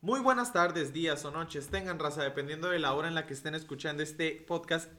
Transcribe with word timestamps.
Muy 0.00 0.20
buenas 0.20 0.52
tardes, 0.52 0.92
días 0.92 1.24
o 1.24 1.30
noches, 1.30 1.68
tengan 1.68 1.98
raza, 1.98 2.22
dependiendo 2.22 2.68
de 2.70 2.78
la 2.78 2.94
hora 2.94 3.08
en 3.08 3.14
la 3.14 3.26
que 3.26 3.34
estén 3.34 3.54
escuchando 3.54 4.02
este 4.02 4.44
podcast, 4.46 4.90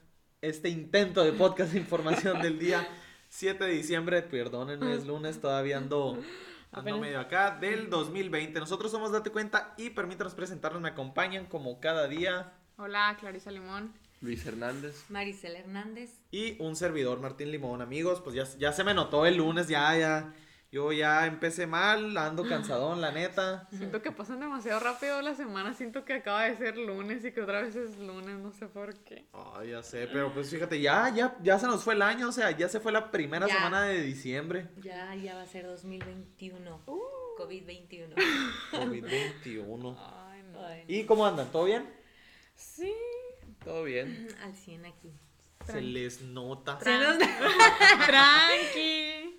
este 0.41 0.69
intento 0.69 1.23
de 1.23 1.31
podcast 1.31 1.71
de 1.71 1.79
información 1.79 2.41
del 2.41 2.59
día 2.59 2.85
7 3.29 3.63
de 3.63 3.71
diciembre, 3.71 4.21
perdónenme, 4.21 4.93
es 4.93 5.05
lunes, 5.07 5.39
todavía 5.39 5.77
ando, 5.77 6.21
ando 6.73 6.97
medio 6.99 7.19
acá, 7.21 7.57
del 7.61 7.89
2020. 7.89 8.59
Nosotros 8.59 8.91
somos 8.91 9.11
Date 9.11 9.29
Cuenta 9.29 9.73
y 9.77 9.91
permítanos 9.91 10.33
presentarnos, 10.35 10.81
me 10.81 10.89
acompañan 10.89 11.45
como 11.45 11.79
cada 11.79 12.07
día 12.07 12.53
Hola, 12.77 13.15
Clarisa 13.19 13.51
Limón. 13.51 13.93
Luis 14.21 14.45
Hernández. 14.45 15.05
Maricel 15.07 15.55
Hernández. 15.55 16.11
y 16.29 16.61
un 16.61 16.75
servidor, 16.75 17.21
Martín 17.21 17.51
Limón. 17.51 17.81
Amigos, 17.81 18.19
pues 18.21 18.35
ya, 18.35 18.43
ya 18.57 18.73
se 18.73 18.83
me 18.83 18.93
notó 18.93 19.25
el 19.25 19.37
lunes, 19.37 19.69
ya, 19.69 19.97
ya, 19.97 20.33
yo 20.71 20.91
ya 20.91 21.25
empecé 21.25 21.65
mal, 21.67 22.15
ando 22.17 22.47
cansadón, 22.47 23.01
la 23.01 23.11
neta. 23.11 23.67
Siento 23.71 24.01
que 24.01 24.11
pasan 24.11 24.39
demasiado 24.39 24.79
rápido 24.79 25.21
las 25.21 25.37
semanas. 25.37 25.77
Siento 25.77 26.05
que 26.05 26.13
acaba 26.13 26.43
de 26.43 26.55
ser 26.57 26.77
lunes 26.77 27.25
y 27.25 27.31
que 27.31 27.41
otra 27.41 27.61
vez 27.61 27.75
es 27.75 27.97
lunes. 27.97 28.37
No 28.39 28.51
sé 28.51 28.67
por 28.67 28.93
qué. 29.03 29.25
Ay, 29.33 29.71
ya 29.71 29.81
sé, 29.81 30.07
pero 30.11 30.31
pues 30.33 30.49
fíjate, 30.51 30.79
ya, 30.79 31.09
ya, 31.15 31.35
ya 31.41 31.57
se 31.57 31.65
nos 31.67 31.83
fue 31.83 31.95
el 31.95 32.01
año, 32.03 32.29
o 32.29 32.31
sea, 32.31 32.51
ya 32.51 32.69
se 32.69 32.79
fue 32.79 32.91
la 32.91 33.09
primera 33.11 33.47
Ya. 33.47 33.55
semana 33.55 33.83
de 33.83 34.01
diciembre. 34.03 34.67
Ya, 34.77 35.15
ya 35.15 35.35
va 35.35 35.41
a 35.41 35.47
ser 35.47 35.65
2021. 35.65 36.83
COVID-21. 36.85 38.13
COVID-21. 38.71 39.95
Ay, 39.97 40.43
no. 40.51 40.65
Ay, 40.65 40.83
¿Y 40.87 41.03
cómo 41.05 41.25
andan? 41.25 41.51
¿Todo 41.51 41.65
bien? 41.65 41.89
Sí. 42.55 42.93
Todo 43.63 43.83
bien. 43.85 44.27
Al 44.43 44.55
100 44.55 44.85
aquí. 44.85 45.11
Se 45.65 45.81
les 45.81 46.21
nota. 46.21 46.79
Se 46.81 46.97
nos- 46.97 47.17
Tranqui. 48.05 49.38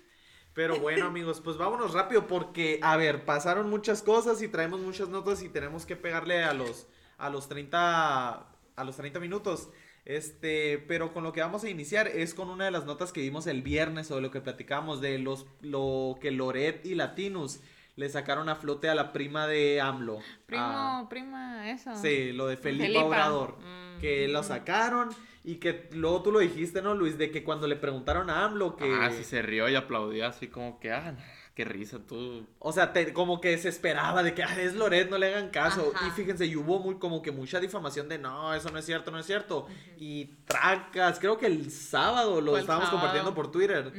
Pero 0.53 0.79
bueno, 0.79 1.05
amigos, 1.07 1.39
pues 1.41 1.57
vámonos 1.57 1.93
rápido 1.93 2.27
porque, 2.27 2.79
a 2.81 2.97
ver, 2.97 3.23
pasaron 3.25 3.69
muchas 3.69 4.01
cosas 4.01 4.41
y 4.41 4.47
traemos 4.49 4.81
muchas 4.81 5.07
notas 5.09 5.41
y 5.43 5.49
tenemos 5.49 5.85
que 5.85 5.95
pegarle 5.95 6.43
a 6.43 6.53
los, 6.53 6.87
a 7.17 7.29
los 7.29 7.47
30, 7.47 8.29
a 8.75 8.83
los 8.83 8.97
30 8.97 9.19
minutos. 9.19 9.69
Este, 10.03 10.77
pero 10.87 11.13
con 11.13 11.23
lo 11.23 11.31
que 11.31 11.41
vamos 11.41 11.63
a 11.63 11.69
iniciar 11.69 12.07
es 12.07 12.33
con 12.33 12.49
una 12.49 12.65
de 12.65 12.71
las 12.71 12.85
notas 12.85 13.13
que 13.13 13.21
vimos 13.21 13.45
el 13.47 13.61
viernes 13.61 14.09
o 14.11 14.15
de 14.15 14.21
lo 14.21 14.31
que 14.31 14.41
platicamos 14.41 14.99
de 14.99 15.19
los, 15.19 15.45
lo 15.61 16.17
que 16.19 16.31
Loret 16.31 16.85
y 16.85 16.95
Latinus 16.95 17.59
le 17.95 18.09
sacaron 18.09 18.49
a 18.49 18.55
flote 18.55 18.89
a 18.89 18.95
la 18.95 19.13
prima 19.13 19.47
de 19.47 19.79
AMLO. 19.79 20.19
Primo, 20.47 20.63
a- 20.63 21.07
prima, 21.07 21.69
eso. 21.69 21.95
Sí, 21.95 22.31
lo 22.33 22.47
de 22.47 22.57
Felipa. 22.57 23.03
Obrador. 23.05 23.57
Mm. 23.59 23.99
Que 24.01 24.27
lo 24.27 24.41
sacaron 24.43 25.09
y 25.43 25.55
que 25.55 25.89
luego 25.93 26.21
tú 26.21 26.31
lo 26.31 26.39
dijiste, 26.39 26.81
¿no, 26.81 26.93
Luis? 26.93 27.17
De 27.17 27.31
que 27.31 27.43
cuando 27.43 27.67
le 27.67 27.75
preguntaron 27.75 28.29
a 28.29 28.45
AMLO 28.45 28.75
que... 28.75 28.85
Ah, 28.85 29.09
sí 29.11 29.23
se 29.23 29.41
rió 29.41 29.67
y 29.69 29.75
aplaudió 29.75 30.27
así 30.27 30.47
como 30.47 30.79
que, 30.79 30.91
ah, 30.91 31.15
qué 31.55 31.65
risa 31.65 31.99
tú. 32.07 32.45
O 32.59 32.71
sea, 32.71 32.93
te- 32.93 33.11
como 33.13 33.41
que 33.41 33.57
se 33.57 33.69
esperaba 33.69 34.23
de 34.23 34.33
que 34.33 34.43
"Ah, 34.43 34.59
es 34.61 34.73
Loret, 34.75 35.09
no 35.09 35.17
le 35.17 35.27
hagan 35.33 35.49
caso. 35.49 35.91
Ajá. 35.95 36.07
Y 36.07 36.11
fíjense, 36.11 36.45
y 36.45 36.55
hubo 36.55 36.79
muy, 36.79 36.95
como 36.95 37.21
que 37.21 37.31
mucha 37.31 37.59
difamación 37.59 38.07
de 38.07 38.17
no, 38.19 38.53
eso 38.53 38.69
no 38.69 38.77
es 38.79 38.85
cierto, 38.85 39.09
no 39.11 39.19
es 39.19 39.25
cierto. 39.25 39.67
Y 39.97 40.25
tracas, 40.45 41.19
creo 41.19 41.37
que 41.37 41.47
el 41.47 41.71
sábado 41.71 42.39
lo 42.39 42.55
el 42.55 42.61
estábamos 42.61 42.89
sábado. 42.89 42.99
compartiendo 43.01 43.33
por 43.35 43.51
Twitter. 43.51 43.91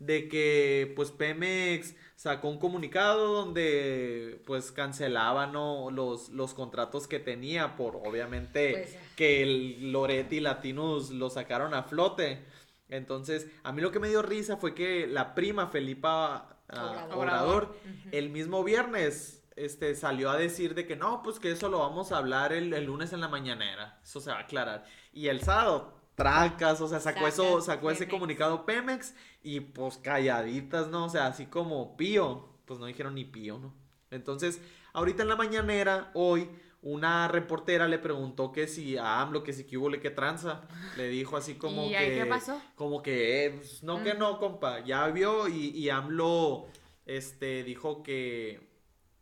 De 0.00 0.28
que 0.28 0.92
pues 0.94 1.10
Pemex 1.10 1.94
sacó 2.14 2.48
un 2.48 2.58
comunicado 2.60 3.32
donde 3.32 4.40
pues 4.46 4.70
cancelaba 4.72 5.46
¿no? 5.48 5.90
los, 5.90 6.28
los 6.30 6.54
contratos 6.54 7.08
que 7.08 7.18
tenía 7.18 7.74
por 7.76 7.96
obviamente 7.96 8.72
Pues. 8.72 8.96
Que 9.18 9.42
el 9.42 9.90
Loret 9.90 10.32
y 10.32 10.38
Latinos 10.38 11.10
lo 11.10 11.28
sacaron 11.28 11.74
a 11.74 11.82
flote. 11.82 12.44
Entonces, 12.88 13.48
a 13.64 13.72
mí 13.72 13.82
lo 13.82 13.90
que 13.90 13.98
me 13.98 14.08
dio 14.08 14.22
risa 14.22 14.58
fue 14.58 14.76
que 14.76 15.08
la 15.08 15.34
prima 15.34 15.66
Felipa 15.66 16.60
Obrador. 16.68 17.12
Obrador, 17.18 17.78
el 18.12 18.30
mismo 18.30 18.62
viernes 18.62 19.42
este, 19.56 19.96
salió 19.96 20.30
a 20.30 20.36
decir 20.36 20.76
de 20.76 20.86
que 20.86 20.94
no, 20.94 21.20
pues 21.24 21.40
que 21.40 21.50
eso 21.50 21.68
lo 21.68 21.80
vamos 21.80 22.12
a 22.12 22.18
hablar 22.18 22.52
el, 22.52 22.72
el 22.72 22.84
lunes 22.84 23.12
en 23.12 23.20
la 23.20 23.26
mañanera. 23.26 23.98
Eso 24.04 24.20
se 24.20 24.30
va 24.30 24.36
a 24.36 24.42
aclarar. 24.42 24.84
Y 25.12 25.26
el 25.26 25.40
sábado, 25.42 25.98
tracas, 26.14 26.80
o 26.80 26.86
sea, 26.86 27.00
sacó, 27.00 27.18
Saca 27.18 27.28
eso, 27.28 27.60
sacó 27.60 27.90
ese 27.90 28.06
comunicado 28.06 28.64
Pemex 28.64 29.16
y 29.42 29.58
pues 29.58 29.96
calladitas, 29.96 30.86
¿no? 30.86 31.06
O 31.06 31.08
sea, 31.08 31.26
así 31.26 31.46
como 31.46 31.96
pío, 31.96 32.50
pues 32.66 32.78
no 32.78 32.86
dijeron 32.86 33.16
ni 33.16 33.24
pío, 33.24 33.58
¿no? 33.58 33.74
Entonces, 34.12 34.60
ahorita 34.92 35.24
en 35.24 35.28
la 35.28 35.34
mañanera, 35.34 36.12
hoy, 36.14 36.48
una 36.82 37.26
reportera 37.28 37.88
le 37.88 37.98
preguntó 37.98 38.52
que 38.52 38.68
si 38.68 38.96
a 38.96 39.20
AMLO, 39.20 39.42
que 39.42 39.52
si 39.52 39.64
que 39.64 39.76
hubo 39.78 39.88
le 39.90 40.00
que 40.00 40.10
tranza. 40.10 40.62
Le 40.96 41.08
dijo 41.08 41.36
así 41.36 41.54
como 41.56 41.86
¿Y 41.86 41.90
que. 41.90 42.14
qué 42.14 42.26
pasó? 42.26 42.60
Como 42.76 43.02
que, 43.02 43.46
eh, 43.46 43.50
pues, 43.50 43.82
no 43.82 44.02
que 44.02 44.14
Mm. 44.14 44.18
no, 44.18 44.38
compa. 44.38 44.80
Ya 44.84 45.06
vio 45.08 45.48
y, 45.48 45.70
y 45.70 45.90
AMLO 45.90 46.66
este, 47.06 47.64
dijo 47.64 48.02
que, 48.02 48.68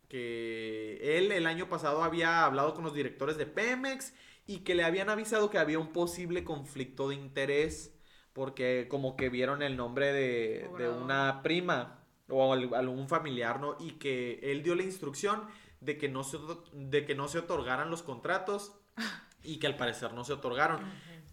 que 0.07 1.17
él 1.17 1.31
el 1.31 1.45
año 1.47 1.67
pasado 1.69 2.03
había 2.03 2.45
hablado 2.45 2.73
con 2.73 2.83
los 2.83 2.93
directores 2.93 3.37
de 3.37 3.45
Pemex 3.45 4.13
y 4.45 4.59
que 4.59 4.75
le 4.75 4.83
habían 4.83 5.09
avisado 5.09 5.49
que 5.49 5.57
había 5.57 5.79
un 5.79 5.91
posible 5.91 6.43
conflicto 6.43 7.09
de 7.09 7.15
interés 7.15 7.93
porque 8.33 8.87
como 8.89 9.17
que 9.17 9.29
vieron 9.29 9.63
el 9.63 9.75
nombre 9.75 10.13
de, 10.13 10.69
de 10.77 10.89
una 10.89 11.41
prima 11.43 12.03
o 12.29 12.53
al- 12.53 12.73
algún 12.75 13.07
familiar, 13.09 13.59
¿no? 13.59 13.77
Y 13.79 13.93
que 13.93 14.39
él 14.43 14.61
dio 14.63 14.75
la 14.75 14.83
instrucción 14.83 15.43
de 15.81 15.97
que 15.97 16.09
no 16.09 16.23
se, 16.23 16.37
de 16.73 17.05
que 17.05 17.15
no 17.15 17.27
se 17.27 17.39
otorgaran 17.39 17.89
los 17.89 18.03
contratos 18.03 18.73
y 19.43 19.57
que 19.59 19.67
al 19.67 19.77
parecer 19.77 20.13
no 20.13 20.23
se 20.23 20.33
otorgaron. 20.33 20.81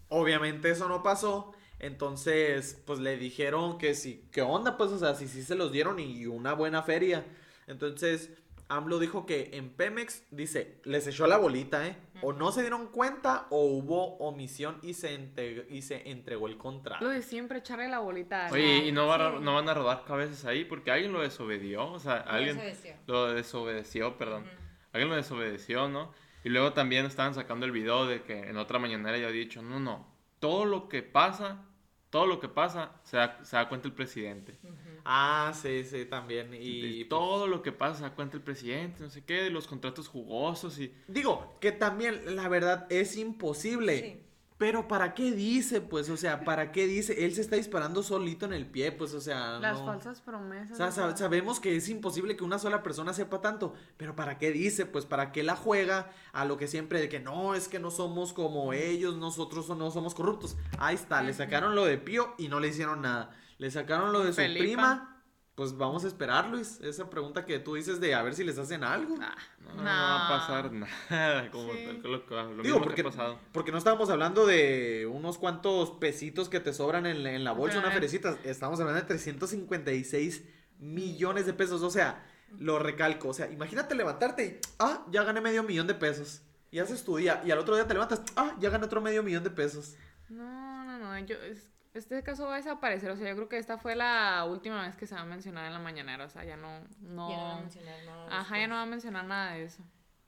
Obviamente 0.09 0.69
eso 0.69 0.87
no 0.87 1.03
pasó. 1.03 1.53
Entonces, 1.79 2.81
pues 2.85 2.99
le 2.99 3.17
dijeron 3.17 3.77
que 3.77 3.95
sí, 3.95 4.27
¿qué 4.31 4.41
onda? 4.41 4.77
Pues, 4.77 4.91
o 4.91 4.97
sea, 4.97 5.13
si 5.15 5.27
sí 5.27 5.43
se 5.43 5.55
los 5.55 5.71
dieron 5.71 5.99
y 5.99 6.25
una 6.25 6.53
buena 6.53 6.83
feria. 6.83 7.25
Entonces, 7.67 8.31
AMLO 8.67 8.97
dijo 8.99 9.25
que 9.25 9.51
en 9.53 9.69
Pemex, 9.69 10.23
dice, 10.31 10.79
les 10.85 11.05
echó 11.07 11.27
la 11.27 11.37
bolita, 11.37 11.85
¿eh? 11.87 11.95
O 12.21 12.33
no 12.33 12.51
se 12.51 12.61
dieron 12.61 12.87
cuenta 12.87 13.45
o 13.51 13.63
hubo 13.65 14.17
omisión 14.17 14.79
y 14.81 14.93
se, 14.95 15.13
entre- 15.13 15.67
y 15.69 15.83
se 15.83 16.09
entregó 16.09 16.47
el 16.47 16.57
contrato. 16.57 17.03
Lo 17.05 17.11
de 17.11 17.21
siempre 17.21 17.59
echarle 17.59 17.87
la 17.89 17.99
bolita. 17.99 18.47
Oye, 18.51 18.87
¿y 18.87 18.91
no, 18.91 19.05
van 19.07 19.21
a- 19.21 19.31
sí. 19.31 19.37
no 19.41 19.53
van 19.53 19.69
a 19.69 19.73
rodar 19.75 20.03
cabezas 20.05 20.45
ahí? 20.45 20.65
Porque 20.65 20.89
alguien 20.91 21.13
lo 21.13 21.21
desobedió, 21.21 21.91
o 21.91 21.99
sea, 21.99 22.17
alguien 22.21 22.55
desobedeció. 22.57 22.95
lo 23.07 23.27
desobedeció, 23.33 24.17
perdón. 24.17 24.45
Alguien 24.93 25.09
lo 25.09 25.15
desobedeció, 25.15 25.87
¿no? 25.87 26.11
Y 26.43 26.49
luego 26.49 26.73
también 26.73 27.05
estaban 27.05 27.33
sacando 27.35 27.65
el 27.65 27.71
video 27.71 28.05
de 28.07 28.23
que 28.23 28.49
en 28.49 28.57
otra 28.57 28.79
mañanera 28.79 29.17
ya 29.17 29.27
había 29.27 29.41
dicho, 29.41 29.61
no, 29.61 29.79
no, 29.79 30.07
todo 30.39 30.65
lo 30.65 30.89
que 30.89 31.03
pasa, 31.03 31.63
todo 32.09 32.25
lo 32.27 32.39
que 32.39 32.47
pasa, 32.47 32.93
se 33.03 33.17
da, 33.17 33.43
se 33.43 33.57
da 33.57 33.67
cuenta 33.67 33.87
el 33.87 33.93
presidente. 33.93 34.57
Ah, 35.05 35.53
sí, 35.53 35.83
sí, 35.83 36.05
también. 36.05 36.49
Y, 36.59 37.03
pues, 37.03 37.09
todo 37.09 37.45
lo 37.45 37.61
que 37.61 37.71
pasa 37.71 38.09
cuenta 38.15 38.37
el 38.37 38.43
presidente, 38.43 39.03
no 39.03 39.09
sé 39.09 39.23
qué, 39.23 39.43
de 39.43 39.51
los 39.51 39.67
contratos 39.67 40.07
jugosos 40.07 40.79
y... 40.79 40.91
Digo, 41.07 41.57
que 41.61 41.71
también, 41.71 42.35
la 42.35 42.49
verdad, 42.49 42.87
es 42.89 43.15
imposible. 43.15 43.99
Sí. 44.01 44.21
Pero 44.57 44.87
¿para 44.87 45.13
qué 45.13 45.31
dice? 45.31 45.81
Pues, 45.81 46.09
o 46.09 46.15
sea, 46.15 46.45
¿para 46.45 46.71
qué 46.71 46.87
dice? 46.87 47.25
Él 47.25 47.35
se 47.35 47.41
está 47.41 47.57
disparando 47.57 48.01
solito 48.01 48.45
en 48.45 48.53
el 48.53 48.65
pie, 48.65 48.93
pues, 48.93 49.13
o 49.13 49.19
sea, 49.19 49.59
Las 49.59 49.79
no. 49.79 49.85
falsas 49.85 50.21
promesas. 50.21 50.79
O 50.79 50.91
sea, 50.91 51.15
sabemos 51.17 51.59
que 51.59 51.75
es 51.75 51.89
imposible 51.89 52.37
que 52.37 52.43
una 52.45 52.57
sola 52.57 52.81
persona 52.81 53.13
sepa 53.13 53.41
tanto, 53.41 53.73
pero 53.97 54.15
¿para 54.15 54.37
qué 54.37 54.51
dice? 54.51 54.85
Pues 54.85 55.05
para 55.05 55.33
qué 55.33 55.43
la 55.43 55.57
juega 55.57 56.09
a 56.31 56.45
lo 56.45 56.55
que 56.55 56.67
siempre 56.67 57.01
de 57.01 57.09
que 57.09 57.19
no, 57.19 57.53
es 57.53 57.67
que 57.67 57.79
no 57.79 57.91
somos 57.91 58.31
como 58.31 58.71
ellos, 58.71 59.17
nosotros 59.17 59.67
no 59.69 59.91
somos 59.91 60.15
corruptos. 60.15 60.55
Ahí 60.79 60.95
está, 60.95 61.21
le 61.21 61.33
sacaron 61.33 61.75
lo 61.75 61.83
de 61.83 61.97
Pío 61.97 62.33
y 62.37 62.47
no 62.47 62.61
le 62.61 62.69
hicieron 62.69 63.01
nada. 63.01 63.35
Le 63.57 63.71
sacaron 63.71 64.11
lo 64.11 64.19
de 64.23 64.29
su 64.31 64.35
Felipa. 64.35 64.63
prima. 64.63 65.11
Pues 65.55 65.77
vamos 65.77 66.03
a 66.03 66.07
esperar, 66.07 66.49
Luis. 66.49 66.81
Esa 66.81 67.09
pregunta 67.09 67.45
que 67.45 67.59
tú 67.59 67.75
dices 67.75 68.01
de 68.01 68.13
a 68.13 68.21
ver 68.21 68.35
si 68.35 68.43
les 68.43 68.57
hacen 68.57 68.83
algo. 68.83 69.15
Ah, 69.21 69.33
No, 69.61 69.73
no 69.75 69.83
va 69.85 70.25
a 70.25 70.29
pasar 70.39 70.69
nada, 70.73 71.49
como 71.51 71.71
Sí. 71.71 71.85
lo, 72.03 72.09
lo- 72.09 72.17
lo 72.27 72.47
Digo, 72.47 72.61
mismo 72.63 72.79
porque, 72.81 72.95
que 72.95 73.01
ha 73.07 73.11
pasado. 73.11 73.39
porque 73.53 73.71
no 73.71 73.77
estábamos 73.77 74.09
hablando 74.09 74.45
de 74.45 75.09
unos 75.09 75.37
cuantos 75.37 75.91
pesitos 75.91 76.49
que 76.49 76.59
te 76.59 76.73
sobran 76.73 77.05
en, 77.05 77.23
la- 77.23 77.31
en 77.31 77.45
la 77.45 77.53
bolsa, 77.53 77.79
una 77.79 77.91
ferecita. 77.91 78.37
Estamos 78.43 78.81
hablando 78.81 78.99
de 78.99 79.07
356 79.07 80.43
millones 80.79 81.45
de 81.45 81.53
pesos. 81.53 81.81
O 81.83 81.89
sea, 81.89 82.25
lo 82.59 82.77
recalco. 82.79 83.29
O 83.29 83.33
sea, 83.33 83.49
imagínate 83.49 83.95
levantarte 83.95 84.45
y, 84.45 84.59
ah, 84.79 85.05
ya 85.09 85.23
gané 85.23 85.39
medio 85.39 85.63
millón 85.63 85.87
de 85.87 85.93
pesos. 85.95 86.41
Y 86.69 86.79
haces 86.79 87.05
tu 87.05 87.15
día. 87.15 87.41
Y 87.45 87.51
al 87.51 87.59
otro 87.59 87.75
día 87.75 87.87
te 87.87 87.93
levantas, 87.93 88.21
ah, 88.35 88.53
ya 88.59 88.69
gané 88.69 88.85
otro 88.87 88.99
medio 88.99 89.23
millón 89.23 89.45
de 89.45 89.51
pesos. 89.51 89.95
No, 90.27 90.83
no, 90.83 90.97
no. 90.99 91.17
Yo, 91.25 91.35
es- 91.37 91.71
este 91.95 92.21
caso 92.23 92.45
va 92.45 92.53
a 92.53 92.57
desaparecer. 92.57 93.09
O 93.11 93.15
sea, 93.17 93.27
yo 93.29 93.35
creo 93.35 93.49
que 93.49 93.57
esta 93.57 93.77
fue 93.77 93.95
la 93.95 94.45
última 94.45 94.85
vez 94.85 94.95
que 94.95 95.07
se 95.07 95.15
va 95.15 95.21
a 95.21 95.25
mencionar 95.25 95.65
en 95.65 95.73
la 95.73 95.79
mañanera. 95.79 96.25
O 96.25 96.29
sea, 96.29 96.43
ya 96.43 96.57
no. 96.57 96.81
no... 97.01 97.29
Ya 97.29 97.37
no 97.37 97.43
va 97.43 97.55
a 97.55 97.59
mencionar 97.61 98.03
nada. 98.05 98.39
Ajá, 98.39 98.59
ya 98.59 98.67
no 98.67 98.75
va 98.75 98.81
a 98.83 98.85
mencionar 98.85 99.25
nada 99.25 99.53
de 99.53 99.63
eso. 99.63 99.83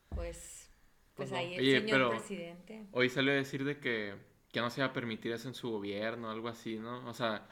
Pues, 0.10 0.70
Pues 1.16 1.30
pues, 1.30 1.32
no. 1.32 1.38
ahí 1.38 1.54
el 1.56 1.60
Oye, 1.62 1.80
señor 1.82 1.92
pero- 1.98 2.10
presidente. 2.12 2.88
Hoy 2.92 3.10
salió 3.10 3.32
a 3.32 3.36
decir 3.36 3.64
de 3.64 3.80
que, 3.80 4.16
que 4.52 4.60
no 4.62 4.70
se 4.70 4.82
iba 4.82 4.88
a 4.88 4.94
permitir 4.94 5.32
eso 5.32 5.48
en 5.48 5.54
su 5.54 5.70
gobierno, 5.70 6.30
algo 6.32 6.48
así, 6.48 6.78
¿no? 6.80 7.06
O 7.08 7.14
sea, 7.14 7.48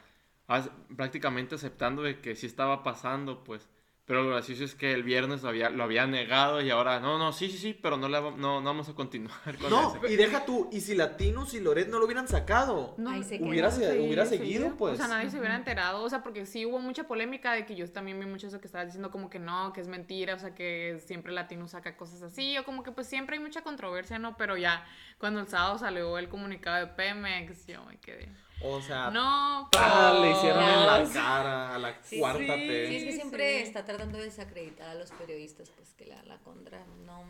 as- 0.46 0.70
prácticamente 0.96 1.54
aceptando 1.54 2.02
de 2.02 2.20
que 2.20 2.34
sí 2.34 2.46
estaba 2.46 2.82
pasando, 2.82 3.44
pues, 3.44 3.68
Pero 4.06 4.22
lo 4.22 4.30
gracioso 4.30 4.62
es 4.62 4.76
que 4.76 4.92
el 4.92 5.02
viernes 5.02 5.42
lo 5.42 5.48
había, 5.48 5.68
lo 5.68 5.82
había 5.82 6.06
negado 6.06 6.60
y 6.62 6.70
ahora, 6.70 7.00
no, 7.00 7.18
no, 7.18 7.32
sí, 7.32 7.50
sí, 7.50 7.58
sí, 7.58 7.74
pero 7.74 7.96
no, 7.96 8.08
le, 8.08 8.20
va- 8.20 8.30
no, 8.30 8.60
no 8.60 8.64
vamos 8.64 8.88
a 8.88 8.94
continuar 8.94 9.36
con 9.60 9.68
No, 9.68 9.96
ese. 9.96 10.12
y 10.12 10.16
deja 10.16 10.44
tú, 10.44 10.68
y 10.70 10.80
si 10.80 10.94
Latinus 10.94 11.54
y 11.54 11.60
Loret 11.60 11.88
no 11.88 11.98
lo 11.98 12.04
hubieran 12.04 12.28
sacado. 12.28 12.94
No, 12.98 13.10
Ahí 13.10 13.24
se 13.24 13.42
Hubiera, 13.42 13.68
quedó. 13.68 13.78
se- 13.80 13.98
hubiera 14.00 14.24
Sí, 14.24 14.38
seguido, 14.38 14.60
seguido. 14.60 14.76
pues. 14.76 14.94
O 14.94 14.96
sea, 14.96 15.08
nadie 15.08 15.28
se 15.28 15.38
hubiera 15.40 15.56
enterado. 15.56 16.04
O 16.04 16.08
sea, 16.08 16.22
porque 16.22 16.46
sí 16.46 16.64
hubo 16.64 16.78
mucha 16.78 17.08
polémica 17.08 17.52
de 17.54 17.66
que 17.66 17.74
yo 17.74 17.90
también 17.90 18.20
vi 18.20 18.26
mucho 18.26 18.46
eso 18.46 18.60
que 18.60 18.66
estabas 18.68 18.86
diciendo, 18.86 19.10
como 19.10 19.28
que 19.28 19.40
no, 19.40 19.72
que 19.72 19.80
es 19.80 19.88
mentira, 19.88 20.36
o 20.36 20.38
sea, 20.38 20.54
que 20.54 21.02
siempre 21.04 21.32
Latino 21.32 21.66
saca 21.66 21.96
cosas 21.96 22.22
así, 22.22 22.56
o 22.58 22.64
como 22.64 22.84
que 22.84 22.92
pues 22.92 23.08
siempre 23.08 23.36
hay 23.38 23.42
mucha 23.42 23.62
controversia, 23.62 24.20
¿no? 24.20 24.36
Pero 24.36 24.56
ya 24.56 24.84
cuando 25.18 25.40
el 25.40 25.48
sábado 25.48 25.78
salió 25.78 26.16
el 26.18 26.28
comunicado 26.28 26.76
de 26.86 26.92
Pemex, 26.92 27.66
yo 27.66 27.84
me 27.84 27.98
quedé. 27.98 28.28
O 28.62 28.80
sea, 28.80 29.10
No, 29.10 29.68
¡pah! 29.70 30.12
pero- 30.12 30.24
le 30.24 30.30
hicieron 30.32 30.62
en 30.62 30.86
la 30.86 31.10
cara 31.12 31.74
a 31.74 31.78
la 31.78 32.02
Sí, 32.02 32.18
cuarta 32.18 32.38
sí. 32.54 32.66
T. 32.66 32.88
Sí, 32.88 32.96
es 32.96 33.04
que 33.04 33.12
siempre 33.12 33.56
sí. 33.58 33.62
está 33.64 33.84
tratando 33.84 34.18
de 34.18 34.24
desacreditar 34.24 34.88
a 34.88 34.94
los 34.94 35.10
periodistas, 35.12 35.70
pues 35.70 35.92
que 35.94 36.06
la, 36.06 36.22
la 36.24 36.38
contra 36.38 36.84
no, 37.04 37.22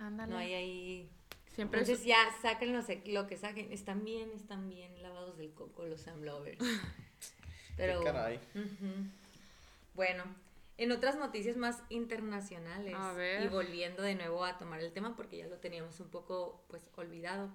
Ándale. 0.00 0.32
no 0.32 0.38
hay 0.38 0.54
ahí. 0.54 1.10
Siempre 1.54 1.82
es- 1.82 1.88
Entonces 1.88 2.06
ya 2.06 2.16
saquen 2.42 2.72
lo, 2.72 2.82
lo 3.12 3.26
que 3.26 3.36
saquen. 3.36 3.72
Están 3.72 4.04
bien, 4.04 4.30
están 4.34 4.68
bien 4.68 5.02
lavados 5.02 5.36
del 5.36 5.52
coco 5.52 5.84
los 5.84 6.00
Sam 6.00 6.22
Lovers. 6.22 6.58
Pero, 7.76 8.00
Qué 8.00 8.04
caray. 8.06 8.40
Ujú. 8.54 9.08
Bueno, 9.94 10.24
en 10.78 10.92
otras 10.92 11.16
noticias 11.16 11.56
más 11.56 11.82
internacionales 11.90 12.94
A 12.96 13.12
ver. 13.12 13.44
y 13.44 13.48
volviendo 13.48 14.02
de 14.02 14.14
nuevo 14.14 14.44
a 14.44 14.58
tomar 14.58 14.80
el 14.80 14.92
tema 14.92 15.14
porque 15.14 15.36
ya 15.38 15.46
lo 15.46 15.58
teníamos 15.58 16.00
un 16.00 16.08
poco 16.08 16.64
pues 16.68 16.82
olvidado. 16.96 17.50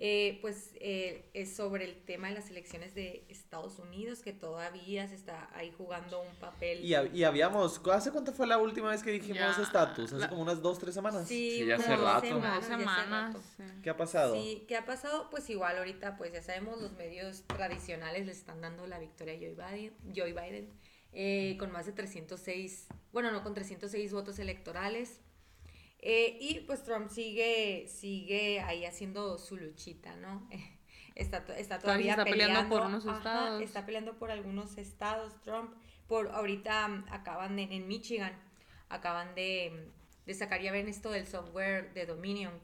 Eh, 0.00 0.38
pues 0.40 0.70
eh, 0.76 1.28
es 1.34 1.56
sobre 1.56 1.84
el 1.84 2.04
tema 2.04 2.28
de 2.28 2.34
las 2.34 2.48
elecciones 2.50 2.94
de 2.94 3.24
Estados 3.28 3.80
Unidos 3.80 4.20
que 4.22 4.32
todavía 4.32 5.08
se 5.08 5.16
está 5.16 5.50
ahí 5.56 5.72
jugando 5.76 6.22
un 6.22 6.34
papel. 6.36 6.84
Y, 6.84 6.94
y 7.18 7.24
habíamos, 7.24 7.80
¿hace 7.92 8.12
cuánto 8.12 8.32
fue 8.32 8.46
la 8.46 8.58
última 8.58 8.90
vez 8.90 9.02
que 9.02 9.10
dijimos 9.10 9.56
Ya, 9.56 9.62
estatus? 9.62 10.12
Hace 10.12 10.20
la- 10.20 10.28
como 10.28 10.42
unas 10.42 10.62
dos, 10.62 10.78
tres 10.78 10.94
semanas. 10.94 11.26
Sí, 11.26 11.66
ya 11.66 11.74
hace 11.76 11.96
rato. 11.96 12.26
ya 12.40 12.56
hace 12.56 12.68
semanas. 12.68 13.34
rato. 13.34 13.42
sí. 13.56 13.62
¿Qué 13.82 13.90
ha 13.90 13.96
pasado? 13.96 14.34
Sí, 14.34 14.64
¿qué 14.68 14.76
ha 14.76 14.84
pasado? 14.86 15.28
Pues 15.30 15.50
igual 15.50 15.76
ahorita, 15.78 16.16
pues 16.16 16.32
ya 16.32 16.42
sabemos, 16.42 16.80
los 16.80 16.92
medios 16.92 17.42
tradicionales 17.48 18.24
le 18.24 18.32
están 18.32 18.60
dando 18.60 18.86
la 18.86 19.00
victoria 19.00 19.34
a 19.34 19.38
Joe 19.38 19.54
Biden, 19.74 19.94
Joe 20.14 20.32
Biden 20.32 20.70
eh, 21.12 21.56
con 21.58 21.72
más 21.72 21.86
de 21.86 21.92
306, 21.92 22.86
bueno, 23.12 23.32
no, 23.32 23.42
con 23.42 23.52
306 23.54 24.12
votos 24.12 24.38
electorales. 24.38 25.20
Eh, 26.00 26.38
y 26.40 26.60
pues 26.60 26.82
Trump 26.84 27.10
sigue, 27.10 27.86
sigue 27.88 28.60
ahí 28.60 28.84
haciendo 28.84 29.38
su 29.38 29.56
luchita, 29.56 30.16
¿no? 30.16 30.48
Está, 31.14 31.38
está 31.56 31.80
todavía 31.80 32.12
está 32.12 32.22
peleando 32.24 32.54
peleando, 32.60 32.76
por 32.76 32.86
unos 32.86 33.04
ajá, 33.04 33.16
estados. 33.18 33.62
está 33.62 33.84
peleando 33.84 34.18
por 34.20 34.30
algunos 34.30 34.78
estados, 34.78 35.40
Trump. 35.42 35.74
Por 36.06 36.28
ahorita 36.28 36.86
mm, 36.86 37.06
acaban 37.10 37.56
de, 37.56 37.62
en 37.64 37.88
Michigan, 37.88 38.40
acaban 38.88 39.34
de, 39.34 39.90
de 40.26 40.34
sacar, 40.34 40.60
ya 40.62 40.70
ven 40.70 40.86
esto 40.86 41.10
del 41.10 41.26
software 41.26 41.92
de 41.92 42.06
Dominion, 42.06 42.54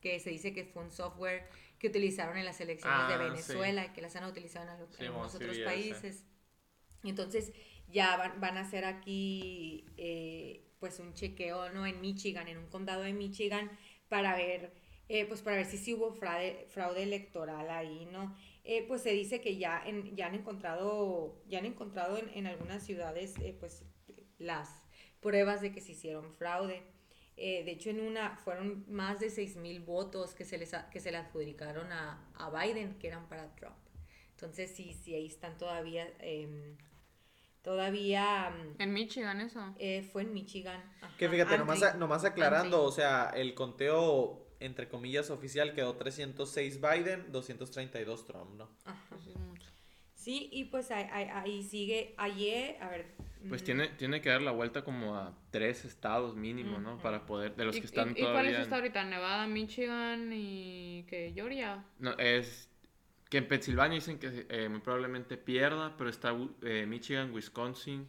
que 0.00 0.18
se 0.18 0.30
dice 0.30 0.52
que 0.52 0.64
fue 0.64 0.82
un 0.82 0.90
software 0.90 1.48
que 1.78 1.86
utilizaron 1.86 2.36
en 2.36 2.44
las 2.44 2.60
elecciones 2.60 2.98
Ah, 3.00 3.06
de 3.08 3.14
sí. 3.18 3.30
Venezuela 3.30 3.84
y 3.86 3.88
que 3.90 4.02
las 4.02 4.16
han 4.16 4.24
utilizado 4.24 4.64
en, 4.64 4.70
algo- 4.72 4.88
Sí, 4.90 4.96
en 5.04 5.06
algunos 5.06 5.30
sí 5.30 5.36
otros 5.36 5.52
ese. 5.56 5.64
países. 5.64 6.24
Entonces 7.04 7.52
ya 7.86 8.16
van, 8.16 8.40
van 8.40 8.56
a 8.56 8.62
hacer 8.62 8.84
aquí 8.84 9.86
eh, 9.96 10.65
pues 10.78 10.98
un 10.98 11.14
chequeo 11.14 11.70
¿no? 11.70 11.86
en 11.86 12.00
Michigan, 12.00 12.48
en 12.48 12.58
un 12.58 12.66
condado 12.66 13.02
de 13.02 13.12
Michigan, 13.12 13.70
para 14.08 14.36
ver, 14.36 14.72
eh, 15.08 15.26
pues 15.26 15.42
para 15.42 15.56
ver 15.56 15.66
si 15.66 15.78
sí 15.78 15.94
hubo 15.94 16.12
fraude, 16.12 16.66
fraude 16.68 17.02
electoral 17.02 17.70
ahí, 17.70 18.06
¿no? 18.12 18.34
Eh, 18.64 18.84
pues 18.88 19.02
se 19.02 19.10
dice 19.10 19.40
que 19.40 19.56
ya, 19.56 19.84
ya 20.14 20.26
han 20.26 20.34
encontrado, 20.34 21.40
ya 21.48 21.58
han 21.60 21.66
encontrado 21.66 22.18
en, 22.18 22.28
en 22.30 22.46
algunas 22.46 22.82
ciudades 22.82 23.34
eh, 23.40 23.56
pues 23.58 23.84
las 24.38 24.68
pruebas 25.20 25.60
de 25.60 25.72
que 25.72 25.80
se 25.80 25.92
hicieron 25.92 26.34
fraude. 26.34 26.82
De 27.36 27.70
hecho, 27.70 27.90
en 27.90 28.00
una 28.00 28.36
fueron 28.38 28.86
más 28.88 29.20
de 29.20 29.28
6 29.28 29.56
mil 29.56 29.80
votos 29.80 30.34
que 30.34 30.46
se, 30.46 30.56
les, 30.56 30.72
que 30.90 31.00
se 31.00 31.10
le 31.10 31.18
adjudicaron 31.18 31.92
a, 31.92 32.32
a 32.34 32.48
Biden, 32.48 32.98
que 32.98 33.08
eran 33.08 33.28
para 33.28 33.54
Trump. 33.56 33.76
Entonces, 34.36 34.70
sí, 34.70 34.92
sí, 34.92 35.14
ahí 35.14 35.26
están 35.26 35.56
todavía, 35.56 36.12
em, 36.18 36.76
todavía, 37.66 38.50
mm, 38.50 38.80
En 38.80 38.92
Michigan 38.94 39.40
eso. 39.40 39.74
eh, 39.78 40.08
fue 40.12 40.22
en 40.22 40.32
Michigan. 40.32 40.80
Ajá, 41.02 41.14
Que 41.18 41.28
fíjate, 41.28 41.58
nomás, 41.58 41.82
a- 41.82 41.94
nomás 41.94 42.24
aclarando, 42.24 42.82
o 42.84 42.92
sea, 42.92 43.30
el 43.34 43.54
conteo, 43.54 44.46
entre 44.60 44.88
comillas, 44.88 45.30
oficial 45.30 45.74
quedó 45.74 45.96
306 45.96 46.80
Biden, 46.80 47.32
232 47.32 48.24
Trump, 48.24 48.54
¿no? 48.54 48.70
Ajá. 48.84 49.16
Sí, 50.14 50.48
y 50.52 50.64
pues 50.66 50.90
ahí, 50.90 51.06
ahí- 51.12 51.62
sigue, 51.62 52.14
ayer, 52.18 52.76
a 52.82 52.88
ver. 52.88 53.14
Pues 53.48 53.62
mm, 53.62 53.64
tiene, 53.64 53.88
tiene 53.88 54.20
que 54.20 54.28
dar 54.28 54.42
la 54.42 54.50
vuelta 54.52 54.82
como 54.82 55.16
a 55.16 55.36
tres 55.50 55.84
estados 55.84 56.34
mínimo, 56.36 56.78
¿no? 56.78 56.98
Para 56.98 57.26
poder, 57.26 57.54
de 57.56 57.64
los 57.64 57.76
¿Y, 57.76 57.80
que 57.80 57.86
están 57.86 58.08
y- 58.08 58.12
y 58.12 58.14
cuál 58.14 58.28
es 58.28 58.32
todavía... 58.32 58.60
esta 58.62 58.76
ahorita? 58.76 59.04
¿Nevada, 59.04 59.46
Michigan 59.46 60.30
y 60.32 61.04
que 61.08 61.30
Georgia? 61.34 61.84
No, 61.98 62.12
es 62.18 62.68
que 63.28 63.38
en 63.38 63.48
Pensilvania 63.48 63.96
dicen 63.96 64.18
que 64.18 64.46
eh, 64.48 64.68
muy 64.68 64.80
probablemente 64.80 65.36
pierda, 65.36 65.94
pero 65.96 66.10
está 66.10 66.34
eh, 66.62 66.86
Michigan, 66.86 67.32
Wisconsin, 67.34 68.06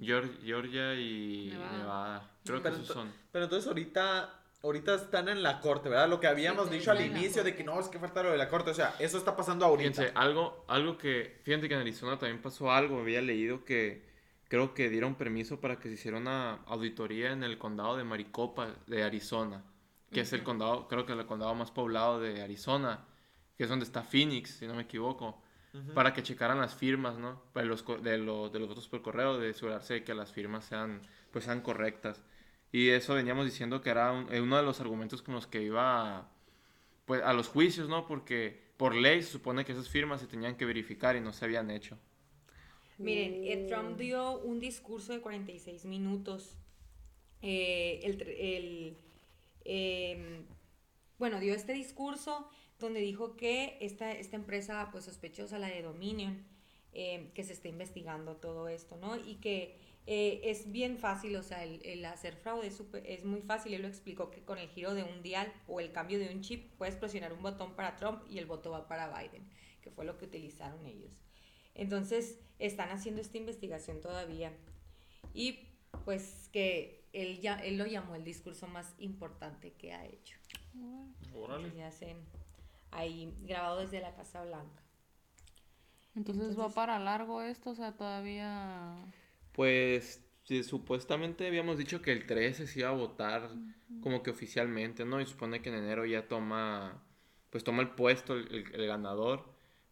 Geor- 0.00 0.40
Georgia 0.42 0.94
y 0.94 1.50
Nevada. 1.52 1.78
Nevada. 1.78 2.30
Creo 2.44 2.56
que 2.58 2.62
Pero 2.70 2.74
esos 2.76 2.88
ento- 2.90 2.92
son. 2.94 3.12
Pero 3.30 3.44
entonces 3.44 3.68
ahorita, 3.68 4.40
ahorita 4.62 4.94
están 4.96 5.28
en 5.28 5.42
la 5.42 5.60
corte, 5.60 5.88
¿verdad? 5.88 6.08
Lo 6.08 6.18
que 6.18 6.26
habíamos 6.26 6.68
Sí, 6.68 6.78
dicho 6.78 6.90
al 6.90 7.04
inicio 7.04 7.44
de 7.44 7.54
que 7.54 7.62
no, 7.62 7.78
es 7.78 7.88
que 7.88 7.98
falta 7.98 8.22
lo 8.22 8.32
de 8.32 8.38
la 8.38 8.48
corte, 8.48 8.70
o 8.70 8.74
sea, 8.74 8.94
eso 8.98 9.18
está 9.18 9.36
pasando 9.36 9.64
ahorita. 9.66 9.90
Fíjense, 9.92 10.12
algo, 10.16 10.64
algo 10.68 10.98
que, 10.98 11.40
fíjate 11.44 11.68
que 11.68 11.74
en 11.74 11.80
Arizona 11.80 12.18
también 12.18 12.40
pasó 12.42 12.72
algo, 12.72 13.00
había 13.00 13.20
leído 13.22 13.64
que 13.64 14.04
creo 14.48 14.74
que 14.74 14.88
dieron 14.90 15.14
permiso 15.16 15.60
para 15.60 15.76
que 15.78 15.88
se 15.88 15.94
hiciera 15.94 16.16
una 16.18 16.54
auditoría 16.66 17.32
en 17.32 17.42
el 17.44 17.58
condado 17.58 17.96
de 17.96 18.04
Maricopa 18.04 18.74
de 18.86 19.02
Arizona, 19.04 19.62
que 20.10 20.20
es 20.20 20.32
el 20.32 20.42
condado, 20.42 20.88
creo 20.88 21.04
que 21.04 21.12
el 21.12 21.26
condado 21.26 21.54
más 21.54 21.70
poblado 21.70 22.18
de 22.20 22.42
Arizona, 22.42 23.04
que 23.56 23.64
es 23.64 23.68
donde 23.70 23.84
está 23.84 24.02
Phoenix, 24.02 24.50
si 24.58 24.66
no 24.66 24.74
me 24.74 24.82
equivoco, 24.82 25.42
Ujú. 25.74 25.92
para 25.94 26.12
que 26.14 26.22
checaran 26.22 26.60
las 26.60 26.74
firmas, 26.74 27.18
¿no? 27.18 27.42
Para 27.52 27.66
los, 27.66 27.84
de, 28.02 28.18
los, 28.18 28.52
de 28.52 28.58
los 28.60 28.68
votos 28.68 28.88
por 28.88 29.02
correo, 29.02 29.38
de 29.38 29.50
asegurarse 29.50 29.94
de 29.94 30.04
que 30.04 30.14
las 30.14 30.32
firmas 30.32 30.64
sean, 30.66 31.02
pues, 31.30 31.44
sean 31.46 31.60
correctas. 31.62 32.22
Y 32.72 32.90
eso 32.90 33.14
veníamos 33.14 33.46
diciendo 33.46 33.80
que 33.80 33.90
era 33.90 34.12
un- 34.12 34.32
eh, 34.32 34.40
uno 34.40 34.56
de 34.58 34.62
los 34.62 34.80
argumentos 34.80 35.22
con 35.22 35.34
los 35.34 35.46
que 35.46 35.62
iba 35.62 36.18
a, 36.18 36.28
pues, 37.06 37.22
a 37.22 37.32
los 37.32 37.48
juicios, 37.48 37.88
¿no? 37.88 38.06
Porque 38.06 38.72
por 38.76 38.94
ley 38.94 39.22
se 39.22 39.30
supone 39.32 39.64
que 39.64 39.72
esas 39.72 39.88
firmas 39.88 40.20
se 40.20 40.26
tenían 40.26 40.56
que 40.56 40.64
verificar 40.66 41.16
y 41.16 41.20
no 41.20 41.32
se 41.32 41.44
habían 41.46 41.70
hecho. 41.70 41.98
Miren, 42.98 43.40
eh, 43.44 43.66
Trump 43.68 43.98
dio 43.98 44.38
un 44.40 44.58
discurso 44.58 45.12
de 45.12 45.20
46 45.20 45.84
minutos. 45.84 46.56
Eh, 47.42 48.00
el, 48.04 48.22
el, 48.22 48.98
em, 49.64 50.46
bueno, 51.18 51.40
dio 51.40 51.54
este 51.54 51.72
discurso 51.74 52.48
donde 52.78 53.00
dijo 53.00 53.36
que 53.36 53.78
esta, 53.80 54.12
esta 54.12 54.36
empresa 54.36 54.88
pues 54.92 55.04
sospechosa, 55.04 55.58
la 55.58 55.68
de 55.68 55.82
Dominion, 55.82 56.44
em, 56.92 57.30
que 57.32 57.42
se 57.44 57.52
está 57.52 57.68
investigando 57.68 58.36
todo 58.36 58.68
esto, 58.68 58.96
¿no? 58.96 59.16
Y 59.16 59.36
que 59.36 59.78
eh, 60.06 60.40
es 60.44 60.70
bien 60.70 60.98
fácil, 60.98 61.34
o 61.36 61.42
sea, 61.42 61.64
el, 61.64 61.84
el 61.84 62.04
hacer 62.04 62.36
fraude 62.36 62.68
es, 62.68 62.76
súper- 62.78 63.02
es 63.06 63.24
muy 63.24 63.40
fácil. 63.42 63.74
Él 63.74 63.82
lo 63.82 63.88
explicó 63.88 64.30
que 64.30 64.42
con 64.44 64.58
el 64.58 64.68
giro 64.68 64.94
de 64.94 65.02
un 65.02 65.22
dial 65.22 65.52
o 65.66 65.80
el 65.80 65.90
cambio 65.90 66.18
de 66.18 66.28
un 66.32 66.42
chip 66.42 66.70
puedes 66.78 66.94
presionar 66.96 67.32
un 67.32 67.42
botón 67.42 67.74
para 67.74 67.96
Trump 67.96 68.22
y 68.30 68.38
el 68.38 68.46
voto 68.46 68.70
va 68.70 68.86
para 68.86 69.08
Biden, 69.08 69.42
que 69.82 69.90
fue 69.90 70.04
lo 70.04 70.16
que 70.16 70.26
utilizaron 70.26 70.86
ellos. 70.86 71.10
Entonces, 71.74 72.38
están 72.58 72.90
haciendo 72.90 73.20
esta 73.20 73.36
investigación 73.36 74.00
todavía. 74.00 74.52
Y 75.34 75.58
pues 76.04 76.48
que 76.52 77.04
él, 77.12 77.40
ya, 77.40 77.56
él 77.56 77.76
lo 77.76 77.86
llamó 77.86 78.14
el 78.14 78.22
discurso 78.24 78.66
más 78.68 78.94
importante 78.98 79.72
que 79.72 79.92
ha 79.92 80.06
hecho. 80.06 80.38
Órale. 81.34 81.82
Hacen 81.82 82.16
ahí 82.90 83.34
grabado 83.42 83.80
desde 83.80 84.00
la 84.00 84.14
Casa 84.14 84.44
Blanca. 84.44 84.82
Entonces, 86.16 86.58
va 86.58 86.68
para 86.74 86.98
largo 86.98 87.42
esto, 87.42 87.70
o 87.70 87.74
sea, 87.76 87.92
todavía... 87.96 88.96
Pues 89.52 90.24
sí, 90.44 90.62
supuestamente 90.62 91.46
habíamos 91.46 91.78
dicho 91.78 92.02
que 92.02 92.12
el 92.12 92.26
13 92.26 92.66
se 92.66 92.80
iba 92.80 92.88
a 92.90 92.92
votar 92.92 93.50
como 94.00 94.22
que 94.22 94.30
oficialmente, 94.30 95.04
¿no? 95.04 95.20
Y 95.20 95.26
supone 95.26 95.62
que 95.62 95.70
en 95.70 95.76
enero 95.76 96.04
ya 96.06 96.28
toma, 96.28 97.02
pues 97.50 97.64
toma 97.64 97.82
el 97.82 97.90
puesto 97.90 98.34
el, 98.34 98.46
el- 98.54 98.74
el 98.74 98.86
ganador. 98.86 99.44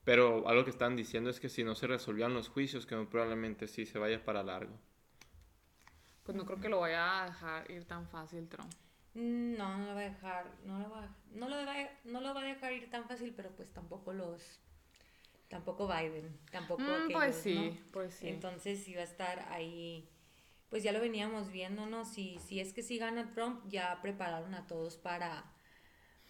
Pero 0.05 0.47
algo 0.49 0.65
que 0.65 0.71
están 0.71 0.97
diciendo 0.97 1.31
es 1.31 1.41
que 1.41 1.49
si 1.49 1.65
no 1.65 1.75
se 1.75 1.87
resolvían 1.87 2.35
los 2.35 2.49
juicios, 2.49 2.85
que 2.87 2.97
muy 2.97 3.07
probablemente 3.07 3.67
sí 3.69 3.87
se 3.87 3.99
vaya 3.99 4.23
para 4.25 4.43
largo. 4.43 4.79
Pues 6.25 6.37
no 6.37 6.45
creo 6.45 6.61
que 6.61 6.69
lo 6.69 6.81
vaya 6.81 7.23
a 7.23 7.27
dejar 7.27 7.71
ir 7.71 7.85
tan 7.87 8.09
fácil 8.09 8.49
Trump. 8.49 8.73
No, 9.15 9.79
no 9.79 9.87
lo 9.87 9.95
va 9.95 10.01
a 10.01 10.05
dejar, 10.05 10.51
no 10.65 10.79
lo 10.81 10.91
va, 10.91 11.09
no 11.33 11.49
lo 11.49 11.57
va, 11.57 11.75
no 12.05 12.21
lo 12.21 12.35
va 12.35 12.41
a 12.41 12.45
dejar 12.45 12.73
ir 12.73 12.91
tan 12.91 13.07
fácil, 13.07 13.33
pero 13.37 13.51
pues 13.55 13.73
tampoco 13.73 14.13
los, 14.13 14.61
tampoco 15.49 15.87
Biden, 15.89 16.37
tampoco 16.51 16.83
Mm, 16.83 17.05
aquellos, 17.05 17.13
pues 17.13 17.37
sí, 17.37 17.55
¿no? 17.55 17.91
pues 17.93 18.15
sí. 18.15 18.29
Entonces 18.29 18.85
sí 18.85 18.95
va 18.95 19.03
a 19.03 19.05
estar 19.05 19.47
ahí, 19.53 20.09
pues 20.71 20.83
ya 20.83 20.93
lo 20.93 21.01
veníamos 21.01 21.51
viendo, 21.53 21.87
¿no? 21.87 22.05
Si, 22.05 22.39
si 22.41 22.61
es 22.61 22.73
que 22.73 22.83
si 22.83 22.99
gana 22.99 23.33
Trump, 23.33 23.63
ya 23.69 24.01
prepararon 24.03 24.55
a 24.55 24.67
todos 24.67 24.97
para, 24.97 25.45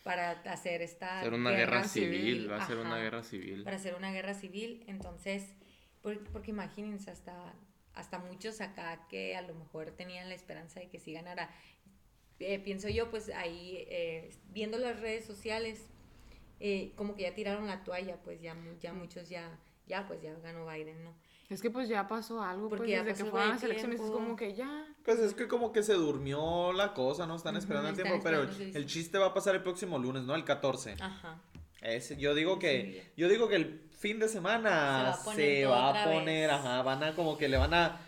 para 0.03 0.33
hacer 0.53 0.83
esta 0.83 1.21
Ser 1.23 1.33
una 1.35 1.51
guerra, 1.53 1.85
civil, 1.85 2.11
civil, 2.21 2.51
va 2.51 2.57
a 2.57 2.67
ser 2.67 2.77
una 2.77 2.99
guerra 2.99 3.23
civil. 3.23 3.65
Para 3.65 3.77
hacer 3.77 3.95
una 3.95 4.13
guerra 4.13 4.35
civil, 4.35 4.85
entonces, 4.87 5.55
por- 6.03 6.23
porque 6.31 6.51
imagínense 6.51 7.11
hasta 7.11 7.55
hasta 7.95 8.19
muchos 8.19 8.61
acá 8.61 9.07
que 9.09 9.37
a 9.37 9.43
lo 9.43 9.55
mejor 9.55 9.93
tenían 9.93 10.29
la 10.29 10.35
esperanza 10.35 10.81
de 10.81 10.89
que 10.89 10.99
sí 10.99 11.13
ganara. 11.13 11.49
Eh, 12.41 12.59
pienso 12.59 12.89
yo, 12.89 13.11
pues 13.11 13.29
ahí, 13.31 13.85
eh, 13.89 14.31
viendo 14.53 14.77
las 14.79 15.01
redes 15.01 15.25
sociales, 15.25 15.87
eh, 16.61 16.93
como 16.97 17.15
que 17.15 17.23
ya 17.23 17.35
tiraron 17.35 17.67
la 17.67 17.85
toalla, 17.85 18.17
pues 18.23 18.41
ya, 18.41 18.55
mu- 18.55 18.79
ya 18.81 18.93
muchos 18.93 19.29
ya, 19.29 19.59
ya, 19.87 20.07
pues 20.07 20.21
ya 20.23 20.35
ganó 20.43 20.67
Biden, 20.67 21.03
¿no? 21.05 21.15
Es 21.51 21.61
que 21.61 21.71
pues 21.71 21.89
ya 21.89 22.09
pasó 22.09 22.43
algo, 22.43 22.69
Porque 22.71 22.85
pues 22.85 22.91
ya 22.91 23.03
desde 23.05 23.13
pasó 23.13 23.25
que 23.25 23.31
fueron 23.31 23.49
las 23.51 23.63
elecciones 23.63 24.01
es 24.01 24.07
como 24.11 24.35
que 24.37 24.55
ya. 24.55 24.87
Pues 25.05 25.19
es 25.19 25.35
que 25.35 25.47
como 25.47 25.73
que 25.73 25.83
se 25.83 25.93
durmió 25.93 26.73
la 26.73 26.95
cosa, 26.95 27.27
¿no? 27.27 27.37
Están 27.37 27.57
esperando 27.57 27.91
el 27.91 27.95
tiempo, 27.95 28.15
pero 28.25 28.43
el 28.79 28.87
chiste 28.87 29.19
va 29.19 29.27
a 29.27 29.35
pasar 29.35 29.55
el 29.55 29.63
próximo 29.63 29.99
lunes, 29.99 30.23
¿no? 30.25 30.35
El 30.35 30.45
14. 30.45 30.97
Ajá. 31.01 31.39
Ese- 31.83 32.17
yo 32.17 32.35
digo 32.35 32.59
que 32.59 33.13
yo 33.17 33.29
digo 33.29 33.47
que 33.49 33.57
el 33.57 33.81
fin 33.91 34.19
de 34.19 34.29
semana 34.29 35.13
Se 35.13 35.67
va 35.67 35.91
a 35.91 35.95
poner 36.05 36.27
va 36.51 36.51
a 36.51 36.55
ajá, 36.55 36.83
van 36.83 37.03
a 37.05 37.15
como 37.15 37.37
que 37.37 37.49
le 37.49 37.59
van 37.59 37.75
a 37.75 38.01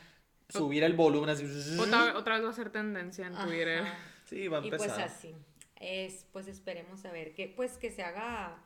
subir 0.49 0.83
el 0.83 0.95
volumen 0.95 1.29
así. 1.29 1.45
Otra, 1.79 2.17
otra 2.17 2.37
vez 2.37 2.47
va 2.47 2.51
a 2.51 2.55
ser 2.55 2.71
tendencia 2.71 3.27
en 3.27 3.35
Twitter. 3.35 3.81
Ajá. 3.81 3.99
Sí, 4.27 4.49
va 4.49 4.59
a 4.59 4.67
Y 4.67 4.71
pues 4.71 4.83
empezar. 4.83 5.05
así. 5.05 5.35
Es, 5.81 6.27
pues 6.33 6.47
esperemos 6.49 7.05
a 7.05 7.13
ver 7.13 7.35
que, 7.35 7.49
pues 7.49 7.73
que 7.79 7.91
se 7.91 8.03
haga 8.03 8.63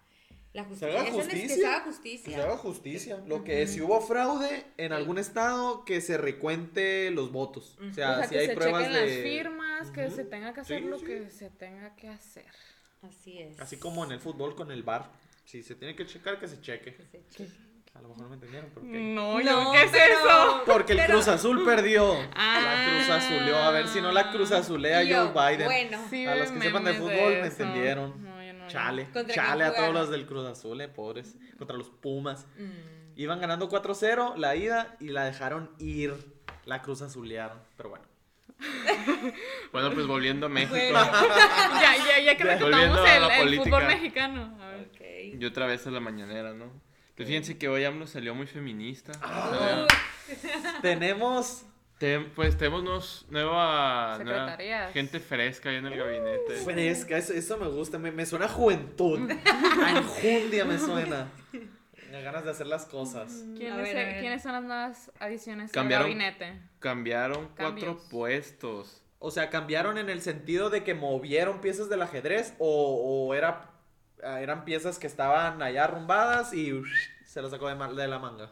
la 0.53 0.63
Se 0.65 0.69
justicia. 0.69 0.89
haga 1.01 1.09
Eso 1.09 1.21
es 1.21 1.27
que 1.29 1.33
justicia. 1.41 1.57
se 1.57 1.67
haga 1.67 1.79
Que 1.85 1.91
justicia. 1.91 2.35
se 2.37 2.43
haga 2.43 2.57
justicia. 2.57 3.23
Lo 3.27 3.45
que 3.45 3.67
si 3.67 3.81
hubo 3.81 4.01
fraude 4.01 4.65
en 4.79 4.93
algún 4.93 5.19
estado, 5.19 5.85
que 5.85 6.01
se 6.01 6.17
recuente 6.19 7.11
los 7.11 7.31
votos. 7.33 7.77
O 7.79 7.93
sea, 7.93 8.13
o 8.13 8.15
sea, 8.17 8.25
si 8.25 8.35
que 8.35 8.39
hay 8.41 8.47
se 8.49 8.55
pruebas 8.55 8.85
chequen 8.85 9.05
de... 9.07 9.07
las 9.15 9.23
firmas, 9.23 9.91
que 9.91 10.07
Ujú. 10.07 10.17
se 10.17 10.25
tenga 10.25 10.55
que 10.55 10.61
hacer 10.61 10.81
Sí, 10.83 10.89
lo 10.89 10.99
sí. 10.99 11.05
que 11.05 11.31
se 11.31 11.51
tenga 11.51 11.95
que 11.97 12.09
hacer. 12.09 12.47
Así 13.03 13.39
es. 13.39 13.59
Así 13.61 13.77
como 13.79 14.05
en 14.05 14.13
el 14.13 14.21
fútbol 14.21 14.55
con 14.55 14.71
el 14.71 14.83
bar. 14.83 15.11
Si 15.45 15.63
se 15.63 15.75
tiene 15.75 15.97
que 15.97 16.07
checar, 16.07 16.39
que 16.39 16.47
se 16.49 16.61
cheque. 16.61 16.95
Que 16.95 17.05
se 17.07 17.29
cheque. 17.31 17.53
A 17.95 18.01
lo 18.03 18.09
mejor 18.09 18.23
no 18.23 18.29
me 18.29 18.35
entendieron, 18.37 18.71
pero 18.73 18.87
ok. 18.87 18.93
No, 18.93 19.41
No, 19.41 19.73
¿qué 19.73 19.83
es 19.83 19.91
pero- 19.91 20.05
eso? 20.15 20.63
Porque 20.65 20.93
el 20.93 20.99
Pero- 21.01 21.13
Cruz 21.15 21.29
Azul 21.29 21.65
perdió. 21.65 22.15
Ah. 22.35 22.61
La 22.63 22.91
Cruz 22.99 23.11
Azuleó. 23.11 23.57
A 23.59 23.71
ver 23.73 23.89
si 23.89 24.01
no 24.01 24.13
la 24.13 24.31
Cruz 24.31 24.53
Azulea 24.53 25.03
yo, 25.03 25.31
Joe 25.33 25.51
Biden. 25.57 25.67
Bueno, 25.67 25.99
Sí, 26.09 26.27
a 26.27 26.35
los 26.37 26.51
que 26.53 26.61
sepan 26.61 26.85
de 26.85 26.95
fútbol 26.95 27.13
me 27.41 27.47
entendieron. 27.47 28.23
No, 28.25 28.43
yo 28.43 28.53
no. 28.55 28.69
Chale. 28.69 29.11
¿Contra 29.11 29.35
Chale 29.35 29.65
a 29.65 29.75
todos 29.75 29.93
los 29.93 30.09
del 30.11 30.27
Cruz 30.27 30.47
Azul, 30.47 30.81
eh, 30.81 30.89
pobres. 30.89 31.37
Contra 31.59 31.77
los 31.77 31.91
Pumas. 31.91 32.47
mm, 32.59 33.17
Iban 33.17 33.41
ganando 33.41 33.69
4-0 33.69 34.35
la 34.37 34.55
ida 34.57 34.97
y 35.01 35.09
la 35.09 35.25
dejaron 35.25 35.71
ir. 35.79 36.15
La 36.65 36.81
Cruz 36.83 37.03
Azulearon. 37.03 37.59
Pero 37.77 37.91
bueno. 37.91 38.05
Bueno, 39.73 39.91
pues 39.93 40.07
volviendo 40.07 40.47
a 40.47 40.49
México. 40.49 40.75
Bueno. 40.75 40.99
Ya, 41.81 41.97
ya, 41.97 42.21
ya 42.25 42.37
que 42.37 42.45
Volviendo 42.45 43.03
retomamos 43.05 43.33
el, 43.41 43.57
fútbol 43.59 43.87
mexicano. 43.87 44.59
A 44.61 44.69
ver. 44.69 44.91
Y 45.41 45.45
otra 45.45 45.67
vez 45.67 45.87
a 45.87 45.91
la 45.91 46.01
mañanera, 46.01 46.53
¿no? 46.55 46.73
Pues 47.21 47.29
fíjense 47.29 47.59
que 47.59 47.69
hoy 47.69 47.85
AMLO 47.85 48.07
salió 48.07 48.35
muy 48.35 48.47
feminista. 48.47 49.13
Ah. 49.21 49.87
Tenemos 50.83 51.67
te- 51.99 52.21
pues 52.21 52.57
tenemos 52.57 52.83
nuevos- 52.83 53.27
nueva, 53.29 54.19
nueva 54.25 54.57
gente 54.95 55.21
fresca 55.21 55.69
ahí 55.69 55.77
en 55.77 55.87
el 55.87 55.99
gabinete. 55.99 56.55
fresca. 56.65 57.19
Eso, 57.19 57.35
eso 57.35 57.59
me 57.59 57.69
gusta. 57.69 57.99
Me, 57.99 58.11
me 58.11 58.25
suena 58.25 58.47
a 58.47 58.49
juventud. 58.49 59.31
A 59.85 59.91
enjundia 59.99 60.65
me 60.65 60.79
suena. 60.79 61.29
A 62.15 62.19
ganas 62.21 62.45
de 62.45 62.53
hacer 62.53 62.67
las 62.67 62.87
cosas. 62.87 63.45
¿Quiénes, 63.55 63.77
ver, 63.77 63.99
a 63.99 64.03
ver. 64.13 64.21
¿Quiénes 64.21 64.43
son 64.43 64.53
las 64.53 64.63
nuevas 64.65 65.11
adiciones 65.21 65.71
Cambiaron- 65.73 66.05
al 66.07 66.15
gabinete? 66.15 66.59
Cambiaron 66.79 67.49
cuatro 67.49 67.67
Cambios. 67.67 68.03
puestos. 68.11 69.03
O 69.19 69.31
sea, 69.31 69.51
cambiaron 69.51 69.99
en 69.99 70.09
el 70.09 70.23
sentido 70.23 70.71
de 70.71 70.83
que 70.85 70.95
movieron 70.95 71.61
piezas 71.61 71.91
del 71.91 72.01
ajedrez 72.01 72.55
o, 72.59 73.27
o 73.29 73.35
era, 73.35 73.69
eran 74.23 74.65
piezas 74.65 74.99
que 74.99 75.07
estaban 75.07 75.63
allá 75.63 75.85
arrumbadas 75.85 76.53
y 76.55 76.73
uff, 76.73 76.89
se 77.25 77.41
las 77.43 77.51
sacó 77.51 77.69
de, 77.69 77.95
de 77.95 78.09
la 78.09 78.19
manga. 78.19 78.51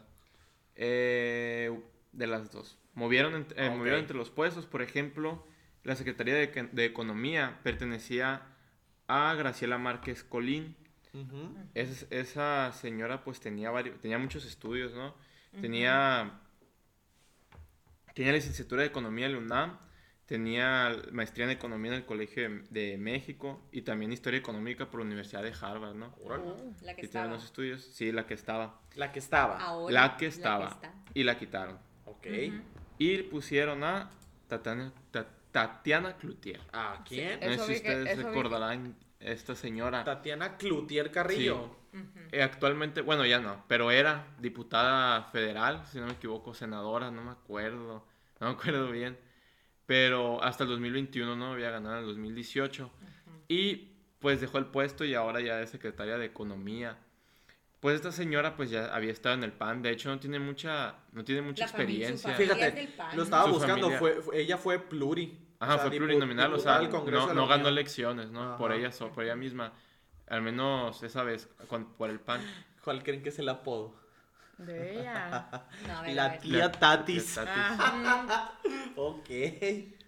Eh, 0.76 1.76
de 2.12 2.26
las 2.26 2.50
dos. 2.50 2.78
Movieron, 2.94 3.34
ent- 3.34 3.54
eh, 3.56 3.68
Ok. 3.68 3.76
movieron 3.76 4.00
entre 4.00 4.16
los 4.16 4.30
puestos, 4.30 4.66
por 4.66 4.82
ejemplo, 4.82 5.46
la 5.84 5.94
Secretaría 5.96 6.34
de, 6.34 6.68
de 6.72 6.84
Economía 6.84 7.58
pertenecía 7.62 8.42
a 9.06 9.34
Graciela 9.34 9.78
Márquez 9.78 10.24
Colín. 10.24 10.76
Es- 11.74 12.06
esa 12.10 12.70
señora 12.72 13.24
pues 13.24 13.40
tenía 13.40 13.70
varios, 13.70 14.00
tenía 14.00 14.18
muchos 14.18 14.44
estudios, 14.44 14.92
¿no? 14.94 15.14
Tenía, 15.60 16.38
tenía 18.14 18.32
licenciatura 18.32 18.82
de 18.82 18.88
Economía 18.88 19.26
en 19.26 19.32
la 19.32 19.38
UNAM, 19.38 19.78
tenía 20.28 20.94
maestría 21.10 21.46
en 21.46 21.52
Economía 21.52 21.92
en 21.92 21.96
el 21.98 22.04
Colegio 22.04 22.42
de, 22.48 22.62
de 22.90 22.98
México 22.98 23.62
y 23.72 23.82
también 23.82 24.12
Historia 24.12 24.38
Económica 24.38 24.90
por 24.90 25.00
la 25.00 25.06
Universidad 25.06 25.42
de 25.42 25.52
Harvard, 25.58 25.94
¿no? 25.94 26.14
Órale. 26.22 26.44
La 26.44 26.54
que 26.54 26.60
Sí, 26.60 26.82
tiene 26.84 27.04
estaba. 27.06 27.26
unos 27.28 27.44
estudios, 27.44 27.82
sí, 27.82 28.12
la 28.12 28.26
que 28.26 28.34
estaba. 28.34 28.78
La 28.94 29.10
que 29.10 29.18
estaba. 29.18 29.58
Ahora, 29.58 29.92
La 29.92 30.16
que 30.18 30.26
estaba. 30.26 30.78
y 31.14 31.24
la 31.24 31.38
quitaron. 31.38 31.78
Ok. 32.04 32.26
Y 32.98 33.22
pusieron 33.24 33.82
a 33.84 34.10
Tatiana, 34.48 34.92
Ta- 35.10 35.26
Tatiana 35.50 36.16
Cloutier. 36.18 36.60
¿A 36.72 37.02
quién? 37.08 37.40
Sí. 37.40 37.46
No 37.48 37.64
sé 37.64 37.74
si 37.76 37.82
que- 37.82 37.88
ustedes 37.88 38.16
que- 38.18 38.22
recordarán 38.22 38.96
esta 39.20 39.54
señora. 39.54 40.04
Tatiana 40.04 40.56
Cloutier 40.58 41.10
Carrillo. 41.10 41.74
Eh, 42.32 42.42
actualmente, 42.42 43.00
bueno, 43.00 43.24
ya 43.24 43.40
no, 43.40 43.64
pero 43.66 43.90
era 43.90 44.26
diputada 44.38 45.22
federal, 45.32 45.82
si 45.90 45.98
no 45.98 46.06
me 46.06 46.12
equivoco, 46.12 46.52
senadora, 46.52 47.10
no 47.10 47.24
me 47.24 47.30
acuerdo, 47.30 48.04
no 48.40 48.46
me 48.48 48.52
acuerdo 48.52 48.90
bien. 48.92 49.16
Pero 49.88 50.44
hasta 50.44 50.64
el 50.64 50.68
2021 50.68 51.34
no 51.34 51.52
había 51.54 51.70
ganado 51.70 51.94
en 51.96 52.00
el 52.02 52.06
2018. 52.08 52.90
Y 53.48 53.88
pues 54.18 54.38
dejó 54.42 54.58
el 54.58 54.66
puesto 54.66 55.02
y 55.06 55.14
ahora 55.14 55.40
ya 55.40 55.62
es 55.62 55.70
secretaria 55.70 56.18
de 56.18 56.26
Economía. 56.26 56.98
Pues 57.80 57.96
esta 57.96 58.12
señora 58.12 58.54
pues 58.54 58.68
ya 58.68 58.94
había 58.94 59.10
estado 59.12 59.36
en 59.36 59.44
el 59.44 59.52
PAN, 59.52 59.80
de 59.80 59.90
hecho 59.90 60.10
no 60.10 60.18
tiene 60.20 60.38
mucha, 60.40 60.96
no 61.12 61.24
tiene 61.24 61.40
mucha 61.40 61.64
La 61.64 61.70
experiencia. 61.70 62.32
familia 62.34 62.52
es 62.52 62.58
Fíjate, 62.60 62.80
del 62.80 62.88
PAN. 62.92 63.16
lo 63.16 63.22
estaba 63.22 63.44
Su 63.44 63.50
buscando. 63.52 63.90
Fue, 63.92 64.20
fue- 64.20 64.40
ella 64.42 64.58
fue 64.58 64.78
pluri. 64.78 65.38
Ajá, 65.58 65.76
O 65.76 65.78
sea, 65.78 65.88
fue 65.88 65.96
plurinominal, 65.96 66.52
o 66.52 66.58
sea, 66.58 66.80
no, 66.82 67.32
no 67.34 67.46
ganó 67.46 67.68
elecciones, 67.68 68.30
¿no? 68.30 68.58
Por 68.58 68.72
ella, 68.72 68.92
so- 68.92 69.10
por 69.10 69.24
ella 69.24 69.36
misma. 69.36 69.72
Al 70.26 70.42
menos 70.42 71.02
esa 71.02 71.22
vez, 71.22 71.48
con- 71.66 71.94
por 71.94 72.10
el 72.10 72.20
PAN. 72.20 72.42
¿Cuál 72.84 73.02
creen 73.02 73.22
que 73.22 73.30
es 73.30 73.38
el 73.38 73.48
apodo? 73.48 73.94
De 74.58 75.00
ella. 75.00 75.48
No, 75.86 75.98
a 75.98 76.02
ver, 76.02 76.10
a 76.10 76.14
La 76.14 76.38
tía 76.38 76.72
Tatis. 76.72 77.34
Tatis. 77.34 77.48
Ah, 77.48 78.58
Ok. 78.96 79.28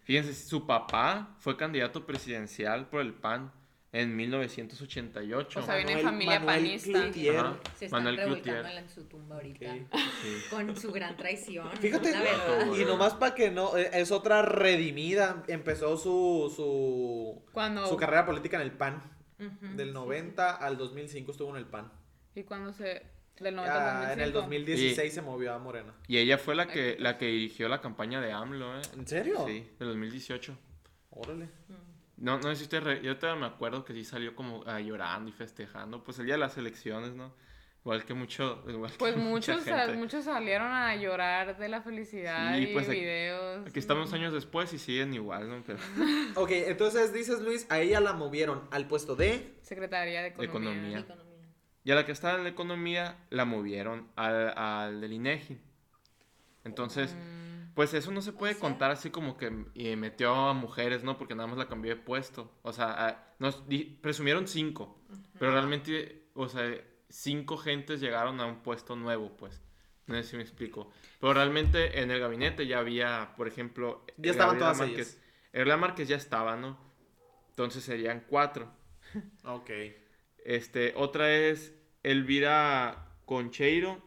Fíjense, 0.05 0.35
su 0.35 0.67
papá 0.67 1.37
fue 1.39 1.57
candidato 1.57 2.05
presidencial 2.05 2.89
por 2.89 3.01
el 3.01 3.15
PAN 3.15 3.53
en 3.93 4.15
1988. 4.17 5.61
O 5.61 5.63
sea, 5.63 5.77
viene 5.77 5.93
Manuel- 5.97 6.05
familia 6.05 6.41
Manuel 6.41 6.57
panista. 6.65 7.01
Cloutier. 7.01 7.45
Se 7.77 7.85
están 7.87 8.05
Manuel 8.05 8.19
en 8.77 8.89
su 8.91 9.05
tumba 9.05 9.37
ahorita. 9.37 9.73
Sí. 9.75 9.87
Con 10.51 10.77
su 10.77 10.91
gran 10.93 11.17
traición. 11.17 11.71
Fíjate, 11.81 12.11
La 12.13 12.21
verdad. 12.23 12.75
y 12.77 12.85
nomás 12.85 13.15
para 13.15 13.35
que 13.35 13.51
no, 13.51 13.77
eh, 13.77 13.91
es 13.93 14.11
otra 14.11 14.43
redimida, 14.43 15.45
empezó 15.49 15.97
su, 15.97 16.53
su, 16.55 17.43
Cuando, 17.53 17.87
su 17.87 17.97
carrera 17.97 18.27
política 18.27 18.57
en 18.57 18.63
el 18.63 18.73
PAN, 18.73 19.01
Ujú, 19.39 19.77
del 19.77 19.89
sí, 19.89 19.95
90 19.95 20.57
al 20.57 20.77
2005 20.77 21.31
estuvo 21.33 21.51
en 21.51 21.57
el 21.57 21.67
PAN. 21.67 21.93
y 22.35 22.43
cuando 22.43 22.73
se. 22.73 23.20
Del 23.41 23.57
90 23.57 23.75
Ya, 23.75 23.99
al 24.09 24.13
en 24.13 24.21
el 24.21 24.33
2005. 24.33 24.41
2016 24.71 25.13
se 25.15 25.23
movió 25.23 25.55
a 25.55 25.59
Morena. 25.59 25.95
Y 26.07 26.19
ella 26.19 26.39
fue 26.39 26.55
la 26.55 26.67
que, 26.69 26.97
la 26.99 27.17
que 27.19 27.27
dirigió 27.27 27.69
la 27.69 27.81
campaña 27.81 28.21
de 28.21 28.33
AMLO, 28.33 28.79
¿eh? 28.79 28.83
¿En 28.97 29.07
serio? 29.07 29.45
Sí, 29.47 29.67
del 29.79 29.89
2018. 29.89 30.57
Órale. 31.11 31.47
sí. 31.67 31.75
No, 32.19 32.37
no 32.37 32.43
sé 32.51 32.57
si 32.57 32.63
usted, 32.65 32.83
re- 32.83 33.03
yo 33.03 33.17
todavía 33.17 33.41
me 33.41 33.47
acuerdo 33.47 33.83
que 33.85 33.95
sí 33.95 34.05
salió 34.05 34.35
como 34.37 34.63
ah, 34.67 34.79
llorando 34.79 35.31
y 35.31 35.33
festejando, 35.33 36.05
pues 36.05 36.19
el 36.19 36.27
día 36.27 36.35
de 36.35 36.41
las 36.41 36.57
elecciones, 36.59 37.15
¿no? 37.15 37.35
Igual 37.83 38.05
que 38.05 38.13
mucho, 38.13 38.63
igual 38.69 38.91
que 38.93 38.99
Pues 38.99 39.17
mucha 39.17 39.53
muchos, 39.55 39.65
gente. 39.65 39.95
muchos 39.97 40.25
salieron 40.27 40.71
a 40.71 40.95
llorar 40.97 41.57
de 41.57 41.67
la 41.71 41.81
felicidad 41.81 42.55
Sí, 42.55 42.65
y 42.65 42.67
pues, 42.75 42.87
aquí- 42.91 43.01
videos. 43.01 43.67
Aquí 43.67 43.79
estamos 43.79 44.13
años 44.13 44.35
después 44.35 44.71
y 44.75 44.79
siguen 44.79 45.15
igual, 45.15 45.49
¿no? 45.49 45.63
Pero, 45.67 45.79
Ok, 46.35 46.51
entonces 46.51 47.15
dices 47.15 47.41
Luis, 47.41 47.67
a 47.71 47.81
ella 47.81 48.01
la 48.01 48.13
movieron 48.13 48.69
al 48.71 48.87
puesto 48.87 49.17
de... 49.17 49.55
Secretaría 49.63 50.21
de 50.21 50.29
Economía. 50.29 50.99
Economía. 50.99 51.07
Y 51.85 51.91
a 51.93 51.95
la 51.95 52.05
que 52.05 52.13
estaba 52.13 52.37
en 52.37 52.45
la 52.45 52.51
economía 52.51 53.17
la 53.31 53.45
movieron 53.45 54.09
al, 54.17 54.57
al 54.57 55.01
del 55.01 55.13
INEGI. 55.15 55.59
Entonces, 56.65 57.15
Mm, 57.15 57.73
pues 57.75 57.95
eso 57.95 58.11
no 58.11 58.21
se 58.21 58.33
puede 58.33 58.53
sea- 58.55 58.61
contar 58.61 58.91
así 58.91 59.11
como 59.11 59.37
que 59.37 59.65
y 59.75 59.97
metió 59.97 60.35
a 60.35 60.53
mujeres, 60.53 61.03
¿no? 61.05 61.17
Porque 61.17 61.35
nada 61.35 61.47
más 61.47 61.57
la 61.59 61.69
cambió 61.69 61.95
de 61.95 62.01
puesto. 62.01 62.53
O 62.63 62.73
sea, 62.73 63.07
a- 63.09 63.35
nos 63.39 63.67
di- 63.69 63.85
presumieron 64.03 64.47
cinco, 64.47 65.01
pero 65.39 65.53
realmente, 65.53 66.27
o 66.35 66.49
sea, 66.49 66.71
cinco 67.09 67.57
gentes 67.57 68.01
llegaron 68.01 68.41
a 68.41 68.47
un 68.47 68.63
puesto 68.63 68.95
nuevo, 68.97 69.37
pues. 69.37 69.63
No 70.07 70.17
sé 70.17 70.25
si 70.25 70.37
me 70.37 70.43
explico. 70.43 70.91
Pero 71.21 71.33
realmente 71.35 72.01
en 72.03 72.11
el 72.11 72.21
gabinete 72.21 72.67
ya 72.67 72.81
había, 72.81 73.33
por 73.37 73.47
ejemplo... 73.49 74.05
Ya 74.17 74.33
estaban 74.33 74.59
Gabriela 74.59 74.73
todas 74.75 74.79
Márquez. 74.89 75.09
ellas. 75.15 75.25
Gabriela 75.53 75.77
Márquez 75.77 76.09
ya 76.09 76.17
estaba, 76.17 76.57
¿no? 76.57 76.79
Entonces 77.51 77.85
serían 77.85 78.25
cuatro. 78.29 78.71
Ok. 79.45 79.71
Este, 80.45 80.95
otra 80.97 81.33
es 81.35 81.75
Elvira 82.03 83.09
Concheiro, 83.27 84.03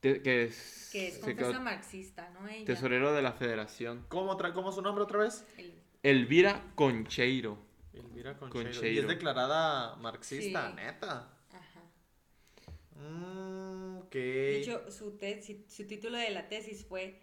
te- 0.00 0.22
que 0.22 0.44
es, 0.44 0.90
Que 0.92 1.08
es 1.08 1.18
quedó 1.18 1.36
confesa 1.36 1.60
marxista, 1.60 2.30
¿no? 2.30 2.46
Ella. 2.48 2.64
tesorero 2.64 3.12
de 3.14 3.22
la 3.22 3.32
federación. 3.32 4.04
¿Cómo, 4.08 4.36
¿Cómo 4.36 4.68
es 4.68 4.74
su 4.74 4.82
nombre 4.82 5.04
otra 5.04 5.18
vez? 5.20 5.44
El- 5.56 5.74
Elvira 6.02 6.72
Concheiro. 6.74 7.58
Elvira 7.94 8.36
Concheiro. 8.36 8.70
Concheiro. 8.70 8.94
Y 8.94 8.98
es 8.98 9.08
declarada 9.08 9.96
marxista, 9.96 10.68
Sí. 10.70 10.74
neta. 10.76 11.30
Ajá. 11.52 11.80
Mm, 12.96 13.98
ok. 13.98 14.12
De 14.12 14.58
hecho, 14.60 14.90
su, 14.90 15.18
su 15.68 15.86
título 15.86 16.18
de 16.18 16.30
la 16.30 16.48
tesis 16.48 16.84
fue 16.84 17.20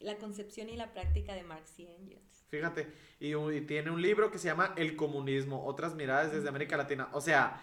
La 0.00 0.16
concepción 0.16 0.68
y 0.68 0.76
la 0.76 0.92
práctica 0.92 1.34
de 1.34 1.44
Marx 1.44 1.78
y 1.78 1.86
Engels. 1.86 2.43
Fíjate, 2.58 2.92
y, 3.20 3.32
tiene 3.62 3.90
un 3.90 4.00
libro 4.02 4.30
que 4.30 4.38
se 4.38 4.46
llama 4.48 4.72
El 4.76 4.96
comunismo, 4.96 5.64
otras 5.64 5.94
miradas 5.94 6.32
desde 6.32 6.48
América 6.48 6.76
Latina. 6.76 7.08
O 7.12 7.20
sea, 7.20 7.60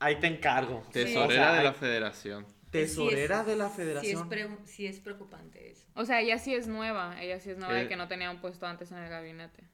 ahí 0.00 0.16
te 0.16 0.26
encargo. 0.26 0.82
Tesorera 0.92 1.26
O 1.26 1.30
sea, 1.30 1.52
de 1.54 1.64
la 1.64 1.72
federación. 1.72 2.46
Tesorera 2.70 3.36
Sí 3.36 3.40
es- 3.42 3.46
de 3.46 3.56
la 3.56 3.64
Sí 3.66 3.70
es, 3.70 3.76
federación. 3.76 4.28
pre- 4.28 4.48
sí 4.64 4.86
es 4.86 5.00
preocupante 5.00 5.70
eso. 5.70 5.86
O 5.94 6.04
sea, 6.04 6.20
ella 6.20 6.38
sí 6.38 6.54
es 6.54 6.66
nueva. 6.68 7.20
Ella 7.22 7.38
sí 7.40 7.50
es 7.50 7.58
nueva 7.58 7.78
Eh. 7.78 7.82
de 7.84 7.88
que 7.88 7.96
no 7.96 8.08
tenía 8.08 8.30
un 8.30 8.40
puesto 8.40 8.66
antes 8.66 8.90
en 8.92 8.98
el 8.98 9.08
gabinete. 9.08 9.64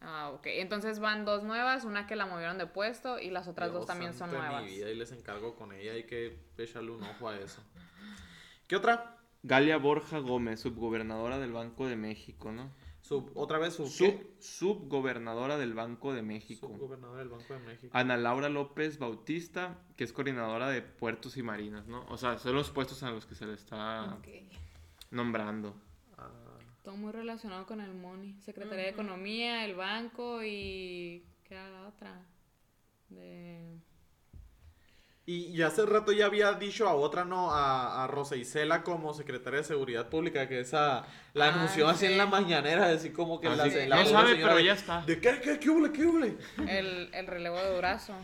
Ah, 0.00 0.30
ok. 0.32 0.46
Entonces 0.46 0.98
van 1.00 1.24
dos 1.24 1.42
nuevas, 1.42 1.84
una 1.84 2.06
que 2.06 2.16
la 2.16 2.26
movieron 2.26 2.58
de 2.58 2.66
puesto 2.66 3.18
y 3.18 3.30
las 3.30 3.48
otras 3.48 3.72
dos 3.72 3.86
también 3.86 4.14
son 4.14 4.30
nuevas. 4.30 4.62
mi 4.62 4.70
vida 4.70 4.90
y 4.90 4.94
les 4.94 5.10
encargo 5.12 5.56
con 5.56 5.72
ella, 5.72 5.92
hay 5.92 6.04
que 6.04 6.38
echarle 6.58 6.90
un 6.92 7.02
ojo 7.02 7.28
a 7.28 7.36
eso. 7.38 7.62
¿Qué 8.68 8.76
otra? 8.76 9.16
Galia 9.42 9.78
Borja 9.78 10.18
Gómez, 10.18 10.60
subgobernadora 10.60 11.38
del 11.38 11.52
Banco 11.52 11.86
de 11.88 11.96
México, 11.96 12.52
¿no? 12.52 12.70
Sub, 13.06 13.30
otra 13.34 13.58
vez 13.58 13.74
sub, 13.74 13.86
Sub, 13.86 14.20
subgobernadora 14.40 15.56
del 15.56 15.74
Banco 15.74 16.12
de 16.12 16.22
México. 16.22 16.66
Subgobernador 16.66 17.18
del 17.18 17.28
Banco 17.28 17.54
de 17.54 17.60
México. 17.60 17.96
Ana 17.96 18.16
Laura 18.16 18.48
López 18.48 18.98
Bautista, 18.98 19.78
que 19.96 20.02
es 20.02 20.12
coordinadora 20.12 20.70
de 20.70 20.82
puertos 20.82 21.36
y 21.36 21.42
marinas, 21.44 21.86
¿no? 21.86 22.04
O 22.08 22.16
sea, 22.16 22.36
son 22.38 22.56
los 22.56 22.70
puestos 22.72 23.04
a 23.04 23.10
los 23.12 23.24
que 23.24 23.36
se 23.36 23.46
le 23.46 23.54
está 23.54 24.18
nombrando. 25.12 25.80
Ah, 26.18 26.32
Todo 26.82 26.96
muy 26.96 27.12
relacionado 27.12 27.64
con 27.64 27.80
el 27.80 27.94
money. 27.94 28.40
Secretaría 28.40 28.86
de 28.86 28.90
Economía, 28.90 29.64
el 29.64 29.76
banco 29.76 30.42
y... 30.42 31.24
¿Qué 31.44 31.54
era 31.54 31.70
la 31.70 31.86
otra? 31.86 32.26
De... 33.08 33.45
Y, 35.28 35.46
y 35.46 35.62
hace 35.62 35.84
rato 35.84 36.12
ya 36.12 36.26
había 36.26 36.52
dicho 36.52 36.88
a 36.88 36.94
otra, 36.94 37.24
¿no? 37.24 37.50
A, 37.50 38.04
a 38.04 38.06
Rosa 38.06 38.36
Isela 38.36 38.84
como 38.84 39.12
secretaria 39.12 39.58
de 39.58 39.64
Seguridad 39.64 40.08
Pública, 40.08 40.46
que 40.48 40.60
esa 40.60 41.04
la 41.34 41.46
Ah, 41.46 41.54
anunció 41.54 41.88
así 41.88 42.06
sí. 42.06 42.12
en 42.12 42.18
la 42.18 42.26
mañanera, 42.26 42.86
así 42.90 43.10
como 43.10 43.40
que 43.40 43.48
Ah, 43.48 43.56
la, 43.56 43.64
sí. 43.68 43.86
la 43.88 43.96
No 43.96 44.06
sabe, 44.08 44.30
señora 44.34 44.52
pero 44.54 44.64
ya 44.64 44.72
está. 44.74 45.02
¿De 45.02 45.20
qué, 45.20 45.40
qué, 45.42 45.58
qué 45.58 45.68
huble, 45.68 45.92
qué 45.92 46.06
huble? 46.06 46.36
El, 46.68 47.10
el 47.12 47.26
relevo 47.26 47.56
de 47.56 47.74
Durazo. 47.74 48.14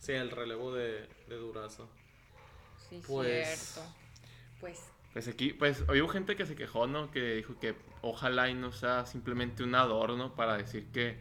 Sí, 0.00 0.10
el 0.12 0.30
relevo 0.32 0.74
de, 0.74 1.08
de 1.28 1.36
Durazo. 1.36 1.88
Sí, 2.88 3.00
Pues- 3.06 3.74
cierto. 3.76 3.88
Pues 4.60 4.80
Pues 5.12 5.28
aquí, 5.28 5.52
pues, 5.52 5.82
hubo 5.88 6.08
gente 6.08 6.34
que 6.36 6.46
se 6.46 6.56
quejó, 6.56 6.86
¿no? 6.88 7.10
Que 7.12 7.34
dijo 7.36 7.58
que 7.60 7.74
ojalá 8.02 8.48
y 8.48 8.54
no 8.54 8.72
sea 8.72 9.06
simplemente 9.06 9.62
un 9.62 9.74
adorno 9.76 10.34
para 10.34 10.56
decir 10.56 10.88
que, 10.92 11.18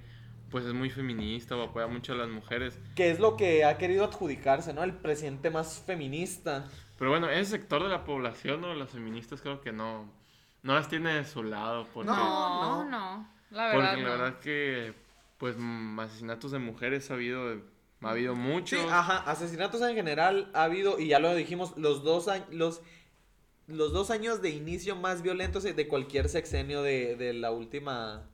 pues, 0.52 0.66
es 0.66 0.74
muy 0.74 0.90
feminista 0.90 1.56
o 1.56 1.64
apoya 1.64 1.88
mucho 1.88 2.14
a 2.14 2.16
las 2.16 2.30
mujeres. 2.30 2.80
Que 2.96 3.12
es 3.12 3.20
lo 3.20 3.38
que 3.38 3.64
ha 3.66 3.78
querido 3.78 4.06
adjudicarse, 4.06 4.74
¿no? 4.74 4.84
El 4.84 4.94
presidente 4.94 5.50
más 5.50 5.82
feminista. 5.86 6.66
Pero 6.98 7.12
bueno, 7.12 7.30
ese 7.30 7.52
sector 7.52 7.82
de 7.84 7.90
la 7.90 8.04
población, 8.04 8.62
¿no? 8.62 8.74
Las 8.76 8.90
feministas 8.92 9.42
creo 9.42 9.62
que 9.62 9.72
no, 9.72 10.12
no 10.64 10.74
las 10.76 10.90
tiene 10.90 11.14
de 11.14 11.26
su 11.26 11.44
lado. 11.44 11.88
Porque, 11.94 12.08
No, 12.12 12.84
no. 12.84 12.90
no. 12.90 13.30
La 13.52 13.72
porque 13.72 13.78
verdad, 13.78 13.98
la 13.98 14.04
no. 14.04 14.10
verdad 14.10 14.40
que, 14.40 14.94
pues, 15.38 15.56
mm, 15.58 16.00
asesinatos 16.00 16.52
de 16.52 16.60
mujeres 16.60 17.10
ha 17.10 17.16
habido, 17.16 17.62
ha 18.02 18.10
habido 18.10 18.36
Sí, 18.36 18.40
muchos. 18.42 18.92
ajá, 18.92 19.18
asesinatos 19.30 19.82
en 19.82 19.96
general 19.96 20.52
ha 20.54 20.64
habido, 20.64 21.00
y 21.00 21.08
ya 21.08 21.20
lo 21.20 21.34
dijimos, 21.34 21.76
los 21.78 22.04
dos 22.04 22.28
años, 22.28 22.48
los, 22.52 22.82
los 23.68 23.94
dos 23.94 24.12
años 24.12 24.42
de 24.42 24.50
inicio 24.50 24.96
más 24.96 25.22
violentos 25.22 25.64
de 25.64 25.88
cualquier 25.88 26.28
sexenio 26.30 26.82
de, 26.82 27.16
de 27.16 27.34
la 27.34 27.52
última, 27.52 28.28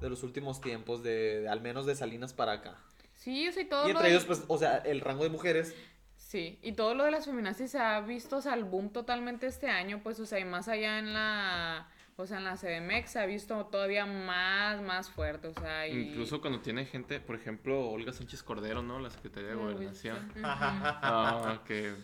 de 0.00 0.10
los 0.10 0.22
últimos 0.22 0.60
tiempos, 0.60 1.02
de, 1.02 1.40
de 1.42 1.48
al 1.48 1.60
menos 1.60 1.86
de 1.86 1.94
Salinas 1.94 2.32
para 2.32 2.52
acá. 2.52 2.76
Sí, 3.14 3.48
o 3.48 3.52
sea, 3.52 3.62
y 3.62 3.66
todo 3.68 3.84
Y 3.88 3.92
lo 3.92 3.98
entre 3.98 4.08
de- 4.08 4.14
ellos, 4.14 4.24
pues, 4.26 4.44
o 4.48 4.58
sea, 4.58 4.78
el 4.78 5.00
rango 5.00 5.22
de 5.24 5.30
mujeres, 5.30 5.74
Sí, 6.18 6.58
y 6.62 6.72
todo 6.72 6.94
lo 6.94 7.04
de 7.04 7.12
las 7.12 7.24
feminazis 7.26 7.70
se 7.70 7.78
ha 7.78 8.00
visto, 8.00 8.38
o 8.38 8.42
sea, 8.42 8.54
el 8.54 8.64
boom 8.64 8.90
totalmente 8.90 9.46
este 9.46 9.68
año, 9.68 10.00
pues, 10.02 10.18
o 10.18 10.26
sea, 10.26 10.40
y 10.40 10.44
más 10.44 10.66
allá 10.66 10.98
en 10.98 11.12
la, 11.14 11.88
o 12.16 12.26
sea, 12.26 12.38
en 12.38 12.44
la 12.44 12.56
CDMX 12.56 13.10
se 13.10 13.18
ha 13.20 13.26
visto 13.26 13.66
todavía 13.66 14.06
más, 14.06 14.82
más 14.82 15.08
fuerte, 15.08 15.46
o 15.48 15.54
sea, 15.54 15.86
y... 15.86 16.08
Incluso 16.10 16.40
cuando 16.40 16.60
tiene 16.60 16.84
gente, 16.84 17.20
por 17.20 17.36
ejemplo, 17.36 17.88
Olga 17.90 18.12
Sánchez 18.12 18.42
Cordero, 18.42 18.82
¿no? 18.82 18.98
La 18.98 19.10
Secretaría 19.10 19.50
de 19.50 19.54
¿Lo 19.54 19.62
Gobernación. 19.62 20.18
viste? 20.34 20.40
Ah, 20.44 21.62
que, 21.64 21.94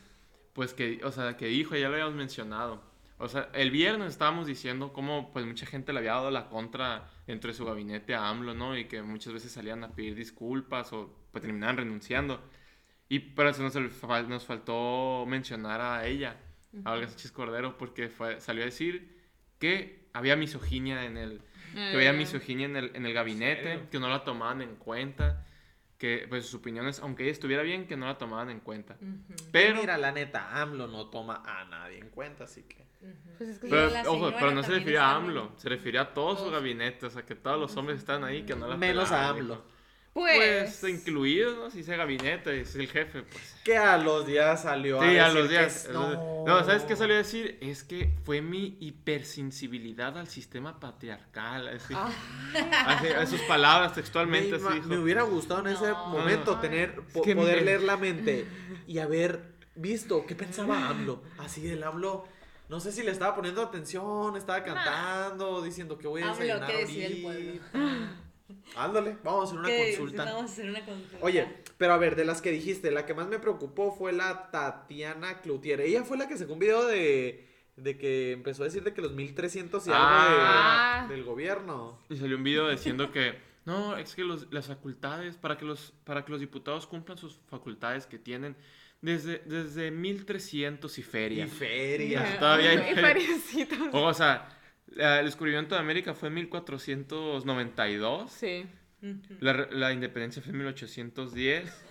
pues 0.53 0.73
que, 0.73 1.01
o 1.05 1.11
sea, 1.11 1.37
que 1.37 1.47
dijo, 1.47 1.75
ya 1.75 1.89
lo 1.89 1.95
habíamos 1.95 2.15
mencionado. 2.15 2.81
O 3.23 3.29
sea, 3.29 3.49
el 3.55 3.71
viernes 3.71 4.09
estábamos 4.11 4.49
diciendo 4.49 4.93
cómo, 4.93 5.33
pues, 5.33 5.47
mucha 5.47 5.64
gente 5.64 5.93
le 5.93 6.00
había 6.00 6.12
dado 6.14 6.33
la 6.33 6.49
contra 6.49 7.09
entre 7.29 7.52
su 7.55 7.64
gabinete 7.64 8.17
a 8.17 8.29
AMLO, 8.29 8.52
¿no? 8.55 8.76
Y 8.76 8.87
que 8.87 9.00
muchas 9.02 9.33
veces 9.33 9.52
salían 9.52 9.85
a 9.85 9.91
pedir 9.95 10.17
disculpas 10.17 10.93
o, 10.93 11.14
pues, 11.31 11.43
terminaban 11.43 11.76
renunciando. 11.76 12.43
Y, 13.08 13.21
pero 13.21 13.50
eso 13.50 13.63
nos, 13.63 13.75
nos 14.28 14.45
faltó 14.45 15.25
mencionar 15.28 15.80
a 15.80 16.04
ella, 16.06 16.37
a 16.85 16.93
Olga 16.93 17.06
Sánchez 17.06 17.30
Cordero, 17.30 17.78
porque 17.78 18.08
fue, 18.08 18.41
salió 18.41 18.63
a 18.63 18.67
decir 18.67 19.17
que 19.61 20.08
había 20.13 20.35
misoginia 20.35 21.04
en 21.04 21.17
el, 21.17 21.41
que 21.75 21.95
había 21.95 22.11
Eh, 22.11 22.19
misoginia 22.19 22.67
en 22.67 22.76
el, 22.76 22.91
en 22.95 23.06
el 23.06 23.13
gabinete, 23.13 23.63
serio? 23.63 23.91
que 23.91 24.00
no 24.00 24.08
la 24.08 24.25
tomaban 24.25 24.63
en 24.63 24.75
cuenta, 24.76 25.47
que 26.02 26.26
pues 26.28 26.47
sus 26.47 26.54
opiniones, 26.56 26.99
aunque 26.99 27.23
ella 27.23 27.30
estuviera 27.30 27.62
bien, 27.62 27.86
que 27.86 27.97
no 27.97 28.06
la 28.06 28.19
tomaban 28.19 28.50
en 28.50 28.58
cuenta. 28.58 28.97
ujú, 29.00 29.36
Pero, 29.52 29.80
mira, 29.80 29.97
la 29.97 30.10
neta, 30.10 30.60
AMLO 30.60 30.88
no 30.88 31.10
toma 31.10 31.45
a 31.47 31.65
nadie 31.67 31.99
en 31.99 32.08
cuenta, 32.08 32.43
así 32.43 32.65
que... 32.65 32.84
ujú. 33.00 33.12
Pues 33.38 33.50
es 33.50 33.58
que 33.60 33.69
pero, 33.69 33.88
la 33.88 34.02
ojo, 34.10 34.32
pero 34.34 34.50
no 34.50 34.65
se 34.65 34.73
refiere 34.73 34.99
a 34.99 35.15
AMLO, 35.15 35.52
se 35.56 35.69
refiere 35.69 36.00
a 36.00 36.12
todo 36.12 36.36
su 36.36 36.50
gabinete, 36.50 37.06
o 37.06 37.10
sea, 37.10 37.25
que 37.25 37.36
todos 37.36 37.56
los 37.60 37.76
hombres 37.76 38.00
están 38.00 38.25
ahí, 38.25 38.43
que 38.43 38.56
no 38.56 38.67
la 38.67 38.76
Menos 38.76 39.12
a 39.12 39.28
AMLO. 39.28 39.62
Pues, 40.15 40.79
Pues, 40.81 40.93
incluidos, 40.93 41.57
¿no? 41.57 41.71
Si 41.71 41.79
dice 41.79 41.97
gabinete, 41.97 42.61
es 42.61 42.75
el 42.77 42.87
jefe, 42.87 43.23
pues. 43.23 43.55
Que 43.65 43.79
a 43.79 43.97
los 43.97 44.27
días 44.27 44.63
salió 44.63 45.01
Sí, 45.01 45.07
a 45.17 45.29
decir 45.29 45.35
los 45.35 45.49
que 45.49 45.53
días. 45.59 45.89
No. 45.91 46.65
¿sabes 46.67 46.83
qué 46.83 46.97
salió 46.97 47.15
a 47.15 47.19
decir? 47.19 47.57
Es 47.63 47.83
que 47.83 48.13
fue 48.25 48.43
mi 48.43 48.77
hipersensibilidad 48.81 50.19
al 50.19 50.29
sistema 50.29 50.79
patriarcal. 50.81 51.69
Así, 51.69 51.95
Ah. 51.97 52.11
así, 52.89 53.07
a 53.09 53.27
sus 53.27 53.41
palabras 53.43 53.93
Me, 53.93 53.95
textualmente 54.03 54.57
así 54.57 54.65
dijo. 54.75 54.87
me 54.89 54.99
hubiera 54.99 55.23
gustado 55.23 55.61
en 55.61 55.69
ese 55.69 55.87
No. 55.89 56.07
momento 56.09 56.57
Ay. 56.57 56.61
tener, 56.69 56.95
po- 57.13 57.23
que 57.23 57.35
poder 57.35 57.57
me- 57.61 57.65
leer 57.65 57.83
la 57.83 57.97
mente 57.97 58.47
y 58.87 58.99
haber 58.99 59.53
visto 59.75 60.27
qué 60.27 60.35
pensaba 60.35 60.89
AMLO. 60.89 61.23
Así 61.39 61.67
el 61.69 61.83
AMLO, 61.83 62.27
no 62.69 62.81
sé 62.81 62.93
si 62.93 63.03
le 63.03 63.13
estaba 63.13 63.35
poniendo 63.35 63.63
atención, 63.63 64.37
estaba 64.37 64.63
cantando, 64.63 65.63
diciendo 65.63 65.97
que 65.97 66.07
voy 66.07 66.21
a 66.23 66.31
AMLO, 66.33 66.39
desayunar 66.45 66.71
¿qué 66.71 66.77
decía 66.79 67.07
el 67.07 67.25
ahorita. 67.25 68.17
Ándale, 68.76 69.17
vamos 69.23 69.43
a 69.43 69.45
hacer 69.45 69.59
una 69.59 69.69
¿Qué? 69.69 69.95
consulta. 69.97 70.25
Vamos 70.25 70.43
a 70.43 70.45
hacer 70.52 70.71
una 70.71 70.85
consulta. 70.85 71.19
Oye, 71.21 71.47
pero 71.78 71.93
a 71.95 71.99
ver, 71.99 72.17
de 72.17 72.25
las 72.25 72.43
que 72.43 72.50
dijiste, 72.50 72.91
la 72.91 73.07
que 73.07 73.15
más 73.15 73.28
me 73.28 73.39
preocupó 73.39 73.95
fue 73.95 74.13
la 74.13 74.50
Tatiana 74.50 75.41
Cloutier. 75.41 75.81
Ella 75.81 76.05
fue 76.05 76.17
la 76.19 76.28
que 76.28 76.37
sacó 76.37 76.52
un 76.55 76.59
video 76.59 76.87
de, 76.87 77.49
de 77.76 77.99
que 77.99 78.33
empezó 78.33 78.63
a 78.63 78.67
decir 78.67 78.83
de 78.85 78.93
que 78.95 79.00
los 79.02 79.13
1300 79.13 79.87
y 79.87 79.91
Ah. 79.93 81.00
algo 81.00 81.09
de- 81.09 81.15
del 81.17 81.25
gobierno. 81.25 81.99
Y 82.09 82.17
salió 82.17 82.37
un 82.37 82.45
video 82.45 82.69
diciendo 82.69 83.11
que 83.13 83.39
no, 83.65 83.97
es 83.97 84.15
que 84.15 84.25
los- 84.25 84.52
las 84.52 84.67
facultades, 84.67 85.37
para 85.37 85.57
que 85.57 85.65
los, 85.65 85.93
para 86.05 86.25
que 86.25 86.33
los 86.33 86.41
diputados 86.41 86.87
cumplan 86.87 87.17
sus 87.19 87.39
facultades 87.49 88.07
que 88.07 88.19
tienen 88.19 88.57
desde, 89.00 89.39
desde 89.47 89.91
1300 89.91 90.99
y 90.99 91.02
feria. 91.02 91.45
Y 91.45 91.49
feria. 91.49 92.39
Todavía 92.39 92.71
hay 92.71 92.76
y 92.76 92.81
feria. 92.95 93.02
feriecitos. 93.09 93.78
O 93.93 94.15
sea, 94.15 94.49
el 94.97 95.25
descubrimiento 95.25 95.75
de 95.75 95.81
América 95.81 96.15
fue 96.15 96.28
en 96.28 96.35
1492. 96.35 98.31
Sí. 98.31 98.67
La, 99.41 99.69
la 99.71 99.93
independencia 99.93 100.41
fue 100.43 100.52
en 100.52 100.59
1810. 100.59 101.85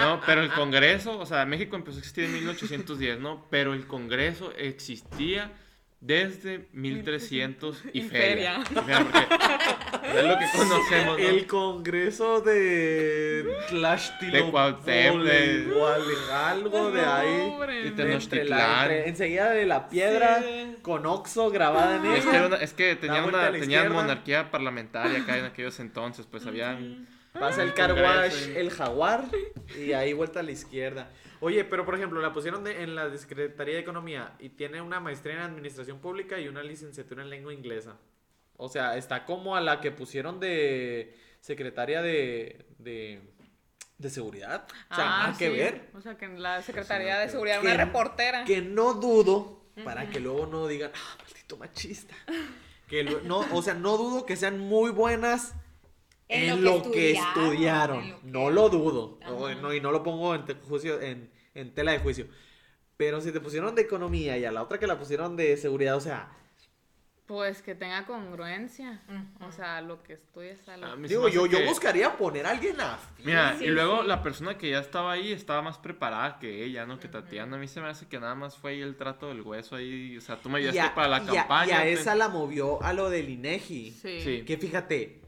No, 0.00 0.20
pero 0.26 0.42
el 0.42 0.50
Congreso, 0.52 1.18
o 1.18 1.24
sea, 1.26 1.46
México 1.46 1.76
empezó 1.76 1.96
a 1.96 2.00
existir 2.00 2.24
en 2.24 2.34
1810, 2.34 3.18
¿no? 3.20 3.46
Pero 3.50 3.72
el 3.72 3.86
Congreso 3.86 4.52
existía 4.56 5.52
desde 6.00 6.68
1300 6.72 7.82
y 7.92 7.98
Y 8.00 8.02
feria. 8.02 8.60
feria. 8.64 8.80
Y 8.80 8.84
feria, 8.84 9.06
porque 9.90 10.18
es 10.18 10.24
lo 10.24 10.38
que 10.38 10.44
conocemos, 10.56 11.18
¿no? 11.18 11.24
El 11.28 11.46
congreso 11.46 12.40
de 12.42 13.56
Tlaxtilo. 13.68 14.32
De 14.32 14.38
algo 16.32 16.90
de 16.90 17.00
ahí. 17.00 17.56
De 17.84 17.90
Tenochtitlán. 17.92 18.90
enseguida 18.90 19.50
de 19.50 19.66
la 19.66 19.88
piedra 19.88 20.42
Sí. 20.42 20.76
con 20.82 21.06
Oxo 21.06 21.50
grabada 21.50 21.96
en 21.96 22.06
Es 22.12 22.24
que, 22.24 22.40
una- 22.40 22.56
es 22.56 22.72
que 22.72 22.96
una, 23.28 23.46
a 23.46 23.50
la 23.50 23.58
tenían 23.58 23.92
monarquía 23.92 24.50
parlamentaria 24.50 25.20
acá 25.22 25.38
en 25.38 25.44
aquellos 25.46 25.80
entonces, 25.80 26.26
pues 26.30 26.46
habían... 26.46 27.08
Pasa 27.32 27.62
el 27.62 27.68
Un 27.68 27.74
car 27.74 27.92
wash, 27.92 28.02
congreso 28.04 28.50
y- 28.50 28.56
el 28.56 28.70
jaguar 28.70 29.24
y 29.78 29.92
ahí 29.92 30.12
vuelta 30.14 30.40
a 30.40 30.42
la 30.42 30.52
izquierda. 30.52 31.10
Oye, 31.40 31.64
pero 31.64 31.84
por 31.84 31.94
ejemplo, 31.94 32.20
la 32.20 32.32
pusieron 32.32 32.64
de- 32.64 32.82
en 32.82 32.94
la 32.94 33.14
Secretaría 33.16 33.74
de 33.74 33.80
Economía 33.80 34.34
y 34.38 34.50
tiene 34.50 34.80
una 34.80 35.00
maestría 35.00 35.34
en 35.34 35.40
Administración 35.40 35.98
Pública 36.00 36.38
y 36.40 36.48
una 36.48 36.62
licenciatura 36.62 37.22
en 37.22 37.30
Lengua 37.30 37.52
Inglesa. 37.52 37.96
O 38.56 38.68
sea, 38.68 38.96
está 38.96 39.24
como 39.24 39.54
a 39.56 39.60
la 39.60 39.80
que 39.80 39.90
pusieron 39.92 40.40
de 40.40 41.14
secretaria 41.40 42.00
de, 42.02 42.64
de, 42.78 43.20
de 43.98 44.10
seguridad. 44.10 44.66
O 44.90 44.94
sea, 44.94 45.04
Ah, 45.04 45.22
nada 45.26 45.38
que 45.38 45.50
sí. 45.50 45.56
ver. 45.56 45.90
O 45.94 46.00
sea, 46.00 46.16
que 46.16 46.24
en 46.24 46.42
la 46.42 46.62
Secretaría 46.62 47.08
nada 47.08 47.20
de 47.20 47.26
que 47.26 47.32
Seguridad, 47.32 47.56
ver. 47.62 47.64
una 47.66 47.76
Que- 47.76 47.84
reportera. 47.84 48.44
Que 48.44 48.62
no 48.62 48.94
dudo, 48.94 49.62
para 49.84 50.08
que 50.08 50.20
luego 50.20 50.46
no 50.46 50.66
digan, 50.66 50.90
ah, 50.94 51.16
maldito 51.22 51.56
machista. 51.58 52.14
Que 52.88 53.04
lo- 53.04 53.20
no, 53.20 53.40
o 53.52 53.60
sea, 53.62 53.74
no 53.74 53.96
dudo 53.98 54.24
que 54.24 54.36
sean 54.36 54.58
muy 54.58 54.90
buenas 54.90 55.54
en, 56.28 56.64
lo, 56.64 56.82
que 56.90 57.12
estudiaron. 57.12 58.02
en 58.02 58.10
lo 58.12 58.20
que- 58.20 58.26
No 58.28 58.50
lo 58.50 58.68
dudo. 58.68 59.18
No, 59.60 59.72
y 59.74 59.80
no 59.80 59.92
lo 59.92 60.02
pongo 60.02 60.34
en, 60.34 60.44
te- 60.44 60.54
juicio, 60.54 61.00
en, 61.00 61.30
en 61.54 61.74
tela 61.74 61.92
de 61.92 61.98
juicio. 62.00 62.26
Pero 62.96 63.20
si 63.20 63.30
te 63.32 63.40
pusieron 63.40 63.74
de 63.74 63.82
economía 63.82 64.36
y 64.38 64.44
a 64.44 64.50
la 64.52 64.62
otra 64.62 64.78
que 64.78 64.86
la 64.86 64.98
pusieron 64.98 65.36
de 65.36 65.56
seguridad, 65.56 65.96
o 65.96 66.00
sea, 66.00 66.30
Pues 67.26 67.60
que 67.60 67.74
tenga 67.74 68.06
congruencia. 68.06 69.02
Ujú. 69.08 69.46
O 69.48 69.52
sea, 69.52 69.80
lo 69.80 70.00
que 70.04 70.12
estudias 70.12 70.66
a 70.68 70.76
lo... 70.76 70.86
A 70.86 70.96
Digo, 70.96 71.28
yo, 71.28 71.46
yo 71.46 71.60
buscaría 71.66 72.16
poner 72.16 72.46
a 72.46 72.50
alguien 72.50 72.80
a... 72.80 72.98
Mira, 73.24 73.56
Sí, 73.58 73.64
y 73.64 73.68
luego 73.68 74.02
sí. 74.02 74.06
la 74.06 74.22
persona 74.22 74.56
que 74.56 74.70
ya 74.70 74.78
estaba 74.78 75.10
ahí 75.12 75.32
estaba 75.32 75.60
más 75.60 75.76
preparada 75.78 76.38
que 76.38 76.64
ella, 76.64 76.86
¿no? 76.86 77.00
Que 77.00 77.08
Tatiana. 77.08 77.56
A 77.56 77.58
mí 77.58 77.66
se 77.66 77.80
me 77.80 77.88
hace 77.88 78.06
que 78.06 78.20
nada 78.20 78.36
más 78.36 78.56
fue 78.56 78.70
ahí 78.72 78.80
el 78.80 78.94
trato 78.96 79.26
del 79.28 79.42
hueso 79.42 79.74
ahí. 79.74 80.16
O 80.16 80.20
sea, 80.20 80.36
tú 80.40 80.48
me 80.48 80.58
ayudaste 80.60 80.94
para 80.94 81.08
la 81.08 81.18
y 81.24 81.28
a- 81.28 81.40
campaña. 81.40 81.68
Y 81.68 81.72
a 81.72 81.82
te- 81.82 81.92
esa 81.94 82.14
la 82.14 82.28
movió 82.28 82.80
a 82.82 82.92
lo 82.92 83.10
del 83.10 83.28
INEGI. 83.28 83.90
Sí. 83.90 84.20
Sí. 84.20 84.44
Que 84.46 84.56
fíjate, 84.56 85.20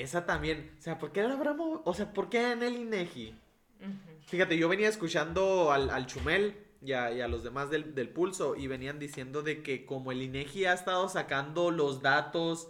esa 0.00 0.26
también. 0.26 0.72
O 0.78 0.82
sea, 0.82 0.98
¿por 0.98 1.12
qué 1.12 1.22
la 1.22 1.34
habrá? 1.34 1.56
O 1.58 1.94
sea, 1.94 2.12
¿por 2.12 2.28
qué 2.28 2.52
en 2.52 2.62
el 2.62 2.76
INEGI? 2.76 3.34
Ujú. 3.80 4.26
Fíjate, 4.26 4.56
yo 4.56 4.68
venía 4.68 4.88
escuchando 4.88 5.72
al, 5.72 5.90
al 5.90 6.06
Chumel 6.06 6.56
y 6.82 6.92
a, 6.92 7.12
y 7.12 7.20
a 7.20 7.28
los 7.28 7.42
demás 7.42 7.70
del, 7.70 7.94
del 7.94 8.08
Pulso 8.08 8.56
y 8.56 8.66
venían 8.66 8.98
diciendo 8.98 9.42
de 9.42 9.62
que 9.62 9.86
como 9.86 10.12
el 10.12 10.22
INEGI 10.22 10.66
ha 10.66 10.74
estado 10.74 11.08
sacando 11.08 11.70
los 11.70 12.02
datos. 12.02 12.68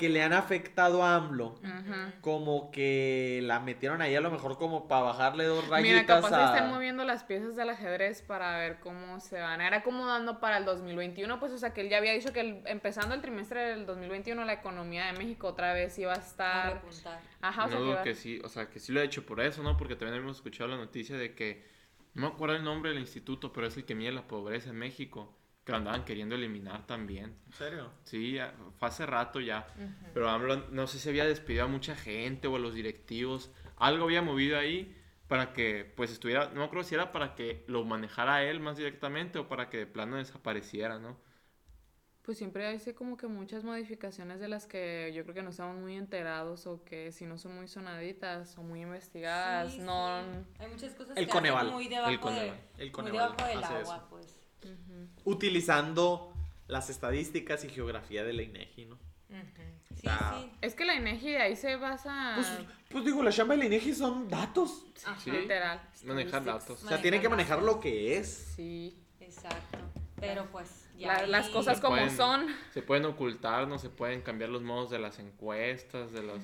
Que 0.00 0.08
le 0.08 0.22
han 0.22 0.32
afectado 0.32 1.04
a 1.04 1.14
AMLO, 1.14 1.50
Ujú. 1.62 2.20
como 2.20 2.70
que 2.72 3.40
la 3.44 3.60
metieron 3.60 4.02
ahí 4.02 4.16
a 4.16 4.20
lo 4.20 4.30
mejor 4.32 4.58
como 4.58 4.88
para 4.88 5.02
bajarle 5.02 5.44
dos 5.44 5.62
Mira, 5.66 5.76
rayitas 5.76 6.06
capaz 6.24 6.32
a... 6.32 6.54
están 6.56 6.70
moviendo 6.70 7.04
las 7.04 7.22
piezas 7.22 7.54
del 7.54 7.70
ajedrez 7.70 8.22
para 8.22 8.56
ver 8.58 8.80
cómo 8.80 9.20
se 9.20 9.38
van 9.40 9.60
a 9.60 9.68
ir 9.68 9.74
acomodando 9.74 10.40
para 10.40 10.56
el 10.56 10.64
2021. 10.64 11.38
Pues, 11.38 11.52
o 11.52 11.58
sea, 11.58 11.72
que 11.72 11.82
él 11.82 11.88
ya 11.88 11.98
había 11.98 12.12
dicho 12.12 12.32
que 12.32 12.40
el- 12.40 12.62
empezando 12.66 13.14
el 13.14 13.20
trimestre 13.20 13.60
del 13.60 13.86
2021 13.86 14.44
la 14.44 14.54
economía 14.54 15.06
de 15.06 15.12
México 15.12 15.46
otra 15.46 15.72
vez 15.72 15.96
iba 15.98 16.12
a 16.12 16.16
A 16.16 16.18
estar... 16.18 16.72
repuntar. 16.74 17.20
Ajá, 17.42 17.66
o 17.66 17.68
sea, 17.68 17.78
no 17.78 17.96
que 17.98 18.02
que 18.10 18.14
sí, 18.16 18.40
o 18.42 18.48
sea, 18.48 18.68
que 18.68 18.80
sí 18.80 18.90
lo 18.92 19.00
ha 19.00 19.04
hecho 19.04 19.24
por 19.24 19.40
eso, 19.40 19.62
¿no? 19.62 19.76
Porque 19.76 19.94
también 19.96 20.20
hemos 20.22 20.38
escuchado 20.38 20.68
la 20.70 20.76
noticia 20.76 21.16
de 21.16 21.34
que, 21.34 21.64
no 22.14 22.22
me 22.28 22.34
acuerdo 22.34 22.56
el 22.56 22.64
nombre 22.64 22.90
del 22.90 22.98
instituto, 23.00 23.52
pero 23.52 23.66
es 23.66 23.76
el 23.76 23.84
que 23.84 23.94
mide 23.94 24.10
la 24.12 24.26
pobreza 24.26 24.70
en 24.70 24.76
México, 24.76 25.36
que 25.64 25.72
lo 25.72 25.78
andaban 25.78 26.04
queriendo 26.04 26.34
eliminar 26.34 26.86
también. 26.86 27.36
¿En 27.46 27.52
serio? 27.52 27.90
Sí, 28.04 28.32
ya- 28.32 28.54
fue 28.78 28.88
hace 28.88 29.06
rato 29.06 29.40
ya. 29.40 29.66
Pero 30.14 30.28
AMLO, 30.28 30.56
no 30.70 30.86
sé 30.86 30.98
si 30.98 31.08
había 31.08 31.26
despedido 31.26 31.64
a 31.64 31.68
mucha 31.68 31.94
gente 31.96 32.48
o 32.48 32.56
a 32.56 32.58
los 32.58 32.74
directivos. 32.74 33.50
Algo 33.76 34.04
había 34.04 34.22
movido 34.22 34.58
ahí 34.58 34.96
para 35.28 35.52
que, 35.52 35.84
pues, 35.96 36.10
estuviera, 36.10 36.48
no 36.48 36.60
me 36.60 36.64
acuerdo 36.64 36.84
si 36.84 36.94
era 36.94 37.12
para 37.12 37.34
que 37.34 37.64
lo 37.68 37.84
manejara 37.84 38.42
él 38.42 38.58
más 38.60 38.76
directamente 38.76 39.38
o 39.38 39.48
para 39.48 39.68
que 39.70 39.78
de 39.78 39.86
plano 39.86 40.16
desapareciera, 40.16 40.98
¿no? 40.98 41.16
Pues 42.22 42.36
siempre 42.38 42.66
hay 42.66 42.78
como 42.94 43.16
que 43.16 43.26
muchas 43.26 43.64
modificaciones 43.64 44.40
de 44.40 44.48
las 44.48 44.66
que 44.66 45.10
yo 45.14 45.22
creo 45.22 45.34
que 45.34 45.42
no 45.42 45.50
estamos 45.50 45.76
muy 45.78 45.96
enterados 45.96 46.66
o 46.66 46.84
que 46.84 47.12
si 47.12 47.24
no 47.24 47.38
son 47.38 47.56
muy 47.56 47.66
sonaditas 47.66 48.56
o 48.58 48.62
muy 48.62 48.82
investigadas, 48.82 49.72
Sí, 49.72 49.80
no... 49.80 50.22
sí. 50.22 50.38
Hay 50.58 50.68
muchas 50.68 50.94
cosas 50.94 51.16
El 51.16 51.26
que 51.26 51.32
Coneval. 51.32 51.70
muy 51.72 51.88
debajo, 51.88 52.10
El 52.10 52.20
Coneval. 52.20 52.46
de, 52.46 52.82
El 52.82 52.86
muy 52.86 52.90
Coneval 52.90 53.32
debajo 53.36 53.48
del 53.48 53.64
agua, 53.64 53.80
eso. 53.96 54.39
Utilizando 55.24 56.32
las 56.66 56.90
estadísticas 56.90 57.64
y 57.64 57.68
geografía 57.68 58.24
de 58.24 58.32
la 58.32 58.42
INEGI, 58.42 58.86
¿no? 58.86 58.94
Ujú. 58.94 59.62
Sí, 59.96 60.06
Ah. 60.08 60.40
sí. 60.42 60.50
Es 60.60 60.74
que 60.74 60.84
la 60.84 60.94
INEGI 60.94 61.30
de 61.32 61.38
ahí 61.42 61.56
se 61.56 61.76
basa... 61.76 62.32
Pues, 62.36 62.48
pues 62.88 63.04
digo, 63.04 63.22
la 63.22 63.30
chamba 63.30 63.54
de 63.54 63.58
la 63.58 63.66
INEGI 63.66 63.94
son 63.94 64.28
datos. 64.28 64.84
Ajá. 65.04 65.18
Sí. 65.20 65.30
Literal. 65.30 65.80
Manejar 66.04 66.42
Statistics, 66.42 66.44
datos. 66.68 66.84
O 66.84 66.88
sea, 66.88 67.00
tienen 67.02 67.20
que 67.20 67.28
manejar 67.28 67.62
lo 67.62 67.80
que 67.80 68.16
es. 68.18 68.52
Sí. 68.56 68.96
Exacto. 69.20 69.78
Pero 70.18 70.46
pues 70.50 70.86
ya 70.98 71.08
La- 71.08 71.16
ahí- 71.20 71.30
las 71.30 71.48
cosas 71.48 71.76
Se 71.76 71.82
como 71.82 71.96
pueden- 71.96 72.16
son. 72.16 72.46
Se 72.74 72.82
pueden 72.82 73.04
ocultar, 73.06 73.66
no 73.68 73.78
se 73.78 73.88
pueden 73.88 74.20
cambiar 74.22 74.50
los 74.50 74.62
modos 74.62 74.90
de 74.90 74.98
las 74.98 75.18
encuestas, 75.18 76.12
de 76.12 76.22
los... 76.22 76.40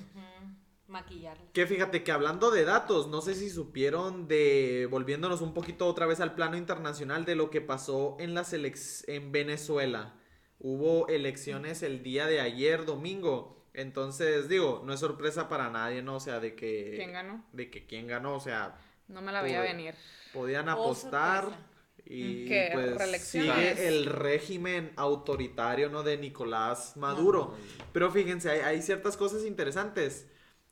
Maquillarlas. 0.87 1.51
Que 1.53 1.67
fíjate 1.67 2.03
que 2.03 2.11
hablando 2.11 2.49
de 2.49 2.63
datos, 2.63 3.07
no 3.07 3.21
sé 3.21 3.35
si 3.35 3.49
supieron 3.49 4.27
de, 4.27 4.87
volviéndonos 4.89 5.41
un 5.41 5.53
poquito 5.53 5.85
otra 5.85 6.05
vez 6.05 6.21
al 6.21 6.33
plano 6.33 6.55
internacional, 6.55 7.25
de 7.25 7.35
lo 7.35 7.49
que 7.49 7.61
pasó 7.61 8.15
en 8.19 8.33
las 8.33 8.53
en 8.53 9.31
Venezuela. 9.31 10.15
Hubo 10.59 11.07
elecciones 11.07 11.83
el 11.83 12.03
día 12.03 12.25
de 12.25 12.39
ayer, 12.39 12.85
domingo. 12.85 13.67
Entonces, 13.73 14.49
digo, 14.49 14.81
no 14.85 14.93
es 14.93 14.99
sorpresa 14.99 15.49
para 15.49 15.69
nadie, 15.69 16.01
¿no? 16.01 16.15
O 16.15 16.19
sea, 16.19 16.39
de 16.39 16.55
que... 16.55 16.93
¿Quién 16.95 17.11
ganó? 17.11 17.45
De 17.51 17.69
que 17.69 17.85
quién 17.85 18.07
ganó, 18.07 18.35
o 18.35 18.39
sea, 18.39 18.77
No 19.07 19.21
me 19.21 19.31
la 19.31 19.41
veía 19.41 19.61
venir. 19.61 19.93
podían 20.33 20.67
Oh, 20.69 20.71
apostar 20.71 21.49
y 22.05 22.45
¿Qué? 22.45 22.69
pues 22.73 23.21
sigue 23.21 23.87
el 23.87 24.05
régimen 24.05 24.93
autoritario, 24.95 25.89
¿no? 25.89 26.01
De 26.01 26.17
Nicolás 26.17 26.95
Maduro. 26.95 27.55
Pero 27.91 28.09
fíjense, 28.09 28.49
hay, 28.49 28.61
hay 28.61 28.81
ciertas 28.81 29.17
cosas 29.17 29.45
interesantes 29.45 30.27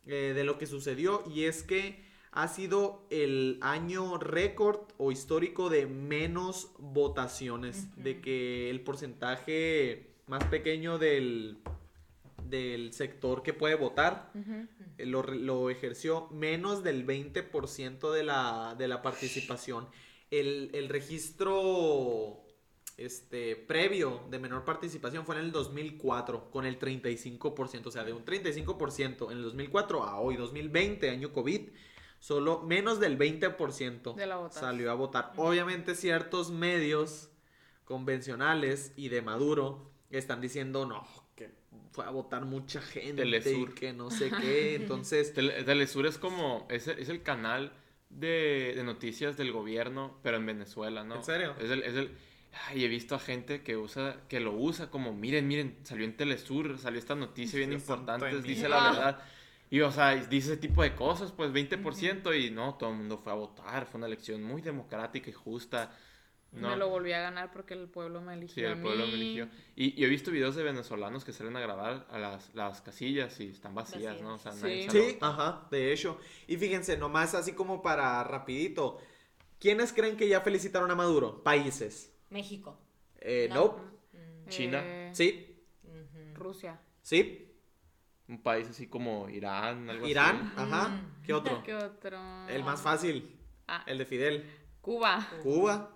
eh, 0.07 0.33
de 0.35 0.43
lo 0.43 0.57
que 0.57 0.65
sucedió 0.65 1.23
y 1.33 1.45
es 1.45 1.63
que 1.63 2.03
ha 2.31 2.47
sido 2.49 3.07
el 3.09 3.57
año 3.61 4.17
récord 4.17 4.81
o 4.97 5.11
histórico 5.11 5.69
de 5.69 5.85
menos 5.85 6.71
votaciones, 6.79 7.87
de 7.95 8.19
que 8.19 8.69
el 8.69 8.81
porcentaje 8.81 10.11
más 10.27 10.43
pequeño 10.45 10.97
del, 10.97 11.57
del 12.49 12.91
sector 12.93 13.41
que 13.41 13.53
puede 13.53 13.75
votar 13.75 14.31
eh, 14.97 15.05
lo, 15.05 15.23
lo 15.23 15.69
ejerció 15.69 16.27
menos 16.29 16.83
del 16.83 17.07
20% 17.07 18.11
de 18.11 18.23
la, 18.23 18.75
de 18.77 18.87
la 18.89 19.01
participación. 19.01 19.87
El, 20.29 20.71
el 20.73 20.89
registro 20.89 22.44
este, 22.97 23.55
previo 23.55 24.21
de 24.29 24.39
menor 24.39 24.63
participación 24.63 25.25
fue 25.25 25.35
en 25.35 25.41
el 25.45 25.51
2004 25.51 26.49
con 26.49 26.65
el 26.65 26.79
35%, 26.79 27.87
o 27.87 27.91
sea, 27.91 28.03
de 28.03 28.13
un 28.13 28.23
35% 28.23 29.31
en 29.31 29.37
el 29.37 29.43
2004 29.43 30.03
a 30.03 30.19
hoy, 30.19 30.35
2020, 30.37 31.09
año 31.09 31.33
COVID, 31.33 31.69
solo 32.19 32.61
menos 32.63 32.99
del 32.99 33.17
20% 33.17 34.15
De 34.15 34.25
salió 34.51 34.91
a 34.91 34.93
votar. 34.95 35.33
Obviamente 35.35 35.93
ciertos 35.95 36.51
medios 36.51 37.29
convencionales 37.83 38.93
y 38.95 39.09
de 39.09 39.21
Maduro 39.21 39.91
están 40.09 40.41
diciendo, 40.41 40.85
no, 40.85 41.05
que 41.35 41.51
fue 41.91 42.05
a 42.05 42.09
votar 42.09 42.45
mucha 42.45 42.81
gente 42.81 43.21
Telesur. 43.23 43.69
y 43.69 43.73
que 43.73 43.93
no 43.93 44.09
sé 44.11 44.31
qué, 44.41 44.75
entonces... 44.81 45.33
Tele- 45.33 45.63
Telesur 45.63 46.05
es 46.07 46.17
como, 46.17 46.65
es, 46.69 46.87
es 46.87 47.09
el 47.09 47.21
canal 47.23 47.73
de, 48.09 48.73
de 48.75 48.83
noticias 48.83 49.37
del 49.37 49.51
gobierno, 49.51 50.17
pero 50.23 50.37
en 50.37 50.45
Venezuela, 50.45 51.03
¿no? 51.03 51.15
¿En 51.15 51.23
serio? 51.23 51.55
Es 51.59 51.69
el, 51.69 51.83
es 51.83 51.95
el, 51.95 52.11
ay, 52.67 52.83
he 52.85 52.87
visto 52.87 53.15
a 53.15 53.19
gente 53.19 53.63
que 53.63 53.77
usa, 53.77 54.17
que 54.27 54.39
lo 54.39 54.53
usa 54.53 54.89
como, 54.89 55.13
miren, 55.13 55.47
miren, 55.47 55.77
salió 55.83 56.05
en 56.05 56.15
Telesur, 56.17 56.77
salió 56.79 56.99
esta 56.99 57.15
noticia 57.15 57.57
bien 57.59 57.73
importante, 57.73 58.41
dice 58.41 58.69
la 58.69 58.91
verdad. 58.91 59.19
Y, 59.69 59.81
o 59.81 59.91
sea, 59.91 60.15
dice 60.15 60.53
ese 60.53 60.57
tipo 60.57 60.83
de 60.83 60.95
cosas, 60.95 61.31
pues 61.31 61.51
20%, 61.51 62.33
y 62.33 62.51
no, 62.51 62.75
todo 62.75 62.91
el 62.91 62.97
mundo 62.97 63.17
fue 63.17 63.31
a 63.31 63.35
votar, 63.35 63.85
fue 63.87 63.97
una 63.97 64.07
elección 64.07 64.43
muy 64.43 64.61
democrática 64.61 65.29
y 65.29 65.33
justa. 65.33 65.91
No, 66.51 66.69
Me 66.69 66.77
lo 66.77 66.87
volví 66.89 67.11
a 67.11 67.19
ganar 67.19 67.51
porque 67.51 67.73
el 67.73 67.89
pueblo 67.89 68.21
me 68.21 68.33
eligió 68.33 68.53
Sí, 68.53 68.65
a 68.65 68.71
el 68.71 68.79
pueblo 68.79 69.05
mí. 69.05 69.11
me 69.11 69.15
eligió. 69.15 69.49
Y, 69.75 69.99
y 69.99 70.05
he 70.05 70.07
visto 70.07 70.31
videos 70.31 70.55
de 70.55 70.63
venezolanos 70.63 71.25
que 71.25 71.33
salen 71.33 71.57
a 71.57 71.59
grabar 71.59 72.07
a 72.09 72.17
las, 72.17 72.53
las 72.55 72.81
casillas 72.81 73.37
y 73.41 73.49
están 73.49 73.75
vacías, 73.75 74.21
¿no? 74.21 74.35
O 74.35 74.37
sea, 74.37 74.53
Sí. 74.53 74.87
Sí, 74.89 75.17
ajá, 75.19 75.67
de 75.69 75.91
hecho. 75.91 76.17
Y 76.47 76.55
fíjense, 76.57 76.95
nomás 76.97 77.35
así 77.35 77.51
como 77.53 77.81
para 77.81 78.23
rapidito, 78.23 78.99
¿quiénes 79.59 79.93
creen 79.93 80.17
que 80.17 80.29
ya 80.29 80.41
felicitaron 80.41 80.91
a 80.91 80.95
Maduro? 80.95 81.43
Países. 81.43 82.14
México. 82.35 82.77
Eh, 83.19 83.47
No. 83.49 83.55
nope. 83.55 83.81
Mm, 84.13 84.47
China. 84.49 84.81
Eh, 84.83 85.09
Sí. 85.13 85.63
Rusia. 86.35 86.79
sí. 87.01 87.41
Un 88.27 88.41
país 88.41 88.67
así 88.67 88.87
como 88.87 89.29
Irán, 89.29 89.87
algo 89.87 90.07
Irán, 90.07 90.51
así. 90.55 90.71
ajá. 90.73 90.87
Mm. 90.89 91.21
¿Qué 91.23 91.33
otro? 91.33 91.61
¿Qué 91.63 91.75
otro? 91.75 92.47
El 92.49 92.63
más 92.63 92.81
fácil, 92.81 93.31
Ah, 93.67 93.83
el 93.85 93.99
de 93.99 94.05
Fidel. 94.05 94.43
Cuba. 94.81 95.27
Cuba 95.43 95.91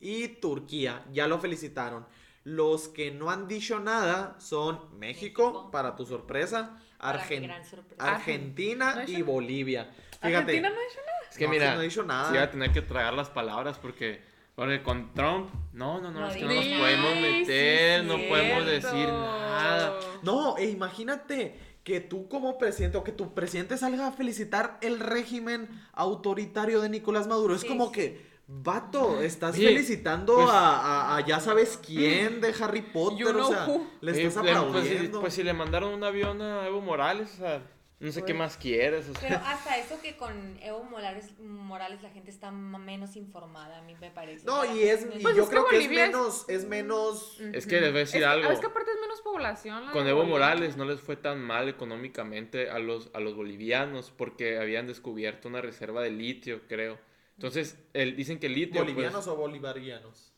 y 0.00 0.28
Turquía. 0.28 1.04
Ya 1.12 1.26
lo 1.28 1.38
felicitaron. 1.38 2.06
Los 2.44 2.88
que 2.88 3.10
no 3.10 3.30
han 3.30 3.46
dicho 3.46 3.78
nada 3.78 4.36
son 4.40 4.98
México, 4.98 5.44
México. 5.52 5.70
para 5.70 5.94
tu 5.96 6.06
sorpresa, 6.06 6.80
Para 6.98 7.22
Argen- 7.22 7.42
gran 7.42 7.64
sorpresa. 7.64 8.02
Argentina 8.14 8.94
¿No 8.94 9.00
ha 9.00 9.04
dicho 9.04 9.18
y? 9.18 9.22
Bolivia. 9.22 9.84
Fíjate. 10.22 10.36
Argentina 10.36 10.70
no 10.70 10.76
ha 10.76 10.84
hecho 10.84 11.00
nada. 11.06 11.18
Es 11.30 11.36
que 11.38 11.44
No, 11.44 11.50
mira, 11.50 11.74
no 11.74 11.80
he 11.80 11.84
dicho 11.84 12.02
nada. 12.04 12.24
sí 12.24 12.30
voy 12.34 12.38
a 12.42 12.50
tener 12.50 12.72
que 12.72 12.80
tragar 12.82 13.12
las 13.14 13.28
palabras 13.30 13.78
porque, 13.78 14.22
porque 14.60 14.82
con 14.82 15.14
Trump, 15.14 15.48
no, 15.72 16.02
no, 16.02 16.10
no, 16.10 16.20
No 16.20 16.28
es 16.28 16.36
que 16.36 16.44
no 16.44 16.52
nos 16.52 16.64
podemos 16.66 17.14
meter, 17.14 18.00
sí, 18.02 18.06
no 18.06 18.18
podemos 18.28 18.66
decir 18.66 19.08
nada. 19.08 19.98
No, 20.22 20.58
e 20.58 20.66
imagínate 20.68 21.58
que 21.82 22.00
tú 22.00 22.28
como 22.28 22.58
presidente 22.58 22.98
o 22.98 23.02
que 23.02 23.12
tu 23.12 23.32
presidente 23.32 23.78
salga 23.78 24.08
a 24.08 24.12
felicitar 24.12 24.76
el 24.82 25.00
régimen 25.00 25.66
autoritario 25.94 26.82
de 26.82 26.90
Nicolás 26.90 27.26
Maduro. 27.26 27.54
Es 27.54 27.64
como 27.64 27.86
sí. 27.86 27.92
que, 27.92 28.26
vato, 28.48 29.22
estás 29.22 29.54
Oye, 29.56 29.68
felicitando 29.68 30.34
pues- 30.34 30.50
a, 30.50 30.76
a- 30.80 31.16
a 31.16 31.26
ya 31.26 31.40
sabes 31.40 31.78
quién 31.82 32.42
de 32.42 32.54
Harry 32.60 32.82
Potter. 32.82 33.18
You 33.34 33.38
o 33.40 33.48
sea, 33.48 33.64
who. 33.66 33.86
le 34.02 34.12
Sí, 34.14 34.20
estás 34.20 34.42
pues, 34.42 34.52
si, 34.52 34.58
aplaudiendo. 34.58 35.20
pues 35.22 35.32
si 35.32 35.42
le 35.42 35.54
mandaron 35.54 35.94
un 35.94 36.04
avión 36.04 36.42
a 36.42 36.66
Evo 36.66 36.82
Morales, 36.82 37.32
o 37.32 37.38
sea, 37.38 37.62
no 38.00 38.10
sé 38.12 38.24
qué 38.24 38.32
más 38.34 38.56
quieres, 38.56 39.08
o 39.08 39.12
sea. 39.14 39.28
Pero 39.28 39.36
hasta 39.46 39.76
eso 39.78 40.00
que 40.00 40.16
con 40.16 40.58
Evo 40.62 40.82
Morales, 40.84 41.38
Morales 41.38 42.02
la 42.02 42.10
gente 42.10 42.30
está 42.30 42.50
menos 42.50 43.14
informada, 43.14 43.78
a 43.78 43.82
mí 43.82 43.94
me 44.00 44.10
parece. 44.10 44.46
no, 44.46 44.64
y 44.74 44.82
es, 44.84 45.06
y 45.14 45.20
Pues 45.22 45.36
yo 45.36 45.44
es 45.44 45.48
creo 45.50 45.66
que 45.68 45.76
es 45.78 45.84
es- 45.84 45.90
menos, 45.90 46.48
es 46.48 46.64
menos. 46.66 47.38
Es 47.52 47.66
que 47.66 47.80
les 47.80 47.90
voy 47.92 48.00
a 48.00 48.02
Es 48.02 48.08
decir 48.08 48.20
que, 48.22 48.26
algo. 48.26 48.50
es 48.50 48.58
que 48.60 48.66
aparte 48.66 48.90
es 48.90 49.00
menos 49.00 49.20
población. 49.20 49.86
la 49.86 49.92
Con 49.92 50.06
Evo 50.08 50.18
Bolivia. 50.20 50.34
Morales 50.38 50.76
no 50.76 50.84
les 50.86 51.00
fue 51.00 51.16
tan 51.16 51.40
mal 51.42 51.68
económicamente 51.68 52.70
a 52.70 52.78
los, 52.78 53.10
a 53.14 53.20
los 53.20 53.36
bolivianos 53.36 54.10
porque 54.10 54.58
habían 54.58 54.86
descubierto 54.86 55.48
una 55.48 55.60
reserva 55.60 56.02
de 56.02 56.10
litio, 56.10 56.62
creo. 56.68 56.98
Entonces, 57.36 57.78
el, 57.94 58.16
dicen 58.16 58.38
que 58.38 58.46
el 58.46 58.54
litio... 58.54 58.82
pues, 58.82 58.92
¿Bolivianos 58.94 59.26
o 59.28 59.36
bolivarianos? 59.36 60.29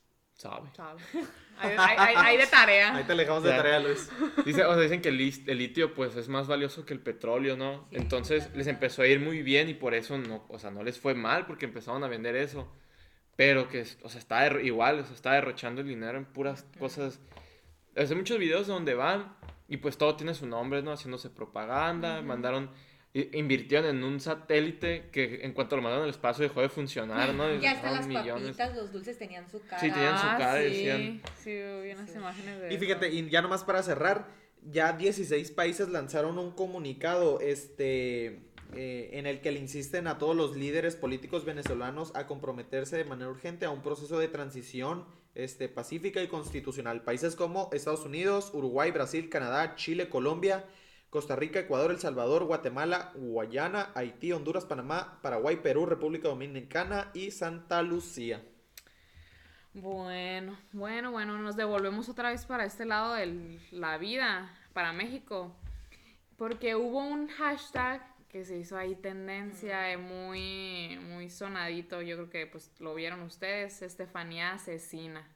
Sabe. 0.43 0.69
Sabe. 0.75 1.01
Hay, 1.59 1.77
hay- 1.79 1.97
hay- 1.99 2.15
hay 2.17 2.37
de 2.39 2.47
tarea. 2.47 2.97
Ahí 2.97 3.05
te 3.05 3.15
dejamos 3.15 3.45
de 3.45 3.51
tarea, 3.51 3.79
Luis. 3.79 4.11
Dice, 4.45 4.65
o 4.65 4.73
sea, 4.73 4.83
dicen 4.83 5.01
que 5.01 5.11
el, 5.11 5.21
el 5.21 5.59
litio 5.59 5.95
pues 5.95 6.17
es 6.17 6.29
más 6.29 6.49
valioso 6.49 6.85
que 6.85 6.93
el 6.95 6.99
petróleo, 7.01 7.57
¿no? 7.57 7.87
Sí, 7.91 7.97
Entonces 7.99 8.47
es 8.47 8.57
les 8.57 8.67
empezó 8.67 9.03
a 9.03 9.07
ir 9.07 9.21
muy 9.21 9.43
bien 9.43 9.69
y 9.69 9.75
por 9.75 9.95
eso 9.95 10.19
no, 10.19 10.45
o 10.49 10.59
sea, 10.59 10.71
no 10.73 10.83
les 10.83 10.99
fue 10.99 11.15
mal 11.15 11.47
porque 11.47 11.67
empezaron 11.67 12.03
a 12.03 12.09
vender 12.09 12.35
eso. 12.35 12.67
Pero 13.37 13.69
que, 13.69 13.83
o 14.03 14.09
sea, 14.09 14.19
está 14.19 14.47
igual, 14.61 14.99
o 15.01 15.05
sea, 15.05 15.15
está 15.15 15.33
derrochando 15.35 15.83
el 15.83 15.87
dinero 15.89 16.19
en 16.19 16.25
puras 16.25 16.65
cosas. 16.81 17.21
Hace 17.97 18.15
muchos 18.17 18.39
videos 18.39 18.67
donde 18.67 18.95
van 18.95 19.37
y 19.69 19.77
pues 19.77 19.97
todo 19.99 20.17
tiene 20.17 20.35
su 20.35 20.47
nombre, 20.47 20.83
¿no? 20.83 20.91
Haciéndose 20.93 21.31
propaganda, 21.31 22.21
mandaron, 22.23 22.65
i- 22.65 22.71
invirtieron 23.15 23.95
en 23.97 24.05
un 24.05 24.21
satélite 24.21 25.11
que 25.13 25.41
en 25.43 25.53
cuanto 25.53 25.77
lo 25.77 25.83
mandaron 25.83 26.05
al 26.05 26.11
espacio 26.11 26.43
dejó 26.45 26.63
de 26.63 26.69
funcionar, 26.71 27.35
¿no? 27.35 27.53
Y 27.55 27.59
Y 27.63 27.67
hasta 27.67 27.91
las 27.93 28.07
papitas, 28.07 28.75
los 28.75 28.91
dulces 28.93 29.19
tenían 29.19 29.49
su 29.51 29.61
cara. 29.63 29.81
Sí, 29.81 29.91
tenían 29.91 30.19
su 30.19 30.27
Ah, 30.27 30.37
cara 30.39 30.65
y 30.65 30.71
sí. 30.75 30.85
decían- 30.87 31.23
Sí, 31.37 31.51
vi 31.51 31.91
unas 31.93 32.11
Sí. 32.11 32.17
imágenes 32.19 32.61
de 32.61 32.67
Y 32.71 32.75
eso. 32.77 32.81
fíjate, 32.81 33.11
y 33.11 33.29
ya 33.29 33.43
nomás 33.43 33.65
para 33.65 33.83
cerrar, 33.83 34.29
ya 34.71 34.93
16 34.95 35.51
países 35.51 35.89
lanzaron 35.91 36.39
un 36.39 36.53
comunicado 36.53 37.39
este, 37.41 38.41
eh, 38.75 39.11
en 39.13 39.27
el 39.27 39.43
que 39.43 39.53
le 39.53 39.59
insisten 39.61 40.07
a 40.07 40.17
todos 40.17 40.35
los 40.35 40.57
líderes 40.57 40.97
políticos 40.97 41.45
venezolanos 41.45 42.13
a 42.15 42.27
comprometerse 42.27 42.97
de 42.97 43.05
manera 43.05 43.29
urgente 43.31 43.67
a 43.67 43.71
un 43.71 43.83
proceso 43.83 44.19
de 44.19 44.29
transición 44.29 45.05
este, 45.35 45.69
pacífica 45.69 46.23
y 46.23 46.29
constitucional. 46.29 47.03
Países 47.03 47.37
como 47.37 47.69
Estados 47.73 48.05
Unidos, 48.07 48.51
Uruguay, 48.55 48.91
Brasil, 48.91 49.29
Canadá, 49.29 49.75
Chile, 49.77 50.09
Colombia, 50.09 50.65
Costa 51.13 51.37
Rica, 51.37 51.59
Ecuador, 51.59 51.91
El 51.91 51.99
Salvador, 51.99 52.45
Guatemala, 52.45 53.13
Guayana, 53.15 53.91
Haití, 53.95 54.33
Honduras, 54.33 54.65
Panamá, 54.65 55.19
Paraguay, 55.21 55.57
Perú, 55.57 55.85
República 55.85 56.29
Dominicana 56.29 57.11
y 57.13 57.31
Santa 57.33 57.83
Lucía. 57.83 58.43
Bueno, 59.75 60.59
bueno, 60.73 61.11
bueno, 61.13 61.37
nos 61.37 61.55
devolvemos 61.55 62.09
otra 62.09 62.31
vez 62.31 62.47
para 62.47 62.65
este 62.65 62.87
lado 62.87 63.13
de 63.13 63.61
la 63.73 63.99
vida, 63.99 64.59
para 64.73 64.95
México, 64.95 65.55
porque 66.39 66.77
hubo 66.77 67.01
un 67.01 67.29
hashtag 67.29 68.01
que 68.31 68.47
se 68.47 68.57
hizo 68.57 68.79
ahí 68.79 68.95
tendencia, 68.95 69.99
muy, 69.99 70.99
muy 71.11 71.29
sonadito, 71.29 72.01
yo 72.01 72.17
creo 72.17 72.31
que 72.31 72.47
pues 72.47 72.71
lo 72.81 72.95
vieron 72.95 73.21
ustedes, 73.21 73.83
Estefanía 73.83 74.55
Asesina. 74.55 75.29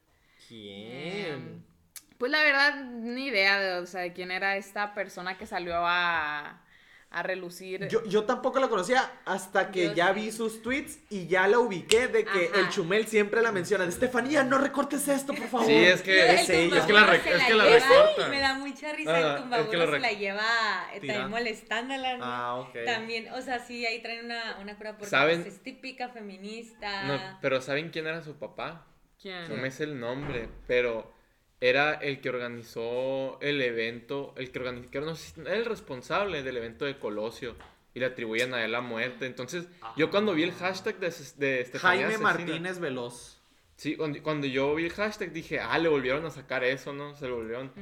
¿Quién? 0.48 1.75
Pues 2.18 2.32
la 2.32 2.42
verdad, 2.42 2.76
ni 2.84 3.26
idea 3.26 3.58
de, 3.60 3.78
o 3.80 3.86
sea, 3.86 4.00
de 4.02 4.12
quién 4.12 4.30
era 4.30 4.56
esta 4.56 4.94
persona 4.94 5.36
que 5.36 5.46
salió 5.46 5.74
a, 5.86 6.62
a 7.10 7.22
relucir. 7.22 7.88
Yo, 7.88 8.02
yo 8.04 8.24
tampoco 8.24 8.58
la 8.58 8.68
conocía 8.68 9.10
hasta 9.24 9.70
que 9.70 9.88
Yo 9.88 9.92
ya 9.94 10.08
sí. 10.08 10.20
vi 10.20 10.32
sus 10.32 10.62
tweets 10.62 10.98
y 11.10 11.26
ya 11.26 11.46
la 11.46 11.58
ubiqué 11.58 12.08
de 12.08 12.24
que 12.24 12.46
Ajá. 12.52 12.60
el 12.60 12.68
Chumel 12.70 13.06
siempre 13.06 13.42
la 13.42 13.52
menciona. 13.52 13.84
De 13.84 13.90
Estefanía, 13.90 14.44
no 14.44 14.58
recortes 14.58 15.06
esto, 15.08 15.34
por 15.34 15.46
favor. 15.46 15.66
Sí, 15.66 15.74
es 15.76 16.00
que- 16.02 16.34
es 16.34 16.48
ella. 16.50 16.78
es 16.78 16.84
que 16.84 16.92
la 16.92 17.06
rec- 17.06 17.26
es 17.26 17.44
que 17.44 17.54
la 17.54 17.64
lleva, 17.64 17.78
recortan. 17.88 18.30
Me 18.30 18.40
da 18.40 18.54
mucha 18.54 18.92
risa 18.92 19.10
Ah, 19.14 19.18
el 19.20 19.26
es 19.26 19.32
que 19.34 19.40
tumbaburro 19.42 19.86
la 19.86 19.92
se 19.92 19.98
la 20.00 20.12
lleva 20.12 20.86
eh, 20.94 21.00
también 21.00 21.30
molestándola. 21.30 22.16
¿no? 22.16 22.24
Ah, 22.24 22.54
ok. 22.60 22.76
También, 22.86 23.32
o 23.32 23.42
sea, 23.42 23.58
sí, 23.60 23.84
ahí 23.86 24.00
traen 24.02 24.24
una, 24.24 24.56
una 24.60 24.76
cura 24.76 24.92
porque 24.92 25.10
¿Saben? 25.10 25.42
pues, 25.42 25.54
es 25.54 25.62
típica 25.62 26.08
feminista. 26.08 27.04
No, 27.04 27.38
pero 27.42 27.60
¿saben 27.60 27.90
quién 27.90 28.06
era 28.06 28.22
su 28.22 28.36
papá? 28.38 28.86
¿Quién? 29.20 29.48
No 29.48 29.56
me 29.56 29.70
sé 29.70 29.84
el 29.84 29.98
nombre, 30.00 30.48
pero 30.66 31.14
era 31.60 31.94
el 31.94 32.20
que 32.20 32.28
organizó 32.28 33.38
el 33.40 33.62
evento, 33.62 34.34
el 34.36 34.50
que 34.50 34.58
organizó, 34.58 35.00
no 35.00 35.14
sé 35.14 35.40
era 35.40 35.54
el 35.54 35.64
responsable 35.64 36.42
del 36.42 36.56
evento 36.58 36.84
de 36.84 36.98
Colosio 36.98 37.56
y 37.94 38.00
le 38.00 38.06
atribuían 38.06 38.52
a 38.54 38.64
él 38.64 38.72
la 38.72 38.82
muerte. 38.82 39.26
Entonces, 39.26 39.66
yo 39.96 40.10
cuando 40.10 40.34
vi 40.34 40.42
el 40.42 40.52
hashtag 40.52 40.98
de, 40.98 41.14
de 41.36 41.60
Estefanía 41.62 42.08
Jaime 42.08 42.14
Asesina, 42.14 42.22
Martínez 42.22 42.78
Veloz. 42.78 43.40
Sí, 43.76 43.96
cuando, 43.96 44.22
cuando 44.22 44.46
yo 44.46 44.74
vi 44.74 44.84
el 44.86 44.92
hashtag 44.92 45.32
dije, 45.32 45.60
ah, 45.60 45.78
le 45.78 45.88
volvieron 45.88 46.24
a 46.26 46.30
sacar 46.30 46.64
eso, 46.64 46.92
¿no? 46.92 47.14
Se 47.14 47.28
lo 47.28 47.36
volvieron. 47.36 47.72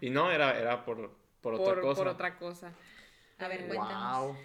Y 0.00 0.10
no, 0.10 0.30
era, 0.30 0.58
era 0.58 0.84
por, 0.84 1.14
por 1.40 1.54
otra 1.54 1.80
cosa. 1.80 1.98
por 2.02 2.08
otra 2.08 2.38
cosa. 2.38 2.72
A 3.38 3.48
ver, 3.48 3.62
Eh, 3.62 3.66
cuéntanos. 3.68 4.26
Wow. 4.26 4.36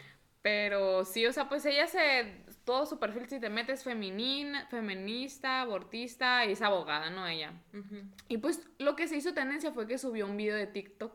Pero 0.41 1.03
sí, 1.03 1.25
o 1.25 1.33
sea, 1.33 1.49
pues 1.49 1.65
ella 1.65 1.87
se. 1.87 2.43
Todo 2.67 2.85
su 2.85 2.99
perfil, 2.99 3.29
si 3.29 3.39
te 3.39 3.49
metes, 3.49 3.85
femenina, 3.85 4.67
feminista, 4.67 5.61
abortista 5.61 6.43
y 6.45 6.51
es 6.51 6.61
abogada, 6.61 7.09
¿no? 7.09 7.25
Ella. 7.25 7.53
Y 8.27 8.39
pues 8.39 8.67
lo 8.77 8.97
que 8.97 9.07
se 9.07 9.15
hizo 9.15 9.33
tendencia 9.33 9.71
fue 9.71 9.87
que 9.87 9.97
subió 9.97 10.25
un 10.25 10.35
video 10.35 10.57
de 10.57 10.67
TikTok. 10.67 11.13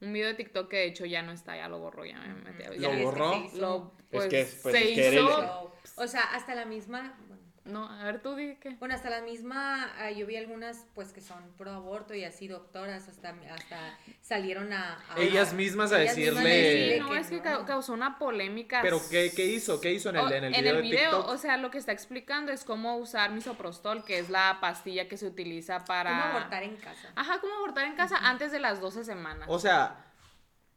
Un 0.00 0.12
video 0.12 0.28
de 0.28 0.34
TikTok 0.34 0.68
que 0.70 0.76
de 0.76 0.84
hecho 0.86 1.04
ya 1.04 1.22
no 1.22 1.32
está, 1.32 1.56
ya 1.56 1.66
lo 1.68 1.80
borró, 1.80 2.04
ya 2.04 2.20
me 2.20 2.32
metí 2.52 2.62
a 2.62 2.70
ver. 2.70 2.78
¿Lo 2.80 2.88
Ya 2.90 2.90
es 2.92 2.98
que 2.98 3.04
borró? 3.06 3.32
se 3.32 3.38
hizo 3.40 3.56
Lo, 3.60 3.92
Es 3.98 4.04
pues, 4.08 4.26
que, 4.28 4.48
pues, 4.62 4.76
se 4.76 4.88
es 4.90 4.94
que 4.94 5.06
era 5.08 5.16
el- 5.18 5.24
hizo. 5.24 5.74
O 5.96 6.06
sea, 6.06 6.22
hasta 6.32 6.54
la 6.54 6.64
misma. 6.64 7.18
No, 7.68 7.84
a 7.88 8.02
ver 8.04 8.22
tú 8.22 8.34
di 8.34 8.56
qué. 8.56 8.70
bueno, 8.80 8.94
hasta 8.94 9.10
la 9.10 9.20
misma. 9.20 9.92
ah, 9.98 10.10
yo 10.10 10.26
vi 10.26 10.36
algunas, 10.36 10.86
pues, 10.94 11.12
que 11.12 11.20
son 11.20 11.42
pro 11.58 11.70
aborto 11.72 12.14
y 12.14 12.24
así 12.24 12.48
doctoras, 12.48 13.08
hasta, 13.08 13.34
hasta 13.52 13.98
salieron 14.22 14.72
a. 14.72 14.98
a- 15.10 15.20
Ellas 15.20 15.52
mismas 15.52 15.92
a 15.92 16.00
ellas 16.02 16.16
mismas 16.16 16.44
decirle- 16.44 16.48
decirle 16.50 16.94
Sí, 16.94 17.00
no, 17.00 17.14
es 17.14 17.26
que 17.28 17.40
no. 17.50 17.66
causó 17.66 17.92
una 17.92 18.18
polémica. 18.18 18.80
Pero, 18.82 19.00
¿qué, 19.10 19.30
qué 19.36 19.46
hizo? 19.46 19.80
¿Qué 19.80 19.92
hizo 19.92 20.08
en 20.10 20.16
el, 20.16 20.24
O- 20.24 20.30
en 20.30 20.44
el 20.44 20.52
video 20.52 20.76
de 20.76 20.82
TikTok? 21.16 21.28
o 21.28 21.36
sea, 21.36 21.56
lo 21.58 21.70
que 21.70 21.78
está 21.78 21.92
explicando 21.92 22.52
es 22.52 22.64
cómo 22.64 22.96
usar 22.96 23.30
misoprostol, 23.32 24.04
que 24.04 24.18
es 24.18 24.30
la 24.30 24.58
pastilla 24.60 25.06
que 25.06 25.16
se 25.16 25.26
utiliza 25.26 25.84
para... 25.84 26.10
¿Cómo 26.10 26.22
abortar 26.38 26.62
en 26.62 26.76
casa? 26.76 27.12
Ajá, 27.16 27.38
cómo 27.40 27.54
abortar 27.54 27.84
en 27.84 27.94
casa 27.96 28.16
antes 28.22 28.50
de 28.50 28.60
las 28.60 28.80
12 28.80 29.04
semanas. 29.04 29.46
O 29.50 29.58
sea, 29.58 30.06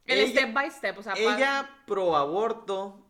el 0.06 0.19
ella- 0.19 0.41
step 0.41 0.54
by 0.54 0.69
step, 0.71 0.97
o 0.97 1.04
sea, 1.04 1.13
ella 1.15 1.69
pro 1.88 2.17
aborto 2.17 3.08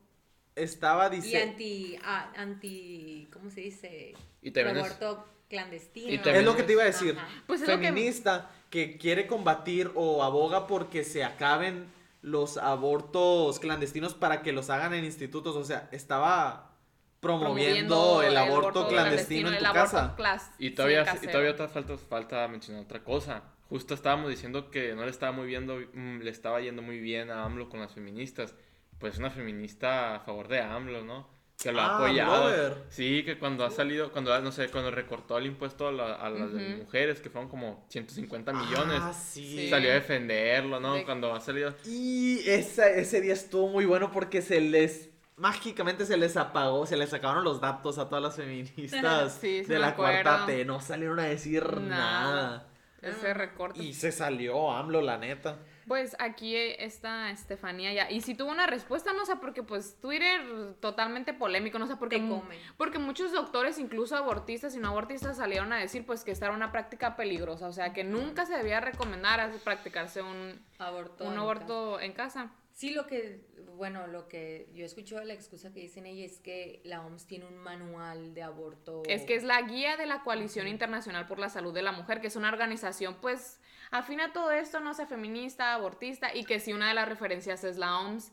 estaba 0.55 1.07
Y 1.07 1.17
diciendo... 1.17 1.51
anti, 1.51 1.97
ah, 2.03 2.31
anti, 2.35 3.29
¿cómo 3.31 3.49
se 3.49 3.61
dice? 3.61 4.13
Y 4.41 4.51
también 4.51 4.77
es- 4.77 4.83
aborto 4.85 5.27
clandestino. 5.49 6.13
y 6.13 6.17
también 6.17 6.37
Es 6.37 6.45
lo 6.45 6.55
que 6.55 6.63
te 6.63 6.73
iba 6.73 6.83
a 6.83 6.85
decir. 6.85 7.17
Pues 7.47 7.61
que- 7.61 7.77
feminista 7.77 8.51
que... 8.69 8.97
quiere 8.97 9.27
combatir 9.27 9.91
o 9.95 10.23
aboga 10.23 10.67
porque 10.67 11.03
se 11.03 11.23
acaben 11.23 11.85
los 12.21 12.57
abortos 12.57 13.59
clandestinos 13.59 14.13
para 14.13 14.41
que 14.41 14.51
los 14.51 14.69
hagan 14.69 14.93
en 14.93 15.05
institutos. 15.05 15.55
O 15.55 15.63
sea, 15.63 15.89
estaba 15.91 16.71
promoviendo, 17.19 18.21
el, 18.23 18.35
aborto 18.35 18.87
clandestino, 18.87 19.51
en 19.51 19.57
tu 19.57 19.63
casa. 19.63 20.15
Y 20.57 20.69
sí, 20.69 20.75
todavía, 20.75 21.05
y 21.21 21.27
todavía 21.27 21.51
otra 21.51 21.67
falta, 21.67 21.97
falta 21.97 22.47
mencionar 22.47 22.83
otra 22.83 23.03
cosa. 23.03 23.43
Justo 23.69 23.93
estábamos 23.93 24.29
diciendo 24.29 24.69
que 24.69 24.95
no 24.95 25.05
le 25.05 25.11
estaba 25.11 25.31
muy 25.31 25.47
viendo, 25.47 25.79
mm, 25.93 26.19
le 26.21 26.29
estaba 26.29 26.59
yendo 26.59 26.81
muy 26.81 26.99
bien 26.99 27.29
a 27.29 27.45
AMLO 27.45 27.69
con 27.69 27.79
las 27.79 27.93
feministas. 27.93 28.53
Pues 29.01 29.17
una 29.17 29.29
feminista 29.31 30.15
a 30.15 30.19
favor 30.21 30.47
de 30.47 30.61
AMLO, 30.61 31.03
¿no? 31.03 31.27
Que 31.61 31.71
lo 31.71 31.81
ha 31.81 31.85
Ah, 31.87 31.95
apoyado. 31.97 32.45
brother. 32.45 32.77
Sí, 32.89 33.23
que 33.23 33.37
cuando 33.37 33.65
ha 33.65 33.69
salido, 33.71 34.11
cuando, 34.11 34.39
no 34.41 34.51
sé, 34.51 34.69
cuando 34.69 34.89
recortó 34.91 35.37
el 35.37 35.45
impuesto 35.47 35.89
a, 35.89 35.91
la- 35.91 36.13
a 36.15 36.29
las 36.29 36.49
mujeres, 36.51 37.19
que 37.19 37.29
fueron 37.29 37.49
como 37.49 37.85
150 37.89 38.51
millones, 38.53 38.99
Ah, 39.01 39.13
sí. 39.13 39.69
Salió 39.69 39.91
a 39.91 39.95
defenderlo, 39.95 40.79
¿no? 40.79 40.93
De- 40.95 41.03
Cuando 41.03 41.33
ha 41.35 41.39
salido... 41.41 41.73
Y 41.85 42.39
esa- 42.49 42.89
ese 42.89 43.21
día 43.21 43.33
estuvo 43.33 43.67
muy 43.67 43.85
bueno 43.85 44.11
porque 44.11 44.41
se 44.41 44.61
les 44.61 45.09
mágicamente 45.37 46.05
se 46.05 46.17
les 46.17 46.37
apagó, 46.37 46.85
se 46.85 46.95
les 46.97 47.09
sacaron 47.09 47.43
los 47.43 47.59
datos 47.59 47.97
a 47.97 48.07
todas 48.07 48.23
las 48.23 48.35
feministas 48.35 49.33
Sí, 49.41 49.63
sí 49.63 49.65
de 49.71 49.79
la 49.79 49.95
cuarta. 49.95 50.45
T, 50.45 50.65
no 50.65 50.79
salieron 50.81 51.19
a 51.19 51.23
decir 51.25 51.63
Nada. 51.81 51.87
nada. 51.89 52.67
Ese 53.01 53.33
recorte. 53.33 53.81
Y 53.81 53.93
se 53.93 54.11
salió 54.11 54.71
AMLO, 54.71 55.01
la 55.01 55.17
neta. 55.17 55.57
Pues 55.87 56.15
aquí 56.19 56.55
está 56.55 57.31
Estefanía 57.31 57.91
ya. 57.93 58.09
Y 58.11 58.21
si 58.21 58.35
tuvo 58.35 58.51
una 58.51 58.67
respuesta, 58.67 59.13
no 59.13 59.25
sé, 59.25 59.35
porque 59.37 59.63
pues 59.63 59.97
Twitter 59.99 60.41
totalmente 60.79 61.33
polémico, 61.33 61.79
no 61.79 61.87
sé, 61.87 61.95
porque, 61.95 62.17
Te 62.17 62.21
mu- 62.21 62.41
come. 62.41 62.57
porque 62.77 62.99
muchos 62.99 63.31
doctores, 63.31 63.79
incluso 63.79 64.15
abortistas 64.15 64.75
y 64.75 64.79
no 64.79 64.89
abortistas, 64.89 65.37
salieron 65.37 65.73
a 65.73 65.77
decir 65.77 66.05
pues 66.05 66.23
que 66.23 66.31
esta 66.31 66.45
era 66.45 66.55
una 66.55 66.71
práctica 66.71 67.15
peligrosa, 67.15 67.67
o 67.67 67.73
sea, 67.73 67.93
que 67.93 68.03
nunca 68.03 68.45
se 68.45 68.55
debía 68.57 68.79
recomendar 68.79 69.51
practicarse 69.63 70.21
un, 70.21 70.59
Aborto. 70.81 71.25
un 71.25 71.33
en 71.33 71.39
aborto 71.39 71.99
en 71.99 72.13
casa. 72.13 72.51
Sí, 72.73 72.91
lo 72.91 73.05
que, 73.05 73.41
bueno, 73.75 74.07
lo 74.07 74.27
que 74.27 74.69
yo 74.73 74.85
escucho 74.85 75.21
la 75.23 75.33
excusa 75.33 75.71
que 75.71 75.81
dicen 75.81 76.05
ella 76.05 76.25
es 76.25 76.39
que 76.39 76.81
la 76.83 77.05
OMS 77.05 77.27
tiene 77.27 77.45
un 77.45 77.57
manual 77.57 78.33
de 78.33 78.43
aborto. 78.43 79.03
Es 79.07 79.23
que 79.23 79.35
es 79.35 79.43
la 79.43 79.61
guía 79.61 79.97
de 79.97 80.05
la 80.05 80.23
Coalición 80.23 80.67
Internacional 80.67 81.27
por 81.27 81.37
la 81.37 81.49
Salud 81.49 81.73
de 81.73 81.81
la 81.81 81.91
Mujer, 81.91 82.21
que 82.21 82.27
es 82.27 82.35
una 82.35 82.49
organización, 82.49 83.17
pues, 83.21 83.59
afina 83.91 84.25
a 84.25 84.33
todo 84.33 84.51
esto, 84.51 84.79
no 84.79 84.93
sea 84.93 85.05
feminista, 85.05 85.73
abortista, 85.73 86.33
y 86.33 86.45
que 86.45 86.59
sí 86.59 86.73
una 86.73 86.87
de 86.87 86.93
las 86.93 87.07
referencias 87.07 87.63
es 87.63 87.77
la 87.77 87.99
OMS. 87.99 88.31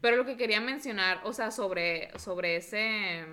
Pero 0.00 0.16
lo 0.16 0.26
que 0.26 0.36
quería 0.36 0.60
mencionar, 0.60 1.20
o 1.24 1.32
sea, 1.32 1.50
sobre, 1.50 2.10
sobre 2.18 2.56
ese, 2.56 3.24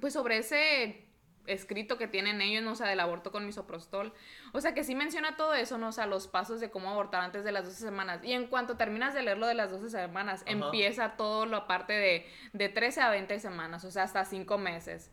pues 0.00 0.12
sobre 0.12 0.38
ese 0.38 1.11
escrito 1.46 1.98
que 1.98 2.06
tienen 2.06 2.40
ellos, 2.40 2.62
¿no? 2.62 2.72
o 2.72 2.74
sea, 2.74 2.88
del 2.88 3.00
aborto 3.00 3.32
con 3.32 3.46
misoprostol. 3.46 4.12
O 4.52 4.60
sea, 4.60 4.74
que 4.74 4.84
sí 4.84 4.94
menciona 4.94 5.36
todo 5.36 5.54
eso, 5.54 5.78
¿no? 5.78 5.88
O 5.88 5.92
sea, 5.92 6.06
los 6.06 6.28
pasos 6.28 6.60
de 6.60 6.70
cómo 6.70 6.90
abortar 6.90 7.22
antes 7.22 7.44
de 7.44 7.52
las 7.52 7.64
12 7.64 7.78
semanas. 7.78 8.20
Y 8.22 8.32
en 8.32 8.46
cuanto 8.46 8.76
terminas 8.76 9.14
de 9.14 9.22
leer 9.22 9.38
lo 9.38 9.46
de 9.46 9.54
las 9.54 9.70
12 9.70 9.90
semanas, 9.90 10.42
Ajá. 10.42 10.50
empieza 10.52 11.16
todo 11.16 11.46
lo 11.46 11.56
aparte 11.56 11.92
de, 11.92 12.26
de 12.52 12.68
13 12.68 13.00
a 13.00 13.10
20 13.10 13.40
semanas, 13.40 13.84
o 13.84 13.90
sea, 13.90 14.04
hasta 14.04 14.24
5 14.24 14.58
meses. 14.58 15.10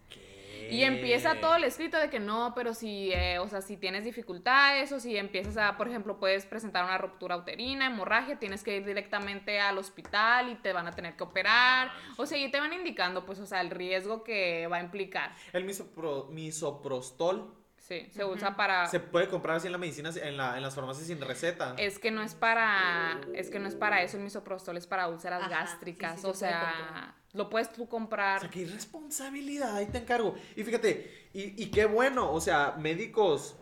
Y 0.72 0.84
empieza 0.84 1.36
todo 1.40 1.56
el 1.56 1.64
escrito 1.64 1.98
de 1.98 2.10
que 2.10 2.20
no, 2.20 2.54
pero 2.56 2.74
si, 2.74 3.12
eh, 3.12 3.40
o 3.40 3.48
sea, 3.48 3.62
si 3.62 3.78
tienes 3.78 4.04
dificultades 4.04 4.92
o 4.92 5.00
si 5.00 5.18
empiezas 5.18 5.58
a, 5.58 5.78
por 5.78 5.88
ejemplo, 5.88 6.20
puedes 6.20 6.46
presentar 6.46 6.84
una 6.86 6.98
ruptura 6.98 7.38
uterina, 7.38 7.88
hemorragia, 7.88 8.38
tienes 8.40 8.64
que 8.64 8.78
ir 8.78 8.86
directamente 8.86 9.60
al 9.60 9.78
hospital 9.78 10.50
y 10.52 10.56
te 10.56 10.74
van 10.74 10.88
a 10.88 10.92
tener 10.92 11.16
que 11.16 11.24
operar. 11.24 11.92
O 12.18 12.26
sea, 12.26 12.38
y 12.38 12.50
te 12.52 12.60
van 12.60 12.74
indicando, 12.74 13.26
pues, 13.26 13.40
o 13.40 13.46
sea, 13.46 13.62
el 13.62 13.70
riesgo 13.70 14.24
que 14.24 14.68
va 14.68 14.78
a 14.78 14.82
implicar. 14.82 15.34
El 15.54 15.66
misopro- 15.66 16.28
misoprostol 16.30 17.54
Sí, 17.90 18.08
se 18.12 18.24
usa 18.24 18.56
para... 18.56 18.86
Se 18.88 19.00
puede 19.00 19.28
comprar 19.28 19.58
así 19.58 19.66
en 19.66 19.72
la 19.72 19.80
medicina, 19.80 20.12
en, 20.22 20.38
la, 20.38 20.56
en 20.56 20.62
las 20.62 20.76
farmacias 20.76 21.08
sin 21.08 21.20
receta. 21.20 21.74
Es 21.80 21.98
que 21.98 22.12
no 22.12 22.22
es 22.22 22.36
para, 22.36 23.20
es 23.34 23.50
que 23.50 23.58
no 23.58 23.68
es 23.68 23.74
para 23.74 24.04
eso 24.04 24.18
el 24.18 24.24
misoprostol, 24.24 24.78
es 24.78 24.86
para 24.86 25.08
úlceras 25.08 25.42
Ajá, 25.42 25.50
gástricas, 25.50 26.14
sí, 26.18 26.22
sí, 26.22 26.28
o 26.28 26.30
puede 26.34 26.38
sea, 26.38 27.16
lo 27.34 27.50
puedes 27.50 27.74
tú 27.74 27.84
O 27.86 27.90
comprar. 27.90 28.42
sea, 28.42 28.50
qué 28.52 28.60
irresponsabilidad, 28.60 29.76
ahí 29.76 29.88
te 29.88 29.98
encargo. 29.98 30.36
Y 30.56 30.64
fíjate, 30.64 31.30
y, 31.34 31.64
y 31.64 31.72
qué 31.72 31.86
bueno, 31.86 32.32
o 32.32 32.40
sea, 32.40 32.76
médicos 32.78 33.56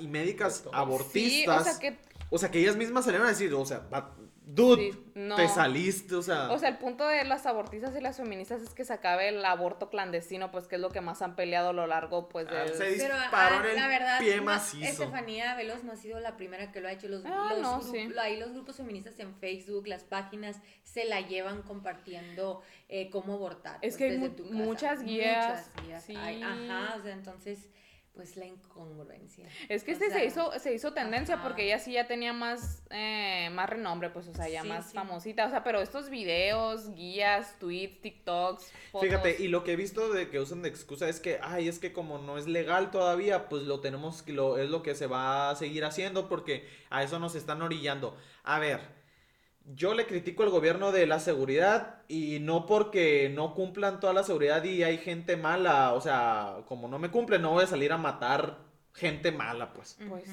y 0.00 0.06
médicas 0.06 0.58
Sí, 0.62 0.68
abortistas. 0.72 1.60
o 1.60 1.64
sea 1.64 1.78
que, 1.80 1.98
O 2.30 2.38
sea, 2.38 2.52
que 2.52 2.60
ellas 2.60 2.76
mismas 2.76 3.04
salieron 3.04 3.26
a 3.26 3.30
decir, 3.30 3.52
o 3.52 3.64
sea, 3.66 3.80
va- 3.92 4.14
dude, 4.44 4.92
Sí, 4.92 4.98
no. 5.14 5.36
te 5.36 5.48
saliste, 5.48 6.14
o 6.16 6.22
sea. 6.22 6.50
o 6.50 6.58
sea, 6.58 6.68
el 6.68 6.78
punto 6.78 7.06
de 7.06 7.24
las 7.24 7.46
abortistas 7.46 7.94
y 7.96 8.00
las 8.00 8.16
feministas 8.16 8.60
es 8.60 8.74
que 8.74 8.84
se 8.84 8.92
acabe 8.92 9.28
el 9.28 9.44
aborto 9.44 9.88
clandestino, 9.88 10.50
pues 10.50 10.66
que 10.66 10.74
es 10.76 10.80
lo 10.80 10.90
que 10.90 11.00
más 11.00 11.22
han 11.22 11.36
peleado 11.36 11.68
a 11.70 11.72
lo 11.72 11.86
largo, 11.86 12.28
pues, 12.28 12.46
Ah, 12.50 12.54
del... 12.64 12.68
se 12.74 12.84
Pero 12.98 13.16
disparó 13.18 13.56
ah, 13.56 13.60
en 13.64 13.70
el 13.70 13.76
la 13.76 13.86
verdad, 13.88 14.18
pie 14.18 14.36
no- 14.38 14.42
macizo. 14.44 14.84
Estefanía 14.84 15.54
Veloz 15.54 15.84
no 15.84 15.92
ha 15.92 15.96
sido 15.96 16.18
la 16.20 16.36
primera 16.36 16.72
que 16.72 16.80
lo 16.80 16.88
ha 16.88 16.92
hecho. 16.92 17.08
Los, 17.08 17.22
Ah, 17.24 17.50
los 17.52 17.60
no, 17.62 17.82
sí. 17.82 18.08
ahí 18.20 18.38
los 18.38 18.52
grupos 18.52 18.76
feministas 18.76 19.18
en 19.20 19.34
Facebook, 19.36 19.86
las 19.86 20.04
páginas, 20.04 20.60
se 20.82 21.04
la 21.04 21.20
llevan 21.20 21.62
compartiendo 21.62 22.62
eh, 22.88 23.10
cómo 23.10 23.34
abortar. 23.34 23.76
Es 23.82 23.96
pues, 23.96 23.96
que 23.96 24.04
hay 24.10 24.18
mu- 24.18 24.34
muchas 24.50 25.02
guías, 25.02 25.70
Muchas 25.76 25.84
guías 25.86 26.02
sí. 26.04 26.16
hay, 26.16 26.42
ajá, 26.42 26.96
o 26.98 27.02
sea, 27.02 27.12
entonces, 27.12 27.68
pues 28.14 28.36
la 28.36 28.44
incongruencia. 28.44 29.48
Es 29.70 29.84
que 29.84 29.92
O 29.92 29.94
este 29.94 30.10
sea, 30.10 30.18
se 30.18 30.26
hizo, 30.26 30.52
se 30.58 30.74
hizo 30.74 30.92
tendencia 30.92 31.36
ajá. 31.36 31.44
porque 31.44 31.64
ella 31.64 31.78
sí 31.78 31.92
ya 31.92 32.06
tenía 32.06 32.32
más, 32.34 32.82
eh, 32.90 33.48
más 33.52 33.70
renombre, 33.70 34.10
pues, 34.10 34.28
o 34.28 34.34
sea, 34.34 34.48
ya 34.50 34.62
Sí, 34.62 34.68
más 34.68 34.88
sí. 34.90 34.94
famosita. 34.94 35.46
O 35.46 35.50
sea, 35.50 35.64
pero 35.64 35.80
estos 35.80 36.10
videos, 36.10 36.94
guías, 36.94 37.58
tweets, 37.58 38.00
TikToks, 38.02 38.70
fotos. 38.90 39.08
Fíjate, 39.08 39.36
y 39.42 39.48
lo 39.48 39.64
que 39.64 39.72
he 39.72 39.76
visto 39.76 40.12
de 40.12 40.28
que 40.28 40.40
usan 40.40 40.60
de 40.62 40.68
excusa 40.68 41.08
es 41.08 41.20
que, 41.20 41.38
ay, 41.42 41.68
es 41.68 41.78
que 41.78 41.92
como 41.94 42.18
no 42.18 42.36
es 42.36 42.46
legal 42.46 42.90
todavía, 42.90 43.48
pues 43.48 43.62
lo 43.62 43.80
tenemos, 43.80 44.22
que 44.22 44.32
lo, 44.34 44.58
es 44.58 44.68
lo 44.68 44.82
que 44.82 44.94
se 44.94 45.06
va 45.06 45.50
a 45.50 45.56
seguir 45.56 45.84
haciendo 45.84 46.28
porque 46.28 46.68
a 46.90 47.02
eso 47.02 47.18
nos 47.18 47.34
están 47.34 47.62
orillando. 47.62 48.16
A 48.44 48.58
ver, 48.58 48.80
yo 49.74 49.94
le 49.94 50.06
critico 50.06 50.42
al 50.42 50.50
gobierno 50.50 50.92
de 50.92 51.06
la 51.06 51.18
seguridad 51.20 52.02
y 52.08 52.38
no 52.40 52.66
porque 52.66 53.30
no 53.32 53.54
cumplan 53.54 54.00
toda 54.00 54.12
la 54.12 54.24
seguridad 54.24 54.62
y 54.64 54.82
hay 54.82 54.98
gente 54.98 55.36
mala, 55.36 55.92
o 55.94 56.00
sea, 56.00 56.56
como 56.66 56.88
no 56.88 56.98
me 56.98 57.10
cumplen, 57.10 57.42
no 57.42 57.50
voy 57.52 57.64
a 57.64 57.68
salir 57.68 57.92
a 57.92 57.96
matar 57.98 58.58
gente 58.94 59.32
mala, 59.32 59.72
pues. 59.72 59.98
Pues. 60.08 60.24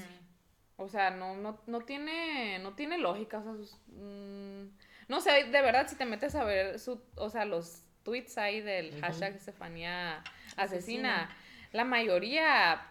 O 0.78 0.88
sea, 0.88 1.12
no, 1.12 1.36
no, 1.36 1.60
no 1.68 1.82
tiene, 1.82 2.60
no 2.60 2.74
tiene 2.74 2.98
lógica. 2.98 3.40
O 3.40 3.44
sea, 3.44 3.54
sus- 3.54 3.78
mm, 3.88 4.64
no 5.10 5.22
sé, 5.22 5.44
de 5.46 5.62
verdad, 5.62 5.88
si 5.88 5.96
te 5.96 6.06
metes 6.06 6.36
a 6.36 6.44
ver 6.44 6.80
su, 6.80 7.02
o 7.16 7.30
sea, 7.30 7.46
los 7.46 7.84
tweets 8.04 8.38
ahí 8.38 8.62
del 8.62 9.00
hashtag 9.02 9.36
Estefanía 9.36 10.24
asesina, 10.56 11.24
Asesina. 11.26 11.30
la 11.74 11.84
mayoría 11.84 12.82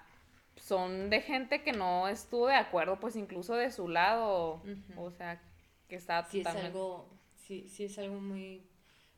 son 0.57 1.09
de 1.11 1.21
gente 1.23 1.63
que 1.63 1.73
no 1.73 2.09
estuvo 2.09 2.47
de 2.49 2.57
acuerdo, 2.57 3.01
pues 3.01 3.17
incluso 3.17 3.55
de 3.55 3.71
su 3.71 3.89
lado. 3.89 4.63
O 4.97 5.11
sea, 5.11 5.41
que 5.89 5.97
está 5.97 6.25
Sí 6.25 6.39
es 6.39 6.45
totalmente- 6.45 6.67
algo, 6.69 7.09
sí, 7.47 7.69
sí 7.69 7.85
es 7.85 7.99
algo 7.99 8.21
muy, 8.21 8.63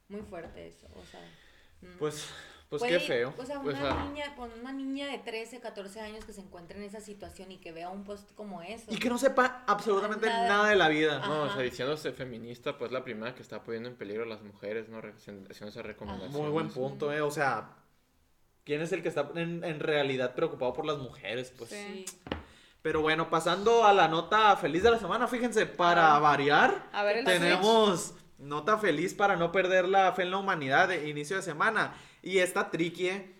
muy 0.08 0.22
fuerte 0.22 0.66
eso, 0.68 0.86
o 0.94 1.04
sea. 1.04 1.20
mm. 1.82 1.98
Pues, 1.98 2.28
pues 2.68 2.80
Puede 2.80 2.98
qué 2.98 3.00
feo. 3.00 3.34
O 3.36 3.44
sea, 3.44 3.60
Pues, 3.60 3.76
una, 3.76 4.04
niña, 4.04 4.36
con 4.36 4.52
una 4.60 4.72
niña 4.72 5.08
de 5.08 5.18
13, 5.18 5.58
14 5.58 6.00
años 6.00 6.24
que 6.24 6.32
se 6.32 6.40
encuentre 6.40 6.78
en 6.78 6.84
esa 6.84 7.00
situación 7.00 7.50
y 7.50 7.58
que 7.58 7.72
vea 7.72 7.88
un 7.90 8.04
post 8.04 8.32
como 8.36 8.62
eso. 8.62 8.84
Y 8.92 8.98
que 8.98 9.08
no 9.08 9.18
sepa 9.18 9.64
absolutamente 9.66 10.26
Nada. 10.28 10.48
nada 10.48 10.68
de 10.68 10.76
la 10.76 10.88
vida. 10.88 11.18
No, 11.26 11.42
o 11.42 11.44
Ajá. 11.46 11.54
sea, 11.54 11.62
diciéndose 11.64 12.12
feminista, 12.12 12.78
pues 12.78 12.92
la 12.92 13.02
primera 13.02 13.34
que 13.34 13.42
está 13.42 13.62
poniendo 13.64 13.88
en 13.88 13.96
peligro 13.96 14.22
a 14.22 14.26
las 14.26 14.42
mujeres, 14.42 14.88
¿no? 14.88 14.98
Haciendo 15.00 15.50
esa 15.50 15.82
recomendación. 15.82 16.32
Muy 16.32 16.50
buen 16.50 16.68
punto, 16.70 17.12
eh. 17.12 17.20
O 17.22 17.32
sea, 17.32 17.74
¿quién 18.62 18.82
es 18.82 18.92
el 18.92 19.02
que 19.02 19.08
está 19.08 19.28
en, 19.34 19.64
en 19.64 19.80
realidad 19.80 20.36
preocupado 20.36 20.72
por 20.72 20.86
las 20.86 20.98
mujeres? 20.98 21.52
Pues. 21.58 21.70
Sí. 21.70 22.04
Pero 22.82 23.02
bueno, 23.02 23.28
pasando 23.28 23.84
a 23.84 23.92
la 23.92 24.08
nota 24.08 24.56
feliz 24.56 24.82
de 24.82 24.90
la 24.90 24.98
semana, 24.98 25.26
fíjense, 25.28 25.66
para 25.66 26.16
Ah. 26.16 26.18
variar, 26.18 26.88
A 26.92 27.02
ver, 27.02 27.18
el 27.18 27.24
tenemos 27.24 28.14
nota 28.38 28.78
feliz 28.78 29.12
para 29.14 29.36
no 29.36 29.52
perder 29.52 29.86
la 29.86 30.12
fe 30.12 30.22
en 30.22 30.30
la 30.30 30.38
humanidad 30.38 30.88
de 30.88 31.08
inicio 31.08 31.36
de 31.36 31.42
semana. 31.42 31.94
Y 32.22 32.38
esta 32.38 32.70
tricky, 32.70 33.08
eh. 33.08 33.34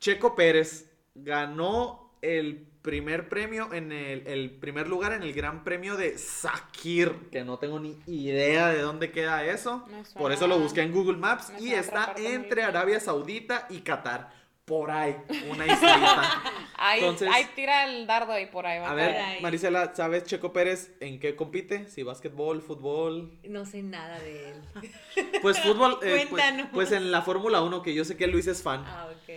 Checo 0.00 0.34
Pérez 0.34 0.90
ganó 1.14 2.12
el 2.22 2.66
primer 2.82 3.28
premio 3.28 3.72
en 3.74 3.92
el, 3.92 4.26
el 4.26 4.50
primer 4.50 4.88
lugar 4.88 5.12
en 5.12 5.22
el 5.22 5.32
Gran 5.34 5.64
Premio 5.64 5.96
de 5.96 6.16
Sakir, 6.16 7.28
que 7.30 7.44
no 7.44 7.58
tengo 7.58 7.78
ni 7.80 7.98
idea 8.06 8.68
de 8.68 8.80
dónde 8.80 9.10
queda 9.10 9.44
eso. 9.44 9.84
Por 10.14 10.32
eso 10.32 10.46
lo 10.46 10.58
busqué 10.58 10.80
en 10.82 10.92
Google 10.92 11.18
Maps 11.18 11.50
me 11.50 11.60
y 11.60 11.74
está 11.74 12.14
entre. 12.16 12.62
Arabia 12.62 13.00
Saudita 13.00 13.66
y 13.68 13.80
Qatar 13.80 14.30
por 14.68 14.90
ahí 14.90 15.16
una 15.50 15.66
historieta. 15.66 16.42
ahí, 16.76 17.00
Entonces, 17.00 17.28
ahí 17.32 17.48
tira 17.56 17.86
el 17.88 18.06
dardo 18.06 18.38
y 18.38 18.46
por 18.46 18.66
ahí 18.66 18.78
va. 18.78 18.90
A 18.90 18.94
ver, 18.94 19.16
ahí. 19.16 19.40
Marisela, 19.40 19.94
¿sabes 19.94 20.24
Checo 20.24 20.52
Pérez 20.52 20.92
en 21.00 21.18
qué 21.18 21.34
compite? 21.34 21.88
¿Si 21.88 22.02
básquetbol, 22.02 22.60
fútbol? 22.62 23.38
No 23.44 23.64
sé 23.64 23.82
nada 23.82 24.18
de 24.20 24.50
él. 24.50 24.62
pues 25.42 25.58
fútbol, 25.60 25.98
eh, 26.02 26.26
pues, 26.28 26.44
pues 26.72 26.92
en 26.92 27.10
la 27.10 27.22
Fórmula 27.22 27.62
1, 27.62 27.82
que 27.82 27.94
yo 27.94 28.04
sé 28.04 28.16
que 28.16 28.26
Luis 28.26 28.46
es 28.46 28.62
fan. 28.62 28.84
Ah, 28.86 29.08
ok. 29.10 29.34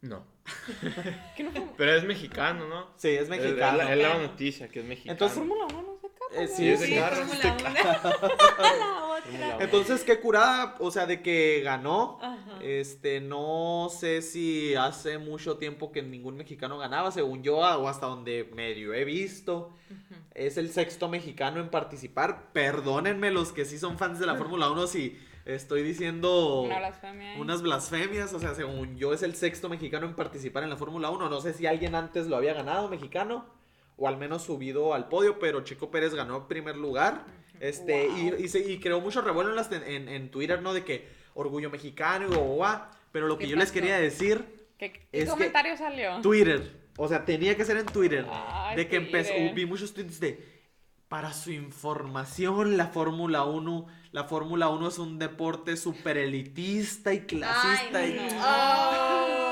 No. 0.00 0.24
Pero 1.76 1.94
es 1.94 2.04
mexicano, 2.04 2.66
¿no? 2.68 2.90
Sí, 2.96 3.08
es 3.08 3.28
mexicano. 3.28 3.82
Es, 3.82 3.98
la 3.98 4.18
noticia 4.18 4.68
que 4.68 4.80
es 4.80 4.86
mexicano. 4.86 5.12
Entonces, 5.12 5.38
Fórmula 5.38 5.64
1 5.66 5.82
no 5.82 5.98
se 5.98 6.06
acaba. 6.06 6.42
Eh, 6.42 6.48
sí, 6.48 6.68
es 6.68 6.80
de. 6.80 7.00
Fórmula 7.00 7.56
1. 7.58 9.01
Entonces, 9.60 10.04
qué 10.04 10.20
curada, 10.20 10.76
o 10.78 10.90
sea, 10.90 11.06
de 11.06 11.22
que 11.22 11.60
ganó. 11.62 12.18
Ajá. 12.20 12.58
Este, 12.62 13.20
no 13.20 13.88
sé 13.90 14.22
si 14.22 14.74
hace 14.74 15.18
mucho 15.18 15.56
tiempo 15.58 15.92
que 15.92 16.02
ningún 16.02 16.36
mexicano 16.36 16.78
ganaba, 16.78 17.10
según 17.10 17.42
yo, 17.42 17.58
o 17.58 17.88
hasta 17.88 18.06
donde 18.06 18.50
medio 18.54 18.94
he 18.94 19.04
visto. 19.04 19.72
Es 20.34 20.56
el 20.56 20.70
sexto 20.70 21.08
mexicano 21.08 21.60
en 21.60 21.68
participar. 21.68 22.52
Perdónenme 22.52 23.30
los 23.30 23.52
que 23.52 23.64
sí 23.64 23.78
son 23.78 23.98
fans 23.98 24.18
de 24.18 24.26
la 24.26 24.34
Fórmula 24.36 24.70
1 24.70 24.86
si 24.86 25.18
estoy 25.44 25.82
diciendo 25.82 26.62
Una 26.62 26.78
blasfemia. 26.78 27.34
unas 27.38 27.62
blasfemias. 27.62 28.32
O 28.32 28.38
sea, 28.38 28.54
según 28.54 28.96
yo, 28.96 29.12
es 29.12 29.22
el 29.22 29.34
sexto 29.34 29.68
mexicano 29.68 30.06
en 30.06 30.14
participar 30.14 30.62
en 30.62 30.70
la 30.70 30.76
Fórmula 30.76 31.10
1. 31.10 31.28
No 31.28 31.40
sé 31.40 31.52
si 31.52 31.66
alguien 31.66 31.94
antes 31.94 32.26
lo 32.26 32.36
había 32.36 32.54
ganado, 32.54 32.88
mexicano, 32.88 33.44
o 33.96 34.08
al 34.08 34.16
menos 34.16 34.42
subido 34.42 34.94
al 34.94 35.08
podio, 35.08 35.38
pero 35.38 35.60
Checo 35.62 35.90
Pérez 35.90 36.14
ganó 36.14 36.48
primer 36.48 36.76
lugar. 36.76 37.24
Este, 37.62 38.08
Wow. 38.08 38.18
y, 38.38 38.44
y, 38.44 38.48
se- 38.48 38.58
y 38.70 38.78
creó 38.80 39.00
mucho 39.00 39.20
revuelo 39.22 39.50
en, 39.50 39.56
las 39.56 39.70
en, 39.70 40.08
en 40.08 40.30
Twitter, 40.30 40.60
¿no? 40.60 40.74
De 40.74 40.84
que 40.84 41.06
orgullo 41.34 41.70
mexicano 41.70 42.26
y 42.30 42.34
guau. 42.34 42.80
Pero 43.12 43.28
lo 43.28 43.38
que 43.38 43.44
¿Qué 43.44 43.50
yo 43.50 43.56
les 43.56 43.70
quería 43.70 43.98
decir, 43.98 44.44
¿Qué, 44.78 44.92
qué 44.92 45.00
es 45.12 45.24
que- 45.24 45.30
comentario 45.30 45.76
salió? 45.76 46.20
Twitter. 46.22 46.82
O 46.96 47.06
sea, 47.08 47.24
tenía 47.24 47.56
que 47.56 47.64
ser 47.64 47.76
en 47.76 47.86
Twitter. 47.86 48.26
Ay, 48.30 48.76
de 48.76 48.88
que 48.88 48.96
empezó, 48.96 49.32
vi 49.54 49.64
muchos 49.64 49.94
tweets 49.94 50.18
de, 50.20 50.44
para 51.08 51.32
su 51.32 51.52
información, 51.52 52.76
la 52.76 52.88
Fórmula 52.88 53.44
1, 53.44 53.86
la 54.12 54.24
Fórmula 54.24 54.68
1 54.68 54.88
es 54.88 54.98
un 54.98 55.18
deporte 55.18 55.76
super 55.76 56.16
elitista 56.18 57.14
y 57.14 57.20
clasista. 57.20 57.98
Ay, 57.98 58.10
y- 58.10 58.34
no. 58.34 58.40
¡Ay! 58.44 59.51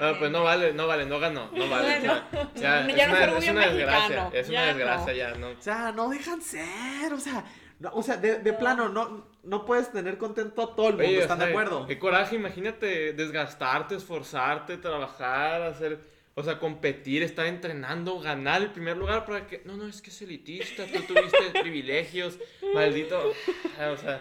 No, 0.00 0.06
Ah, 0.06 0.14
pues 0.18 0.30
no 0.30 0.42
vale, 0.42 0.72
no 0.72 0.86
vale, 0.86 1.04
no 1.06 1.18
ganó, 1.20 1.50
no 1.52 1.68
vale. 1.68 1.98
o 1.98 2.00
sea, 2.00 2.28
ya, 2.54 2.86
Ya 2.88 3.04
es, 3.04 3.08
no 3.08 3.14
una, 3.14 3.38
es 3.38 3.48
una 3.50 3.66
desgracia, 3.68 4.30
es 4.32 4.48
una 4.48 4.58
ya 4.60 4.66
desgracia 4.74 5.12
no. 5.12 5.18
ya, 5.18 5.34
no. 5.38 5.48
O 5.50 5.62
sea, 5.62 5.92
no 5.92 6.08
dejan 6.08 6.40
ser, 6.42 7.12
o 7.12 7.20
sea, 7.20 7.44
no, 7.78 7.90
o 7.92 8.02
sea, 8.02 8.16
de, 8.16 8.38
de 8.38 8.52
plano, 8.54 8.88
no, 8.88 9.26
no 9.42 9.64
puedes 9.64 9.92
tener 9.92 10.16
contento 10.18 10.62
a 10.62 10.74
todo 10.74 10.88
el 10.88 10.94
mundo, 10.94 11.08
Oye, 11.08 11.20
¿están 11.20 11.36
o 11.36 11.40
sea, 11.40 11.46
de 11.46 11.52
acuerdo? 11.52 11.86
Qué 11.86 11.98
coraje, 11.98 12.36
imagínate 12.36 13.12
desgastarte, 13.12 13.94
esforzarte, 13.96 14.78
trabajar, 14.78 15.62
hacer, 15.62 15.98
o 16.34 16.42
sea, 16.42 16.58
competir, 16.58 17.22
estar 17.22 17.46
entrenando, 17.46 18.20
ganar 18.20 18.62
el 18.62 18.70
primer 18.70 18.96
lugar 18.96 19.24
para 19.26 19.46
que, 19.46 19.62
no, 19.64 19.76
no, 19.76 19.86
es 19.86 20.00
que 20.00 20.10
es 20.10 20.22
elitista, 20.22 20.84
tú 20.86 21.02
tuviste 21.14 21.38
privilegios, 21.60 22.38
maldito, 22.74 23.18
o 23.28 23.96
sea, 23.96 24.20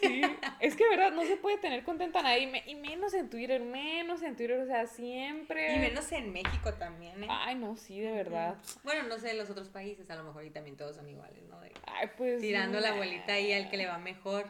Sí, 0.00 0.22
es 0.60 0.76
que 0.76 0.88
verdad, 0.88 1.10
no 1.12 1.22
se 1.22 1.36
puede 1.36 1.58
tener 1.58 1.82
contenta 1.84 2.20
a 2.20 2.22
nadie, 2.22 2.40
y 2.42 2.46
me- 2.46 2.62
y 2.66 2.74
menos 2.76 3.14
en 3.14 3.28
Twitter, 3.28 3.60
menos 3.60 4.22
en 4.22 4.36
Twitter, 4.36 4.60
o 4.60 4.66
sea, 4.66 4.86
siempre. 4.86 5.74
Y 5.74 5.78
menos 5.80 6.10
en 6.12 6.32
México 6.32 6.72
también, 6.74 7.24
¿eh? 7.24 7.28
Ay, 7.28 7.56
no, 7.56 7.76
sí, 7.76 8.00
de 8.00 8.12
verdad. 8.12 8.54
Bueno, 8.84 9.02
no 9.08 9.18
sé, 9.18 9.34
los 9.34 9.50
otros 9.50 9.68
países 9.68 10.08
a 10.10 10.14
lo 10.16 10.24
mejor 10.24 10.44
y 10.44 10.50
también 10.50 10.76
todos 10.76 10.96
son 10.96 11.08
iguales, 11.08 11.42
¿no? 11.48 11.60
De- 11.60 11.72
Ay, 11.86 12.08
pues. 12.16 12.40
tirando 12.40 12.78
la 12.80 12.90
abuelita 12.90 13.32
ahí 13.34 13.52
al 13.52 13.68
que 13.70 13.76
le 13.76 13.86
va 13.86 13.98
mejor. 13.98 14.46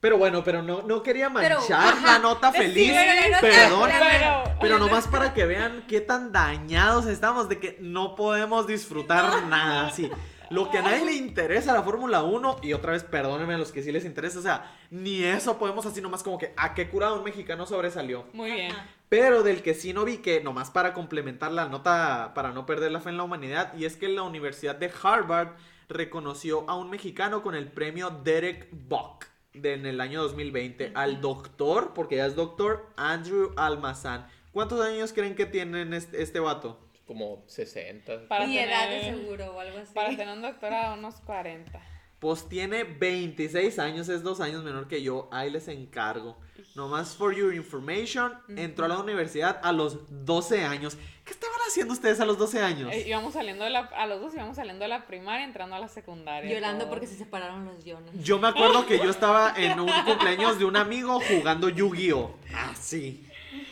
Pero 0.00 0.18
bueno, 0.18 0.44
pero 0.44 0.60
no, 0.60 0.82
no 0.82 1.02
quería 1.02 1.30
Pero, 1.32 1.56
manchar 1.60 1.94
ajá, 1.94 2.12
la 2.14 2.18
nota 2.18 2.52
sí, 2.52 2.58
feliz, 2.58 2.92
pero 2.92 3.30
no 3.30 3.40
te- 3.40 3.46
perdón, 3.46 3.90
Pero- 3.98 4.58
pero 4.60 4.78
nomás 4.78 5.08
para 5.08 5.32
que 5.32 5.46
vean 5.46 5.84
qué 5.88 6.02
tan 6.02 6.30
dañados 6.30 7.06
estamos 7.06 7.48
de 7.48 7.58
que 7.58 7.78
no 7.80 8.14
podemos 8.14 8.66
disfrutar 8.66 9.44
nada 9.44 9.86
así. 9.86 10.10
Lo 10.50 10.70
que 10.70 10.78
a 10.78 10.82
nadie 10.82 11.04
le 11.04 11.12
interesa 11.14 11.72
la 11.72 11.82
Fórmula 11.82 12.22
1, 12.22 12.58
y 12.62 12.72
otra 12.72 12.92
vez 12.92 13.04
perdónenme 13.04 13.54
a 13.54 13.58
los 13.58 13.72
que 13.72 13.82
sí 13.82 13.92
les 13.92 14.04
interesa, 14.04 14.38
o 14.38 14.42
sea, 14.42 14.76
ni 14.90 15.22
eso 15.22 15.58
podemos 15.58 15.86
así 15.86 16.00
nomás 16.00 16.22
como 16.22 16.38
que 16.38 16.52
a 16.56 16.74
qué 16.74 16.88
curado 16.88 17.16
un 17.16 17.24
mexicano 17.24 17.66
sobresalió. 17.66 18.26
Muy 18.32 18.50
bien. 18.50 18.72
Pero 19.08 19.42
del 19.42 19.62
que 19.62 19.74
sí 19.74 19.92
no 19.92 20.04
vi 20.04 20.18
que, 20.18 20.42
nomás 20.42 20.70
para 20.70 20.92
complementar 20.92 21.52
la 21.52 21.68
nota, 21.68 22.32
para 22.34 22.52
no 22.52 22.66
perder 22.66 22.92
la 22.92 23.00
fe 23.00 23.10
en 23.10 23.16
la 23.16 23.24
humanidad, 23.24 23.74
y 23.74 23.84
es 23.84 23.96
que 23.96 24.08
la 24.08 24.22
Universidad 24.22 24.76
de 24.76 24.92
Harvard 25.02 25.56
reconoció 25.88 26.68
a 26.68 26.76
un 26.76 26.90
mexicano 26.90 27.42
con 27.42 27.54
el 27.54 27.68
premio 27.68 28.10
Derek 28.10 28.68
Buck 28.72 29.26
de, 29.52 29.74
en 29.74 29.86
el 29.86 30.00
año 30.00 30.22
2020, 30.22 30.92
al 30.94 31.20
doctor, 31.20 31.92
porque 31.94 32.16
ya 32.16 32.26
es 32.26 32.34
doctor, 32.34 32.86
Andrew 32.96 33.52
Almazán, 33.56 34.26
¿Cuántos 34.54 34.80
años 34.80 35.12
creen 35.12 35.34
que 35.34 35.46
tienen 35.46 35.92
este, 35.92 36.22
este 36.22 36.38
vato? 36.38 36.78
Como 37.06 37.44
60. 37.46 38.28
Para 38.28 38.46
Mi 38.46 38.58
edad 38.58 38.88
de 38.88 39.02
seguro 39.02 39.54
o 39.54 39.60
algo 39.60 39.78
así. 39.78 39.92
Para 39.94 40.10
tener 40.10 40.34
un 40.34 40.42
doctorado, 40.42 40.94
unos 40.94 41.16
40. 41.20 41.80
Pues 42.18 42.48
tiene 42.48 42.84
26 42.84 43.78
años, 43.78 44.08
es 44.08 44.22
dos 44.22 44.40
años 44.40 44.64
menor 44.64 44.88
que 44.88 45.02
yo. 45.02 45.28
Ahí 45.30 45.50
les 45.50 45.68
encargo. 45.68 46.38
Nomás 46.74 47.14
for 47.14 47.34
your 47.34 47.54
information, 47.54 48.32
entró 48.56 48.86
a 48.86 48.88
la 48.88 48.98
universidad 48.98 49.60
a 49.62 49.72
los 49.72 49.98
12 50.24 50.64
años. 50.64 50.96
¿Qué 51.24 51.32
estaban 51.32 51.58
haciendo 51.68 51.92
ustedes 51.92 52.20
a 52.20 52.24
los 52.24 52.36
12 52.36 52.60
años? 52.60 52.92
Eh, 52.92 53.04
íbamos 53.06 53.34
saliendo 53.34 53.64
de 53.64 53.70
la, 53.70 53.80
a 53.80 54.06
los 54.06 54.20
dos 54.20 54.34
íbamos 54.34 54.56
saliendo 54.56 54.82
de 54.82 54.88
la 54.88 55.06
primaria, 55.06 55.44
entrando 55.44 55.76
a 55.76 55.78
la 55.78 55.88
secundaria. 55.88 56.50
Llorando 56.50 56.88
porque 56.88 57.06
se 57.06 57.16
separaron 57.16 57.64
los 57.64 57.84
Jonas. 57.84 58.12
Yo 58.14 58.38
me 58.38 58.48
acuerdo 58.48 58.86
que 58.86 58.98
yo 58.98 59.10
estaba 59.10 59.54
en 59.56 59.78
un 59.78 59.90
cumpleaños 60.04 60.58
de 60.58 60.64
un 60.64 60.76
amigo 60.76 61.20
jugando 61.20 61.68
Yu-Gi-Oh! 61.68 62.34
Así. 62.70 63.24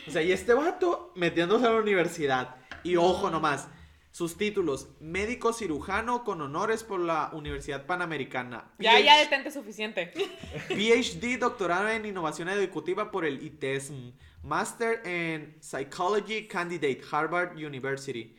O 0.07 0.11
sea, 0.11 0.21
y 0.21 0.31
este 0.31 0.53
vato 0.53 1.11
metiéndose 1.15 1.65
a 1.65 1.71
la 1.71 1.77
universidad. 1.77 2.55
Y 2.83 2.95
ojo 2.97 3.29
nomás, 3.29 3.67
sus 4.11 4.37
títulos, 4.37 4.89
médico 4.99 5.53
cirujano 5.53 6.23
con 6.23 6.41
honores 6.41 6.83
por 6.83 6.99
la 6.99 7.29
Universidad 7.33 7.85
Panamericana. 7.85 8.71
Ya, 8.79 8.99
ya 8.99 9.15
PhD 9.15 9.19
detente 9.23 9.51
suficiente. 9.51 10.13
PhD, 10.67 11.37
doctorado 11.39 11.89
en 11.89 12.05
innovación 12.05 12.49
educativa 12.49 13.09
por 13.11 13.25
el 13.25 13.41
ITESM. 13.43 14.11
Master 14.43 15.01
en 15.05 15.55
Psychology 15.61 16.47
Candidate, 16.47 17.01
Harvard 17.09 17.55
University. 17.55 18.35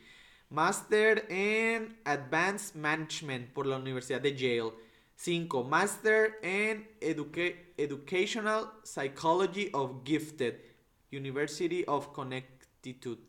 Master 0.49 1.25
en 1.29 1.99
Advanced 2.05 2.75
Management 2.75 3.51
por 3.51 3.65
la 3.65 3.77
Universidad 3.77 4.21
de 4.21 4.35
Yale. 4.35 4.71
5. 5.15 5.63
Master 5.63 6.37
en 6.43 6.89
Educa- 7.01 7.55
Educational 7.77 8.69
Psychology 8.83 9.69
of 9.73 10.03
Gifted, 10.05 10.61
University 11.11 11.83
of 11.87 12.09
Connecticut. 12.13 12.54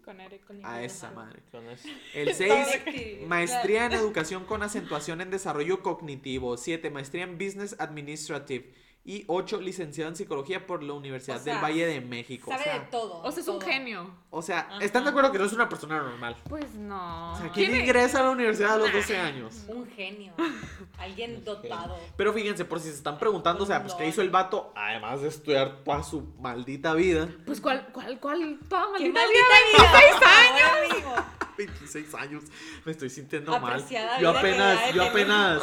Con 0.04 0.20
Eric, 0.20 0.44
con 0.44 0.64
A 0.64 0.82
esa 0.82 1.10
madre. 1.10 1.40
Con 1.50 1.68
eso. 1.68 1.88
El 2.14 2.34
6, 2.34 3.26
maestría 3.26 3.86
en 3.86 3.92
educación 3.92 4.44
con 4.44 4.62
acentuación 4.62 5.20
en 5.20 5.30
desarrollo 5.30 5.82
cognitivo. 5.82 6.56
7, 6.56 6.90
maestría 6.90 7.24
en 7.24 7.38
business 7.38 7.76
administrative. 7.78 8.72
Y 9.08 9.22
8, 9.28 9.60
licenciado 9.60 10.10
en 10.10 10.16
psicología 10.16 10.66
por 10.66 10.82
la 10.82 10.92
Universidad 10.92 11.36
O 11.36 11.40
sea, 11.44 11.52
del 11.54 11.62
Valle 11.62 11.86
de 11.86 12.00
México. 12.00 12.50
Sabe 12.50 12.62
o 12.62 12.64
sea, 12.64 12.78
de 12.80 12.86
todo. 12.86 13.22
O 13.22 13.30
sea, 13.30 13.40
es 13.40 13.48
un 13.48 13.60
genio. 13.60 14.10
o 14.30 14.42
sea, 14.42 14.68
¿están 14.80 15.04
de 15.04 15.10
acuerdo 15.10 15.30
que 15.30 15.38
no 15.38 15.44
es 15.44 15.52
una 15.52 15.68
persona 15.68 15.98
normal? 15.98 16.36
Pues 16.48 16.74
no. 16.74 17.32
O 17.32 17.36
sea, 17.36 17.52
¿quién 17.52 17.70
¿Quién 17.70 17.74
es? 17.82 17.86
ingresa 17.86 18.18
a 18.18 18.24
la 18.24 18.30
universidad 18.30 18.74
a 18.74 18.78
los 18.78 18.92
12 18.92 19.16
años? 19.16 19.64
Un 19.68 19.86
genio. 19.90 20.32
Alguien 20.98 21.44
dotado. 21.44 21.96
Pero 22.16 22.32
fíjense, 22.32 22.64
por 22.64 22.80
si 22.80 22.88
se 22.88 22.96
están 22.96 23.16
preguntando, 23.16 23.62
o 23.62 23.66
sea, 23.66 23.80
pues 23.80 23.94
¿qué 23.94 24.08
hizo 24.08 24.22
el 24.22 24.30
vato? 24.30 24.72
Además 24.74 25.22
de 25.22 25.28
estudiar 25.28 25.84
toda 25.84 26.02
su 26.02 26.22
maldita 26.40 26.92
vida. 26.94 27.28
Pues 27.46 27.60
cuál, 27.60 27.86
cuál, 27.92 28.18
cuál, 28.18 28.58
toda 28.68 28.86
¡Qué 28.98 29.08
maldita 29.08 29.20
maldita 29.20 29.98
vida. 30.00 30.18
vida! 30.18 30.66
Ahora 30.66 30.94
mismo. 30.94 31.36
26 31.58 32.14
años. 32.14 32.44
Me 32.84 32.90
estoy 32.90 33.08
sintiendo 33.10 33.58
mal. 33.60 33.80
Yo 33.88 34.32
vida 34.32 34.38
apenas, 34.38 34.94
yo 34.94 35.04
apenas. 35.04 35.62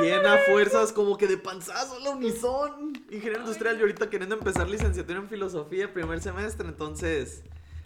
Bien 0.00 0.24
a 0.26 0.38
fuerzas, 0.38 0.92
como 0.92 1.16
que 1.16 1.26
de 1.26 1.36
panzazo 1.38 1.96
a 1.96 2.00
la 2.00 2.10
unison. 2.10 2.92
Ingeniero 3.10 3.40
industrial 3.40 3.76
y 3.78 3.80
ahorita 3.80 4.10
queriendo 4.10 4.36
empezar 4.36 4.68
licenciatura 4.68 5.18
en 5.18 5.28
filosofía, 5.28 5.92
primer 5.92 6.20
semestre. 6.20 6.68
Entonces, 6.68 7.42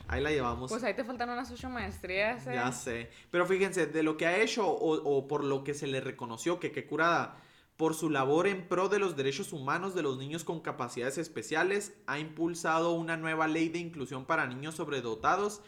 ahí 0.09 0.23
la 0.23 0.31
llevamos. 0.31 0.71
Pues 0.71 0.85
ahí 0.85 0.95
te 0.95 1.05
faltan 1.05 1.31
unas 1.31 1.51
ocho 1.51 1.69
maestrías. 1.69 2.47
eh. 2.47 2.53
Ya 2.55 2.73
sé. 2.73 3.11
Pero 3.31 3.47
fíjense, 3.47 3.87
de 3.87 4.03
lo 4.03 4.17
que 4.17 4.27
ha 4.27 4.39
hecho 4.41 4.67
o, 4.67 4.95
o 5.03 5.27
por 5.29 5.45
lo 5.45 5.65
que 5.65 5.75
se 5.75 5.87
le 5.87 6.01
reconoció, 6.01 6.61
que 6.61 6.73
qué 6.73 6.87
curada, 6.87 7.41
por 7.77 7.95
su 7.95 8.09
labor 8.09 8.47
en 8.47 8.69
pro 8.69 8.89
de 8.89 8.99
los 9.01 9.17
derechos 9.17 9.53
humanos 9.53 9.95
de 9.95 10.03
los 10.03 10.17
niños 10.19 10.45
con 10.45 10.61
capacidades 10.61 11.19
especiales, 11.19 11.95
ha 12.07 12.19
impulsado 12.19 12.93
una 12.93 13.17
nueva 13.17 13.49
ley 13.49 13.69
de 13.69 13.79
inclusión 13.81 14.27
para 14.27 14.47
niños 14.47 14.77
sobredotados 14.77 15.61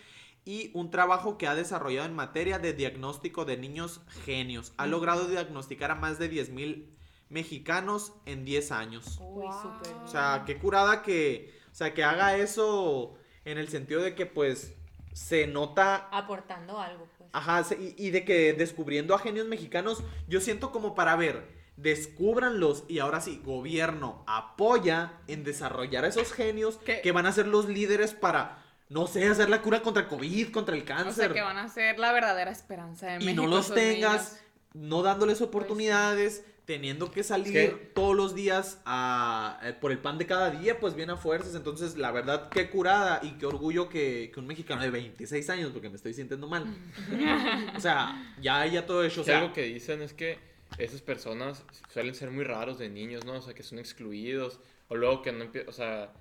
y 0.46 0.70
un 0.74 0.90
trabajo 0.90 1.36
que 1.36 1.46
ha 1.48 1.54
desarrollado 1.54 2.06
en 2.06 2.14
materia 2.14 2.58
de 2.58 2.72
diagnóstico 2.72 3.44
de 3.44 3.58
niños 3.58 4.00
genios. 4.24 4.72
Ha 4.78 4.86
logrado 4.86 5.26
diagnosticar 5.26 5.90
a 5.90 5.96
más 5.96 6.18
de 6.18 6.30
10.000 6.30 6.86
mexicanos 7.28 8.12
en 8.24 8.44
10 8.46 8.72
años. 8.72 9.18
Uy, 9.20 9.44
Wow. 9.44 9.52
súper. 9.60 9.92
O 10.04 10.08
sea, 10.08 10.44
qué 10.46 10.56
curada 10.58 11.02
que, 11.02 11.52
o 11.70 11.74
sea, 11.74 11.92
que 11.92 12.04
haga 12.04 12.36
eso 12.36 13.14
en 13.44 13.58
el 13.58 13.68
sentido 13.68 14.00
de 14.00 14.14
que 14.14 14.24
pues 14.24 14.72
se 15.12 15.46
nota 15.48 16.08
Aportando 16.12 16.78
algo, 16.78 17.08
pues. 17.18 17.28
Ajá, 17.32 17.64
y, 17.78 17.94
y 17.98 18.10
de 18.10 18.24
que 18.24 18.52
descubriendo 18.52 19.14
a 19.14 19.18
genios 19.18 19.48
mexicanos, 19.48 20.02
yo 20.28 20.40
siento 20.40 20.70
como 20.70 20.94
para 20.94 21.16
ver, 21.16 21.48
descúbranlos 21.76 22.84
y 22.88 23.00
ahora 23.00 23.20
sí, 23.20 23.42
gobierno 23.44 24.22
apoya 24.28 25.18
en 25.26 25.42
desarrollar 25.42 26.04
a 26.04 26.08
esos 26.08 26.32
genios 26.32 26.78
¿Qué? 26.84 27.00
que 27.02 27.12
van 27.12 27.26
a 27.26 27.32
ser 27.32 27.46
los 27.48 27.68
líderes 27.68 28.14
para, 28.14 28.64
no 28.88 29.06
sé, 29.06 29.26
hacer 29.28 29.48
la 29.48 29.62
cura 29.62 29.82
contra 29.82 30.02
el 30.04 30.08
COVID, 30.08 30.50
contra 30.52 30.74
el 30.76 30.82
O 30.82 30.86
sea, 30.86 30.96
cáncer. 30.96 31.32
que 31.32 31.40
van 31.42 31.56
a 31.58 31.68
ser 31.68 31.98
la 31.98 32.12
verdadera 32.12 32.50
esperanza 32.50 33.06
de 33.08 33.14
y 33.16 33.26
México. 33.26 33.42
no 33.42 33.48
los 33.48 33.72
tengas, 33.74 34.32
niños. 34.32 34.42
no 34.74 35.02
dándoles 35.02 35.40
oportunidades, 35.40 36.44
teniendo 36.66 37.10
que 37.12 37.22
salir 37.22 37.56
Es 37.56 37.70
que- 37.70 37.76
todos 37.94 38.16
los 38.16 38.34
días 38.34 38.80
a, 38.84 39.60
eh, 39.62 39.72
por 39.72 39.92
el 39.92 39.98
pan 39.98 40.18
de 40.18 40.26
cada 40.26 40.50
día, 40.50 40.80
pues 40.80 40.94
bien 40.94 41.10
a 41.10 41.16
fuerzas. 41.16 41.54
Entonces, 41.54 41.96
la 41.96 42.10
verdad, 42.10 42.48
qué 42.48 42.68
curada 42.70 43.20
y 43.22 43.32
qué 43.38 43.46
orgullo 43.46 43.88
que, 43.88 44.30
que 44.34 44.40
un 44.40 44.46
mexicano 44.48 44.82
de 44.82 44.90
26 44.90 45.48
años, 45.50 45.70
porque 45.72 45.88
me 45.88 45.94
estoy 45.96 46.12
sintiendo 46.14 46.48
mal. 46.48 46.66
o 47.76 47.80
sea, 47.80 48.34
ya 48.40 48.60
haya 48.60 48.84
todo 48.86 49.04
hecho. 49.04 49.20
O 49.20 49.24
Sí, 49.24 49.30
sea, 49.30 49.38
algo 49.38 49.52
que 49.52 49.62
dicen 49.62 50.02
es 50.02 50.12
que 50.12 50.38
esas 50.78 51.00
personas 51.02 51.62
suelen 51.92 52.14
ser 52.14 52.30
muy 52.32 52.44
raros 52.44 52.78
de 52.78 52.88
niños, 52.88 53.24
¿no? 53.24 53.34
O 53.34 53.42
sea, 53.42 53.54
que 53.54 53.62
son 53.62 53.78
excluidos. 53.78 54.58
O 54.88 54.96
luego 54.96 55.22
que 55.22 55.30
no 55.32 55.44
empie- 55.44 55.66
O 55.68 55.72
sea, 55.72 56.12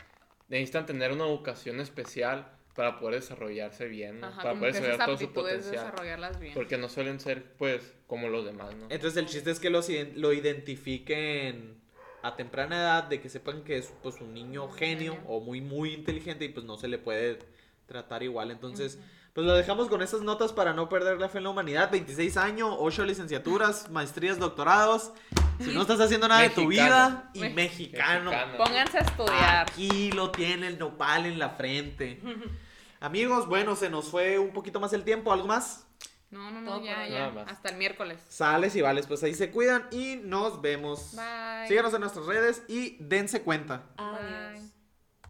necesitan 0.48 0.86
tener 0.86 1.12
una 1.12 1.26
educación 1.26 1.80
especial 1.80 2.52
para 2.76 3.00
poder 3.00 3.22
desarrollarse 3.22 3.88
bien, 3.88 4.20
¿no? 4.20 4.28
Ajá, 4.28 4.44
para 4.44 4.60
poder 4.60 4.74
desarrollar 4.74 5.06
todo 5.06 5.18
su 5.18 5.32
potencial. 5.32 5.72
desarrollarlas 5.72 6.40
bien. 6.40 6.54
Porque 6.54 6.78
no 6.78 6.90
suelen 6.90 7.20
ser, 7.20 7.54
pues, 7.58 7.94
como 8.06 8.28
los 8.28 8.46
demás, 8.46 8.76
¿no? 8.76 8.88
Entonces 8.90 9.18
el 9.18 9.28
chiste 9.28 9.50
es 9.52 9.60
que 9.60 9.70
los 9.70 9.90
lo 10.16 10.34
identifiquen 10.34 11.80
a 12.22 12.36
temprana 12.36 12.78
edad, 12.78 13.04
de 13.04 13.22
que 13.22 13.30
sepan 13.30 13.64
que 13.64 13.78
es 13.78 13.94
pues 14.02 14.20
un 14.20 14.34
niño 14.34 14.70
genio. 14.70 15.18
o 15.28 15.40
muy 15.40 15.62
muy 15.62 15.94
inteligente 15.94 16.46
y 16.46 16.50
pues 16.50 16.66
no 16.66 16.76
se 16.76 16.88
le 16.88 16.98
puede 16.98 17.40
tratar 17.86 18.24
igual. 18.24 18.52
Entonces, 18.52 19.00
pues 19.36 19.46
lo 19.46 19.54
dejamos 19.54 19.90
con 19.90 20.02
esas 20.02 20.22
notas 20.22 20.54
para 20.54 20.72
no 20.72 20.88
perder 20.88 21.20
la 21.20 21.28
fe 21.28 21.40
en 21.40 21.44
la 21.44 21.50
humanidad. 21.50 21.92
26 21.92 22.38
años, 22.38 22.74
8 22.80 23.04
licenciaturas, 23.04 23.90
maestrías, 23.92 24.40
doctorados. 24.40 25.12
Si 25.60 25.74
no 25.74 25.82
estás 25.82 26.00
haciendo 26.00 26.30
nada 26.30 26.42
de 26.42 26.52
tu 26.52 26.68
vida 26.70 27.30
y 27.34 27.42
Me- 27.42 27.50
mexicano. 27.50 28.32
Mexicano. 28.32 28.58
Pónganse 28.58 28.98
a 28.98 29.02
estudiar. 29.02 29.68
Aquí 29.70 30.10
lo 30.14 30.32
tiene 30.32 30.68
el 30.68 30.80
nopal 30.80 31.26
en 31.26 31.38
la 31.38 31.50
frente. 31.50 32.22
Amigos, 33.02 33.46
bueno, 33.48 33.76
se 33.76 33.90
nos 33.90 34.06
fue 34.10 34.40
un 34.40 34.52
poquito 34.54 34.80
más 34.80 34.94
el 34.94 35.04
tiempo. 35.04 35.34
¿Algo 35.34 35.48
más? 35.48 35.86
No, 36.32 36.50
no, 36.52 36.62
no, 36.62 36.82
ya, 36.82 37.06
ya. 37.06 37.28
Hasta 37.46 37.70
el 37.70 37.76
miércoles. 37.76 38.18
Sales 38.30 38.74
y 38.78 38.82
vales, 38.82 39.06
pues 39.06 39.22
ahí 39.24 39.34
se 39.34 39.52
cuidan 39.52 39.86
y 39.92 40.16
nos 40.16 40.62
vemos. 40.62 41.14
Bye. 41.14 41.68
Síganos 41.68 41.94
en 41.94 42.00
nuestras 42.00 42.26
redes 42.26 42.64
y 42.70 42.96
dense 43.02 43.42
cuenta. 43.42 43.84
Bye. 43.98 44.55